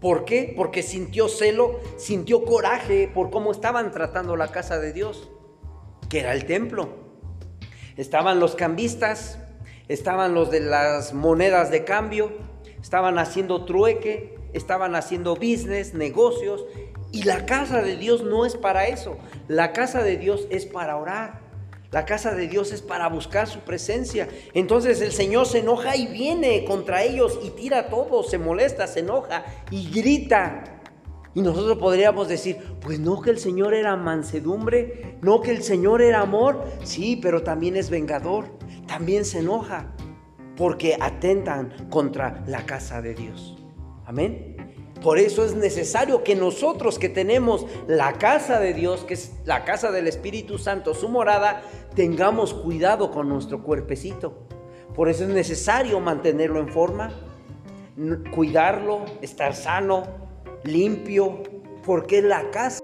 ¿Por 0.00 0.24
qué? 0.24 0.54
Porque 0.56 0.82
sintió 0.82 1.28
celo, 1.28 1.78
sintió 1.98 2.44
coraje 2.44 3.08
por 3.12 3.30
cómo 3.30 3.52
estaban 3.52 3.92
tratando 3.92 4.34
la 4.34 4.48
casa 4.48 4.80
de 4.80 4.92
Dios, 4.92 5.30
que 6.08 6.20
era 6.20 6.32
el 6.32 6.46
templo. 6.46 6.88
Estaban 7.96 8.40
los 8.40 8.56
cambistas, 8.56 9.38
estaban 9.88 10.34
los 10.34 10.50
de 10.50 10.60
las 10.60 11.12
monedas 11.12 11.70
de 11.70 11.84
cambio, 11.84 12.32
estaban 12.80 13.18
haciendo 13.18 13.64
trueque, 13.64 14.38
estaban 14.52 14.94
haciendo 14.94 15.34
business, 15.34 15.94
negocios, 15.94 16.64
y 17.10 17.24
la 17.24 17.44
casa 17.46 17.82
de 17.82 17.96
Dios 17.96 18.22
no 18.22 18.46
es 18.46 18.56
para 18.56 18.86
eso. 18.86 19.18
La 19.46 19.72
casa 19.72 20.02
de 20.02 20.16
Dios 20.16 20.46
es 20.50 20.64
para 20.64 20.96
orar. 20.96 21.40
La 21.90 22.06
casa 22.06 22.34
de 22.34 22.48
Dios 22.48 22.72
es 22.72 22.80
para 22.80 23.06
buscar 23.08 23.46
su 23.46 23.60
presencia. 23.60 24.26
Entonces 24.54 25.02
el 25.02 25.12
Señor 25.12 25.46
se 25.46 25.58
enoja 25.58 25.94
y 25.94 26.06
viene 26.06 26.64
contra 26.64 27.02
ellos 27.02 27.38
y 27.44 27.50
tira 27.50 27.88
todo, 27.88 28.22
se 28.22 28.38
molesta, 28.38 28.86
se 28.86 29.00
enoja 29.00 29.44
y 29.70 29.90
grita. 29.90 30.80
Y 31.34 31.42
nosotros 31.42 31.76
podríamos 31.76 32.28
decir, 32.28 32.56
pues 32.80 32.98
no 32.98 33.20
que 33.20 33.28
el 33.28 33.38
Señor 33.38 33.74
era 33.74 33.94
mansedumbre, 33.96 35.18
no 35.20 35.42
que 35.42 35.50
el 35.50 35.62
Señor 35.62 36.00
era 36.00 36.20
amor, 36.20 36.64
sí, 36.82 37.18
pero 37.20 37.42
también 37.42 37.76
es 37.76 37.90
vengador, 37.90 38.46
también 38.92 39.24
se 39.24 39.38
enoja, 39.38 39.86
porque 40.54 40.98
atentan 41.00 41.88
contra 41.88 42.44
la 42.46 42.66
casa 42.66 43.00
de 43.00 43.14
Dios. 43.14 43.56
Amén. 44.04 44.74
Por 45.02 45.18
eso 45.18 45.46
es 45.46 45.54
necesario 45.54 46.22
que 46.22 46.34
nosotros 46.36 46.98
que 46.98 47.08
tenemos 47.08 47.66
la 47.86 48.12
casa 48.12 48.60
de 48.60 48.74
Dios, 48.74 49.04
que 49.04 49.14
es 49.14 49.32
la 49.46 49.64
casa 49.64 49.90
del 49.90 50.08
Espíritu 50.08 50.58
Santo, 50.58 50.92
su 50.92 51.08
morada, 51.08 51.62
tengamos 51.94 52.52
cuidado 52.52 53.10
con 53.10 53.30
nuestro 53.30 53.62
cuerpecito. 53.62 54.46
Por 54.94 55.08
eso 55.08 55.24
es 55.24 55.30
necesario 55.30 55.98
mantenerlo 55.98 56.60
en 56.60 56.68
forma, 56.68 57.12
cuidarlo, 58.34 59.06
estar 59.22 59.54
sano, 59.54 60.02
limpio, 60.64 61.42
porque 61.82 62.18
es 62.18 62.24
la 62.24 62.50
casa 62.50 62.82